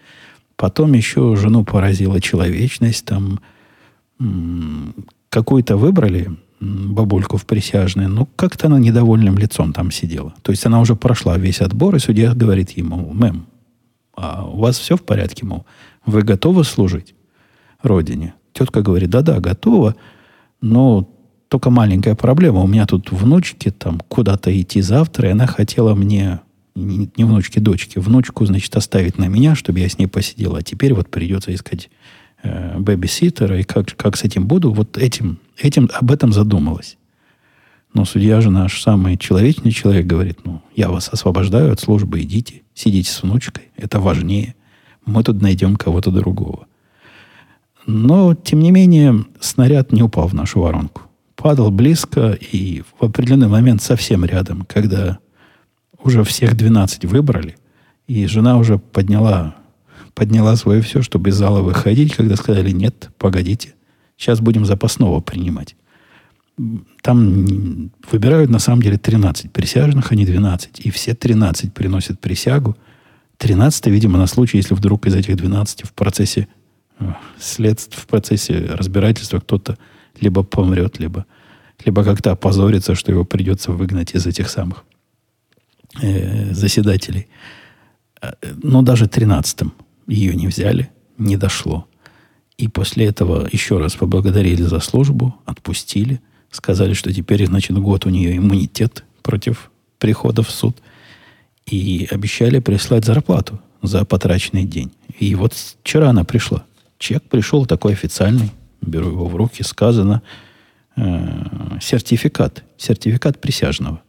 Потом 0.56 0.93
еще 0.93 1.36
жену 1.36 1.64
поразила 1.64 2.22
человечность. 2.22 3.06
Там 3.06 3.39
какую-то 5.30 5.78
выбрали 5.78 6.30
бабульку 6.62 7.38
в 7.38 7.45
присяжные, 7.45 8.08
ну, 8.08 8.28
как-то 8.36 8.68
она 8.68 8.80
недовольным 8.80 9.38
лицом 9.38 9.74
там 9.74 9.91
сидела. 9.91 10.34
То 10.43 10.52
есть 10.52 10.66
она 10.66 10.80
уже 10.80 10.95
прошла 10.95 11.38
весь 11.38 11.60
отбор, 11.60 11.95
и 11.95 11.99
судья 11.99 12.34
говорит 12.36 12.72
ему, 12.72 13.12
мэм, 13.14 13.47
а 14.16 14.45
у 14.45 14.60
вас 14.60 14.78
все 14.78 14.95
в 14.95 15.02
порядке, 15.02 15.45
мол, 15.45 15.66
вы 16.06 16.22
готовы 16.22 16.64
служить 16.64 17.16
родине? 17.82 18.36
Тетка 18.54 18.82
говорит, 18.82 19.10
да-да, 19.10 19.39
готова, 19.39 19.95
но 20.62 21.10
только 21.52 21.70
маленькая 21.70 22.16
проблема. 22.16 22.62
У 22.62 22.68
меня 22.68 22.86
тут 22.86 23.12
внучки 23.12 23.72
там 23.72 23.99
куда-то 24.08 24.58
идти 24.58 24.80
завтра, 24.80 25.28
и 25.28 25.32
она 25.34 25.47
хотела 25.47 25.95
мне, 25.95 26.39
не, 26.76 27.10
внучки, 27.18 27.60
дочки, 27.60 27.99
внучку, 27.99 28.45
значит, 28.45 28.74
оставить 28.78 29.18
на 29.18 29.26
меня, 29.26 29.54
чтобы 29.54 29.80
я 29.80 29.89
с 29.89 29.97
ней 29.97 30.08
посидела. 30.08 30.60
А 30.60 30.62
теперь 30.62 30.93
вот 30.93 31.10
придется 31.10 31.54
искать 31.54 31.89
э, 32.41 32.80
бэби-ситера, 32.80 33.60
и 33.60 33.64
как, 33.64 33.93
как 33.97 34.16
с 34.16 34.24
этим 34.24 34.47
буду, 34.47 34.72
вот 34.72 34.97
этим, 34.97 35.39
этим, 35.58 35.89
об 35.93 36.12
этом 36.12 36.32
задумалась. 36.32 36.97
Но 37.93 38.06
судья 38.06 38.39
же 38.39 38.49
наш 38.49 38.82
самый 38.82 39.18
человечный 39.18 39.72
человек 39.72 40.06
говорит, 40.06 40.39
ну, 40.45 40.62
я 40.74 40.88
вас 40.88 41.10
освобождаю 41.10 41.74
от 41.74 41.82
службы, 41.82 42.22
идите, 42.22 42.62
сидите 42.74 43.12
с 43.12 43.24
внучкой, 43.24 43.72
это 43.76 43.99
важнее. 43.99 44.56
Мы 45.06 45.22
тут 45.22 45.41
найдем 45.41 45.76
кого-то 45.76 46.12
другого. 46.12 46.68
Но, 47.86 48.36
тем 48.36 48.60
не 48.62 48.72
менее, 48.72 49.26
снаряд 49.41 49.91
не 49.91 50.02
упал 50.02 50.30
в 50.30 50.34
нашу 50.34 50.62
воронку. 50.62 51.11
Падал 51.42 51.72
близко 51.72 52.32
и 52.34 52.84
в 53.00 53.06
определенный 53.06 53.48
момент 53.48 53.82
совсем 53.82 54.24
рядом, 54.26 54.66
когда 54.68 55.20
уже 56.04 56.24
всех 56.24 56.56
12 56.56 57.06
выбрали, 57.06 57.58
и 58.08 58.26
жена 58.28 58.58
уже 58.58 58.78
подняла 58.78 59.56
подняла 60.14 60.56
свое 60.56 60.82
все, 60.82 61.02
чтобы 61.02 61.30
из 61.30 61.36
зала 61.36 61.62
выходить, 61.62 62.16
когда 62.16 62.36
сказали, 62.36 62.72
нет, 62.72 63.10
погодите, 63.18 63.74
сейчас 64.18 64.39
будем 64.39 64.66
запасного 64.66 65.20
принимать. 65.22 65.76
Там 67.02 67.92
выбирают 68.12 68.52
на 68.52 68.60
самом 68.60 68.82
деле 68.82 68.98
13 68.98 69.52
присяжных, 69.52 70.12
а 70.12 70.16
не 70.16 70.26
12. 70.26 70.82
И 70.86 70.92
все 70.92 71.16
13 71.16 71.74
приносят 71.74 72.20
присягу. 72.20 72.78
13 73.38 73.88
видимо, 73.88 74.20
на 74.20 74.28
случай, 74.28 74.58
если 74.58 74.76
вдруг 74.76 75.08
из 75.08 75.16
этих 75.16 75.38
12 75.38 75.84
в 75.84 75.94
процессе 75.94 76.48
э, 77.00 77.14
следств, 77.39 77.98
в 77.98 78.06
процессе 78.06 78.68
разбирательства 78.74 79.39
кто-то 79.39 79.78
либо 80.20 80.43
помрет, 80.43 80.99
либо, 80.99 81.26
либо 81.86 82.03
как-то 82.03 82.32
опозорится, 82.32 82.95
что 82.95 83.12
его 83.12 83.26
придется 83.26 83.72
выгнать 83.72 84.14
из 84.14 84.26
этих 84.26 84.49
самых 84.49 84.84
э, 86.01 86.53
заседателей. 86.53 87.28
Э, 88.22 88.34
но 88.64 88.82
даже 88.82 89.07
13 89.07 89.62
ее 90.07 90.36
не 90.36 90.47
взяли, 90.47 90.89
не 91.18 91.38
дошло. 91.38 91.88
И 92.57 92.68
после 92.68 93.07
этого 93.07 93.47
еще 93.51 93.80
раз 93.80 93.95
поблагодарили 93.95 94.62
за 94.62 94.80
службу, 94.80 95.36
отпустили, 95.45 96.22
сказали, 96.51 96.93
что 96.93 97.12
теперь, 97.12 97.47
значит, 97.47 97.78
год 97.78 98.05
у 98.05 98.09
нее 98.09 98.38
иммунитет 98.38 99.03
против 99.24 99.72
прихода 99.97 100.43
в 100.43 100.51
суд. 100.51 100.78
И 101.66 102.07
обещали 102.12 102.59
прислать 102.59 103.05
зарплату 103.05 103.59
за 103.82 104.03
потраченный 104.05 104.66
день. 104.66 104.91
И 105.20 105.36
вот 105.36 105.53
вчера 105.53 106.09
она 106.09 106.24
пришла. 106.24 106.66
Чек 106.97 107.24
пришел 107.24 107.66
такой 107.66 107.93
официальный. 107.93 108.51
Беру 108.82 109.08
его 109.08 109.26
в 109.28 109.36
руки. 109.36 109.64
Сказано 109.64 110.22
э, 110.96 111.78
сертификат. 111.82 112.64
Сертификат 112.78 113.40
присяжного. 113.40 114.02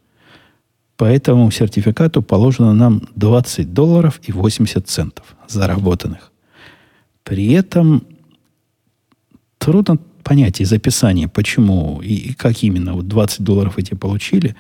По 0.97 1.05
этому 1.05 1.51
сертификату 1.51 2.23
положено 2.23 2.75
нам 2.75 3.03
20 3.17 3.73
долларов 3.73 4.21
и 4.23 4.33
80 4.33 4.89
центов 4.89 5.37
заработанных. 5.49 6.31
При 7.25 7.53
этом 7.53 8.07
трудно 9.59 9.99
понять 10.23 10.61
из 10.61 10.73
описания, 10.73 11.29
почему 11.29 12.01
и, 12.03 12.15
и 12.15 12.35
как 12.35 12.63
именно 12.63 12.95
вот 12.95 13.09
20 13.09 13.43
долларов 13.43 13.79
эти 13.79 13.95
получили. 13.95 14.55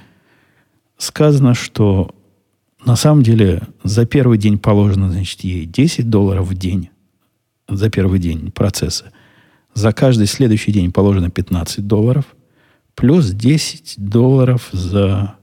Сказано, 0.97 1.55
что 1.55 2.15
на 2.85 2.97
самом 2.97 3.23
деле 3.23 3.63
за 3.85 4.07
первый 4.07 4.39
день 4.39 4.59
положено, 4.59 5.11
значит, 5.11 5.41
ей 5.41 5.67
10 5.67 6.11
долларов 6.11 6.49
в 6.49 6.55
день 6.55 6.91
за 7.69 7.91
первый 7.91 8.19
день 8.19 8.51
процесса. 8.51 9.13
За 9.75 9.93
каждый 9.93 10.27
следующий 10.27 10.73
день 10.73 10.93
положено 10.93 11.31
15 11.31 11.87
долларов, 11.87 12.25
плюс 12.95 13.31
10 13.31 13.95
долларов 13.99 14.69
за 14.73 15.37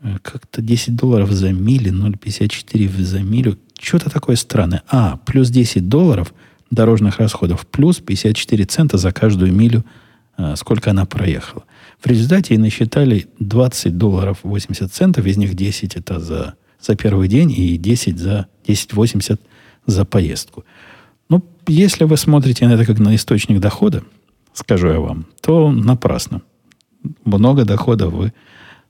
Э, 0.00 0.16
как-то 0.22 0.62
10 0.62 0.94
долларов 0.94 1.30
за 1.32 1.52
мили, 1.52 1.90
0,54 1.90 3.02
за 3.02 3.20
милю. 3.20 3.58
Что-то 3.80 4.10
такое 4.10 4.36
странное. 4.36 4.82
А, 4.88 5.18
плюс 5.26 5.50
10 5.50 5.88
долларов 5.88 6.32
дорожных 6.70 7.18
расходов, 7.18 7.66
плюс 7.66 7.98
54 7.98 8.64
цента 8.64 8.98
за 8.98 9.12
каждую 9.12 9.52
милю, 9.52 9.84
э, 10.36 10.54
сколько 10.56 10.90
она 10.90 11.04
проехала. 11.04 11.64
В 12.00 12.06
результате 12.06 12.54
ей 12.54 12.58
насчитали 12.58 13.26
20 13.40 13.98
долларов 13.98 14.38
80 14.42 14.92
центов, 14.92 15.26
из 15.26 15.36
них 15.36 15.54
10 15.54 15.96
это 15.96 16.20
за, 16.20 16.54
за 16.80 16.94
первый 16.94 17.26
день 17.28 17.50
и 17.50 17.76
10 17.76 18.18
за 18.18 18.46
10,80 18.66 19.40
за 19.86 20.04
поездку. 20.04 20.64
Если 21.68 22.04
вы 22.04 22.16
смотрите 22.16 22.66
на 22.66 22.72
это 22.72 22.86
как 22.86 22.98
на 22.98 23.14
источник 23.14 23.60
дохода, 23.60 24.02
скажу 24.54 24.88
я 24.88 25.00
вам, 25.00 25.26
то 25.42 25.70
напрасно. 25.70 26.40
Много 27.24 27.66
дохода 27.66 28.08
вы 28.08 28.32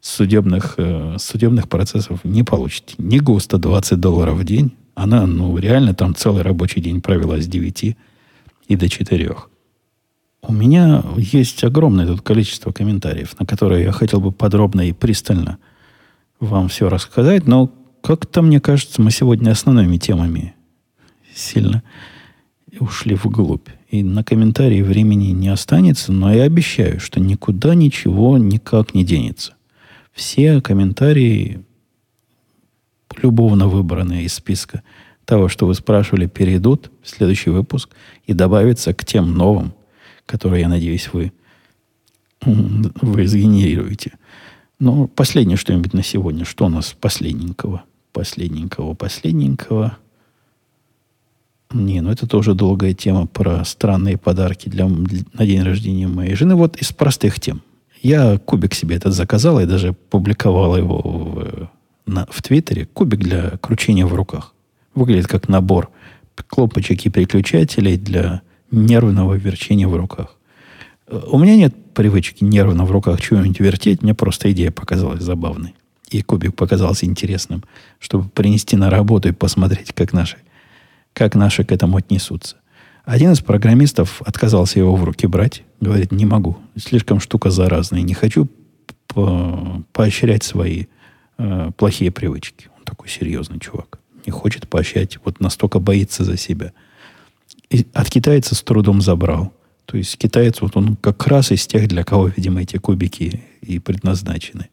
судебных, 0.01 0.74
э, 0.76 1.16
судебных 1.18 1.68
процессов 1.68 2.20
не 2.22 2.45
получите. 2.45 2.95
Не 2.99 3.18
густо 3.18 3.59
20 3.59 3.99
долларов 3.99 4.39
в 4.39 4.45
день. 4.45 4.76
Она, 4.95 5.26
ну, 5.26 5.59
реально 5.59 5.93
там 5.93 6.14
целый 6.14 6.43
рабочий 6.43 6.81
день 6.81 7.01
провела 7.01 7.39
с 7.41 7.49
9 7.49 7.97
и 8.68 8.76
до 8.76 8.89
4. 8.89 9.37
У 10.43 10.53
меня 10.53 11.03
есть 11.16 11.64
огромное 11.64 12.07
тут 12.07 12.20
количество 12.20 12.70
комментариев, 12.70 13.39
на 13.41 13.45
которые 13.45 13.85
я 13.87 13.93
хотел 13.93 14.20
бы 14.20 14.31
подробно 14.31 14.83
и 14.83 14.93
пристально 14.93 15.59
вам 16.39 16.68
все 16.68 16.89
рассказать, 16.89 17.49
но 17.49 17.72
как-то, 18.03 18.41
мне 18.41 18.61
кажется, 18.61 19.03
мы 19.03 19.11
сегодня 19.11 19.51
основными 19.51 19.97
темами 19.97 20.55
сильно 21.35 21.83
ушли 22.81 23.14
вглубь. 23.14 23.68
И 23.91 24.03
на 24.03 24.22
комментарии 24.22 24.83
времени 24.83 25.29
не 25.29 25.49
останется, 25.49 26.12
но 26.12 26.33
я 26.33 26.45
обещаю, 26.45 27.01
что 27.01 27.20
никуда 27.20 27.74
ничего 27.74 28.39
никак 28.39 28.95
не 28.95 29.05
денется. 29.05 29.55
Все 30.12 30.61
комментарии, 30.61 31.62
любовно 33.22 33.68
выбранные 33.68 34.24
из 34.24 34.35
списка 34.35 34.83
того, 35.24 35.49
что 35.49 35.66
вы 35.66 35.74
спрашивали, 35.74 36.26
перейдут 36.26 36.91
в 37.03 37.09
следующий 37.09 37.51
выпуск 37.51 37.91
и 38.26 38.33
добавятся 38.33 38.95
к 38.95 39.05
тем 39.05 39.35
новым, 39.35 39.74
которые, 40.26 40.62
я 40.62 40.68
надеюсь, 40.68 41.11
вы, 41.12 41.33
вы 42.43 43.26
сгенерируете. 43.26 44.12
Но 44.79 45.07
последнее 45.07 45.57
что-нибудь 45.57 45.93
на 45.93 46.03
сегодня. 46.03 46.45
Что 46.45 46.66
у 46.66 46.68
нас 46.68 46.97
последненького? 46.99 47.83
Последненького, 48.12 48.95
последненького. 48.95 49.99
Не, 51.72 52.00
ну 52.00 52.10
это 52.10 52.26
тоже 52.26 52.54
долгая 52.54 52.94
тема 52.94 53.26
про 53.26 53.64
странные 53.64 54.16
подарки 54.16 54.68
для, 54.68 54.86
для, 54.86 55.22
на 55.34 55.46
день 55.46 55.62
рождения 55.62 56.08
моей 56.08 56.34
жены. 56.34 56.54
Вот 56.54 56.76
из 56.76 56.92
простых 56.92 57.40
тем. 57.40 57.62
Я 58.00 58.38
кубик 58.38 58.74
себе 58.74 58.96
этот 58.96 59.12
заказал 59.12 59.60
и 59.60 59.66
даже 59.66 59.92
публиковал 59.92 60.76
его 60.76 61.00
в, 61.00 61.70
на, 62.06 62.26
в 62.30 62.42
Твиттере. 62.42 62.86
Кубик 62.86 63.20
для 63.20 63.50
кручения 63.58 64.06
в 64.06 64.14
руках. 64.14 64.54
Выглядит 64.94 65.26
как 65.26 65.48
набор 65.48 65.90
кнопочек 66.46 67.04
и 67.04 67.10
переключателей 67.10 67.96
для 67.96 68.42
нервного 68.70 69.34
верчения 69.34 69.88
в 69.88 69.96
руках. 69.96 70.36
У 71.10 71.38
меня 71.38 71.56
нет 71.56 71.74
привычки 71.94 72.44
нервно 72.44 72.84
в 72.84 72.90
руках 72.90 73.20
чего-нибудь 73.20 73.60
вертеть. 73.60 74.02
Мне 74.02 74.14
просто 74.14 74.52
идея 74.52 74.70
показалась 74.70 75.22
забавной. 75.22 75.74
И 76.10 76.22
кубик 76.22 76.54
показался 76.54 77.06
интересным, 77.06 77.64
чтобы 77.98 78.28
принести 78.28 78.76
на 78.76 78.88
работу 78.88 79.28
и 79.28 79.32
посмотреть, 79.32 79.92
как 79.92 80.12
наши, 80.12 80.36
как 81.18 81.34
наши 81.34 81.64
к 81.64 81.72
этому 81.72 81.96
отнесутся. 81.96 82.56
Один 83.04 83.32
из 83.32 83.40
программистов 83.40 84.22
отказался 84.24 84.78
его 84.78 84.94
в 84.94 85.02
руки 85.02 85.26
брать. 85.26 85.64
Говорит, 85.80 86.12
не 86.12 86.26
могу. 86.26 86.56
Слишком 86.76 87.20
штука 87.20 87.50
заразная. 87.50 88.02
Не 88.02 88.14
хочу 88.14 88.48
по 89.08 89.82
поощрять 89.92 90.44
свои 90.44 90.84
э, 91.38 91.70
плохие 91.76 92.10
привычки. 92.10 92.68
Он 92.76 92.84
такой 92.84 93.08
серьезный 93.08 93.58
чувак. 93.58 93.98
Не 94.26 94.30
хочет 94.30 94.68
поощрять. 94.68 95.18
Вот 95.24 95.40
настолько 95.40 95.80
боится 95.80 96.22
за 96.22 96.36
себя. 96.36 96.72
И 97.70 97.86
от 97.94 98.08
китайца 98.10 98.54
с 98.54 98.62
трудом 98.62 99.00
забрал. 99.00 99.52
То 99.86 99.96
есть 99.96 100.16
китаец, 100.18 100.60
вот 100.60 100.76
он 100.76 100.96
как 100.96 101.26
раз 101.26 101.50
из 101.50 101.66
тех, 101.66 101.88
для 101.88 102.04
кого, 102.04 102.28
видимо, 102.28 102.60
эти 102.60 102.76
кубики 102.76 103.42
и 103.62 103.78
предназначены. 103.78 104.68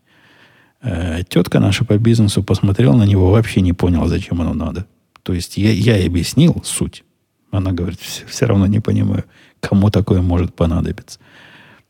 Э, 0.81 1.23
тетка 1.27 1.59
наша 1.59 1.85
по 1.85 1.97
бизнесу 1.97 2.43
посмотрела 2.43 2.95
на 2.95 3.05
него, 3.05 3.31
вообще 3.31 3.61
не 3.61 3.73
поняла, 3.73 4.07
зачем 4.07 4.41
оно 4.41 4.53
надо. 4.53 4.85
То 5.25 5.33
есть 5.33 5.57
я, 5.57 5.71
я 5.71 6.05
объяснил 6.05 6.61
суть. 6.63 7.03
Она 7.49 7.71
говорит, 7.71 7.99
все, 7.99 8.27
все 8.27 8.45
равно 8.45 8.67
не 8.67 8.79
понимаю, 8.79 9.23
кому 9.59 9.89
такое 9.89 10.21
может 10.21 10.53
понадобиться. 10.53 11.19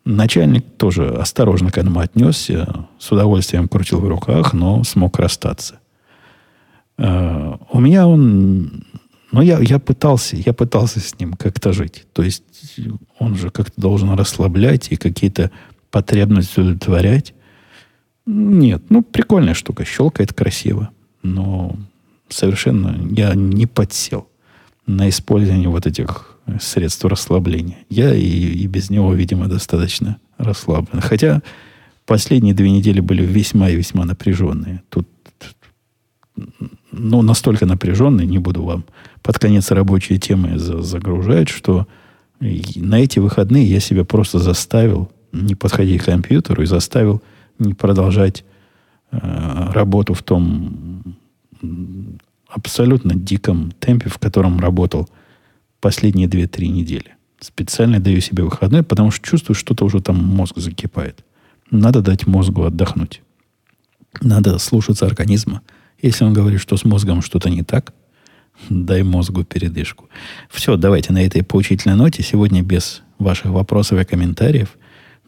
Начальник 0.05 0.77
тоже 0.77 1.09
осторожно 1.09 1.69
к 1.69 1.77
этому 1.77 1.99
отнесся, 1.99 2.87
с 2.97 3.11
удовольствием 3.11 3.67
крутил 3.67 3.99
в 3.99 4.07
руках, 4.07 4.53
но 4.53 4.85
смог 4.85 5.19
расстаться. 5.19 5.79
Uh, 6.97 7.59
у 7.71 7.81
меня 7.81 8.07
он... 8.07 8.85
Ну, 9.33 9.41
я, 9.41 9.59
я 9.59 9.79
пытался, 9.79 10.37
я 10.37 10.53
пытался 10.53 11.01
с 11.01 11.19
ним 11.19 11.33
как-то 11.33 11.73
жить. 11.73 12.07
То 12.13 12.23
есть 12.23 12.79
он 13.19 13.35
же 13.35 13.49
как-то 13.49 13.81
должен 13.81 14.11
расслаблять 14.11 14.93
и 14.93 14.95
какие-то 14.95 15.51
потребности 15.91 16.61
удовлетворять. 16.61 17.33
Нет, 18.25 18.83
ну, 18.87 19.01
прикольная 19.03 19.55
штука, 19.55 19.83
щелкает 19.83 20.31
красиво. 20.31 20.91
Но 21.21 21.75
совершенно 22.29 22.97
я 23.11 23.33
не 23.35 23.65
подсел 23.65 24.27
на 24.87 25.09
использование 25.09 25.69
вот 25.69 25.85
этих 25.87 26.37
средств 26.59 27.05
расслабления. 27.05 27.77
Я 27.89 28.13
и, 28.13 28.21
и 28.21 28.67
без 28.67 28.89
него, 28.89 29.13
видимо, 29.13 29.47
достаточно 29.47 30.17
расслаблен. 30.37 31.01
Хотя 31.01 31.41
последние 32.05 32.53
две 32.53 32.69
недели 32.69 32.99
были 32.99 33.25
весьма 33.25 33.69
и 33.69 33.75
весьма 33.75 34.05
напряженные. 34.05 34.83
Тут 34.89 35.07
ну, 36.91 37.21
настолько 37.21 37.65
напряженные, 37.65 38.27
не 38.27 38.39
буду 38.39 38.63
вам 38.63 38.85
под 39.21 39.39
конец 39.39 39.71
рабочие 39.71 40.19
темы 40.19 40.57
загружать, 40.57 41.49
что 41.49 41.87
на 42.39 42.99
эти 42.99 43.19
выходные 43.19 43.65
я 43.65 43.79
себя 43.79 44.03
просто 44.03 44.39
заставил 44.39 45.11
не 45.31 45.55
подходить 45.55 46.01
к 46.01 46.05
компьютеру 46.05 46.63
и 46.63 46.67
заставил 46.67 47.21
не 47.57 47.73
продолжать 47.73 48.43
э, 49.11 49.17
работу 49.71 50.13
в 50.13 50.23
том 50.23 51.17
абсолютно 52.47 53.15
диком 53.15 53.71
темпе, 53.79 54.09
в 54.09 54.17
котором 54.17 54.59
работал 54.59 55.09
последние 55.79 56.27
2-3 56.27 56.67
недели. 56.67 57.15
Специально 57.39 57.99
даю 57.99 58.21
себе 58.21 58.43
выходной, 58.43 58.83
потому 58.83 59.11
что 59.11 59.27
чувствую, 59.27 59.55
что-то 59.55 59.85
уже 59.85 60.01
там 60.01 60.17
мозг 60.17 60.57
закипает. 60.57 61.23
Надо 61.69 62.01
дать 62.01 62.27
мозгу 62.27 62.63
отдохнуть. 62.63 63.21
Надо 64.21 64.57
слушаться 64.59 65.05
организма. 65.05 65.61
Если 66.01 66.23
он 66.23 66.33
говорит, 66.33 66.61
что 66.61 66.77
с 66.77 66.85
мозгом 66.85 67.21
что-то 67.21 67.49
не 67.49 67.63
так, 67.63 67.93
дай 68.69 69.03
мозгу 69.03 69.43
передышку. 69.43 70.09
Все, 70.49 70.77
давайте 70.77 71.11
на 71.11 71.23
этой 71.23 71.43
поучительной 71.43 71.95
ноте. 71.95 72.23
Сегодня 72.23 72.61
без 72.61 73.03
ваших 73.19 73.51
вопросов 73.51 73.99
и 73.99 74.05
комментариев, 74.05 74.77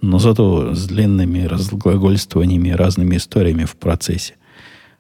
но 0.01 0.19
зато 0.19 0.73
с 0.73 0.87
длинными 0.87 1.43
разглагольствованиями, 1.43 2.69
разными 2.69 3.17
историями 3.17 3.65
в 3.65 3.75
процессе. 3.75 4.35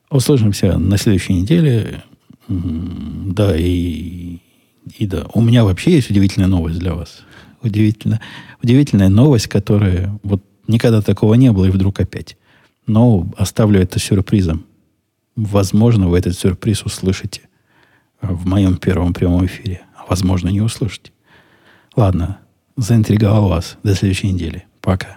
Услышимся 0.09 0.77
на 0.77 0.97
следующей 0.97 1.33
неделе. 1.33 2.03
Да, 2.47 3.55
и, 3.57 4.37
и 4.97 5.05
да, 5.05 5.25
у 5.33 5.41
меня 5.41 5.65
вообще 5.65 5.91
есть 5.91 6.09
удивительная 6.09 6.47
новость 6.47 6.79
для 6.79 6.93
вас. 6.93 7.23
Удивительно, 7.61 8.21
удивительная 8.63 9.09
новость, 9.09 9.47
которая 9.47 10.17
вот 10.23 10.43
никогда 10.67 11.01
такого 11.01 11.33
не 11.33 11.51
было, 11.51 11.65
и 11.65 11.71
вдруг 11.71 11.99
опять. 11.99 12.37
Но 12.85 13.29
оставлю 13.37 13.81
это 13.81 13.99
сюрпризом. 13.99 14.65
Возможно, 15.35 16.07
вы 16.07 16.19
этот 16.19 16.37
сюрприз 16.37 16.83
услышите 16.83 17.41
в 18.21 18.47
моем 18.47 18.77
первом 18.77 19.13
прямом 19.13 19.45
эфире. 19.45 19.81
А 19.95 20.05
возможно, 20.07 20.49
не 20.49 20.61
услышите. 20.61 21.11
Ладно, 21.95 22.39
заинтриговал 22.77 23.49
вас. 23.49 23.77
До 23.83 23.93
следующей 23.93 24.31
недели. 24.31 24.65
Пока. 24.81 25.16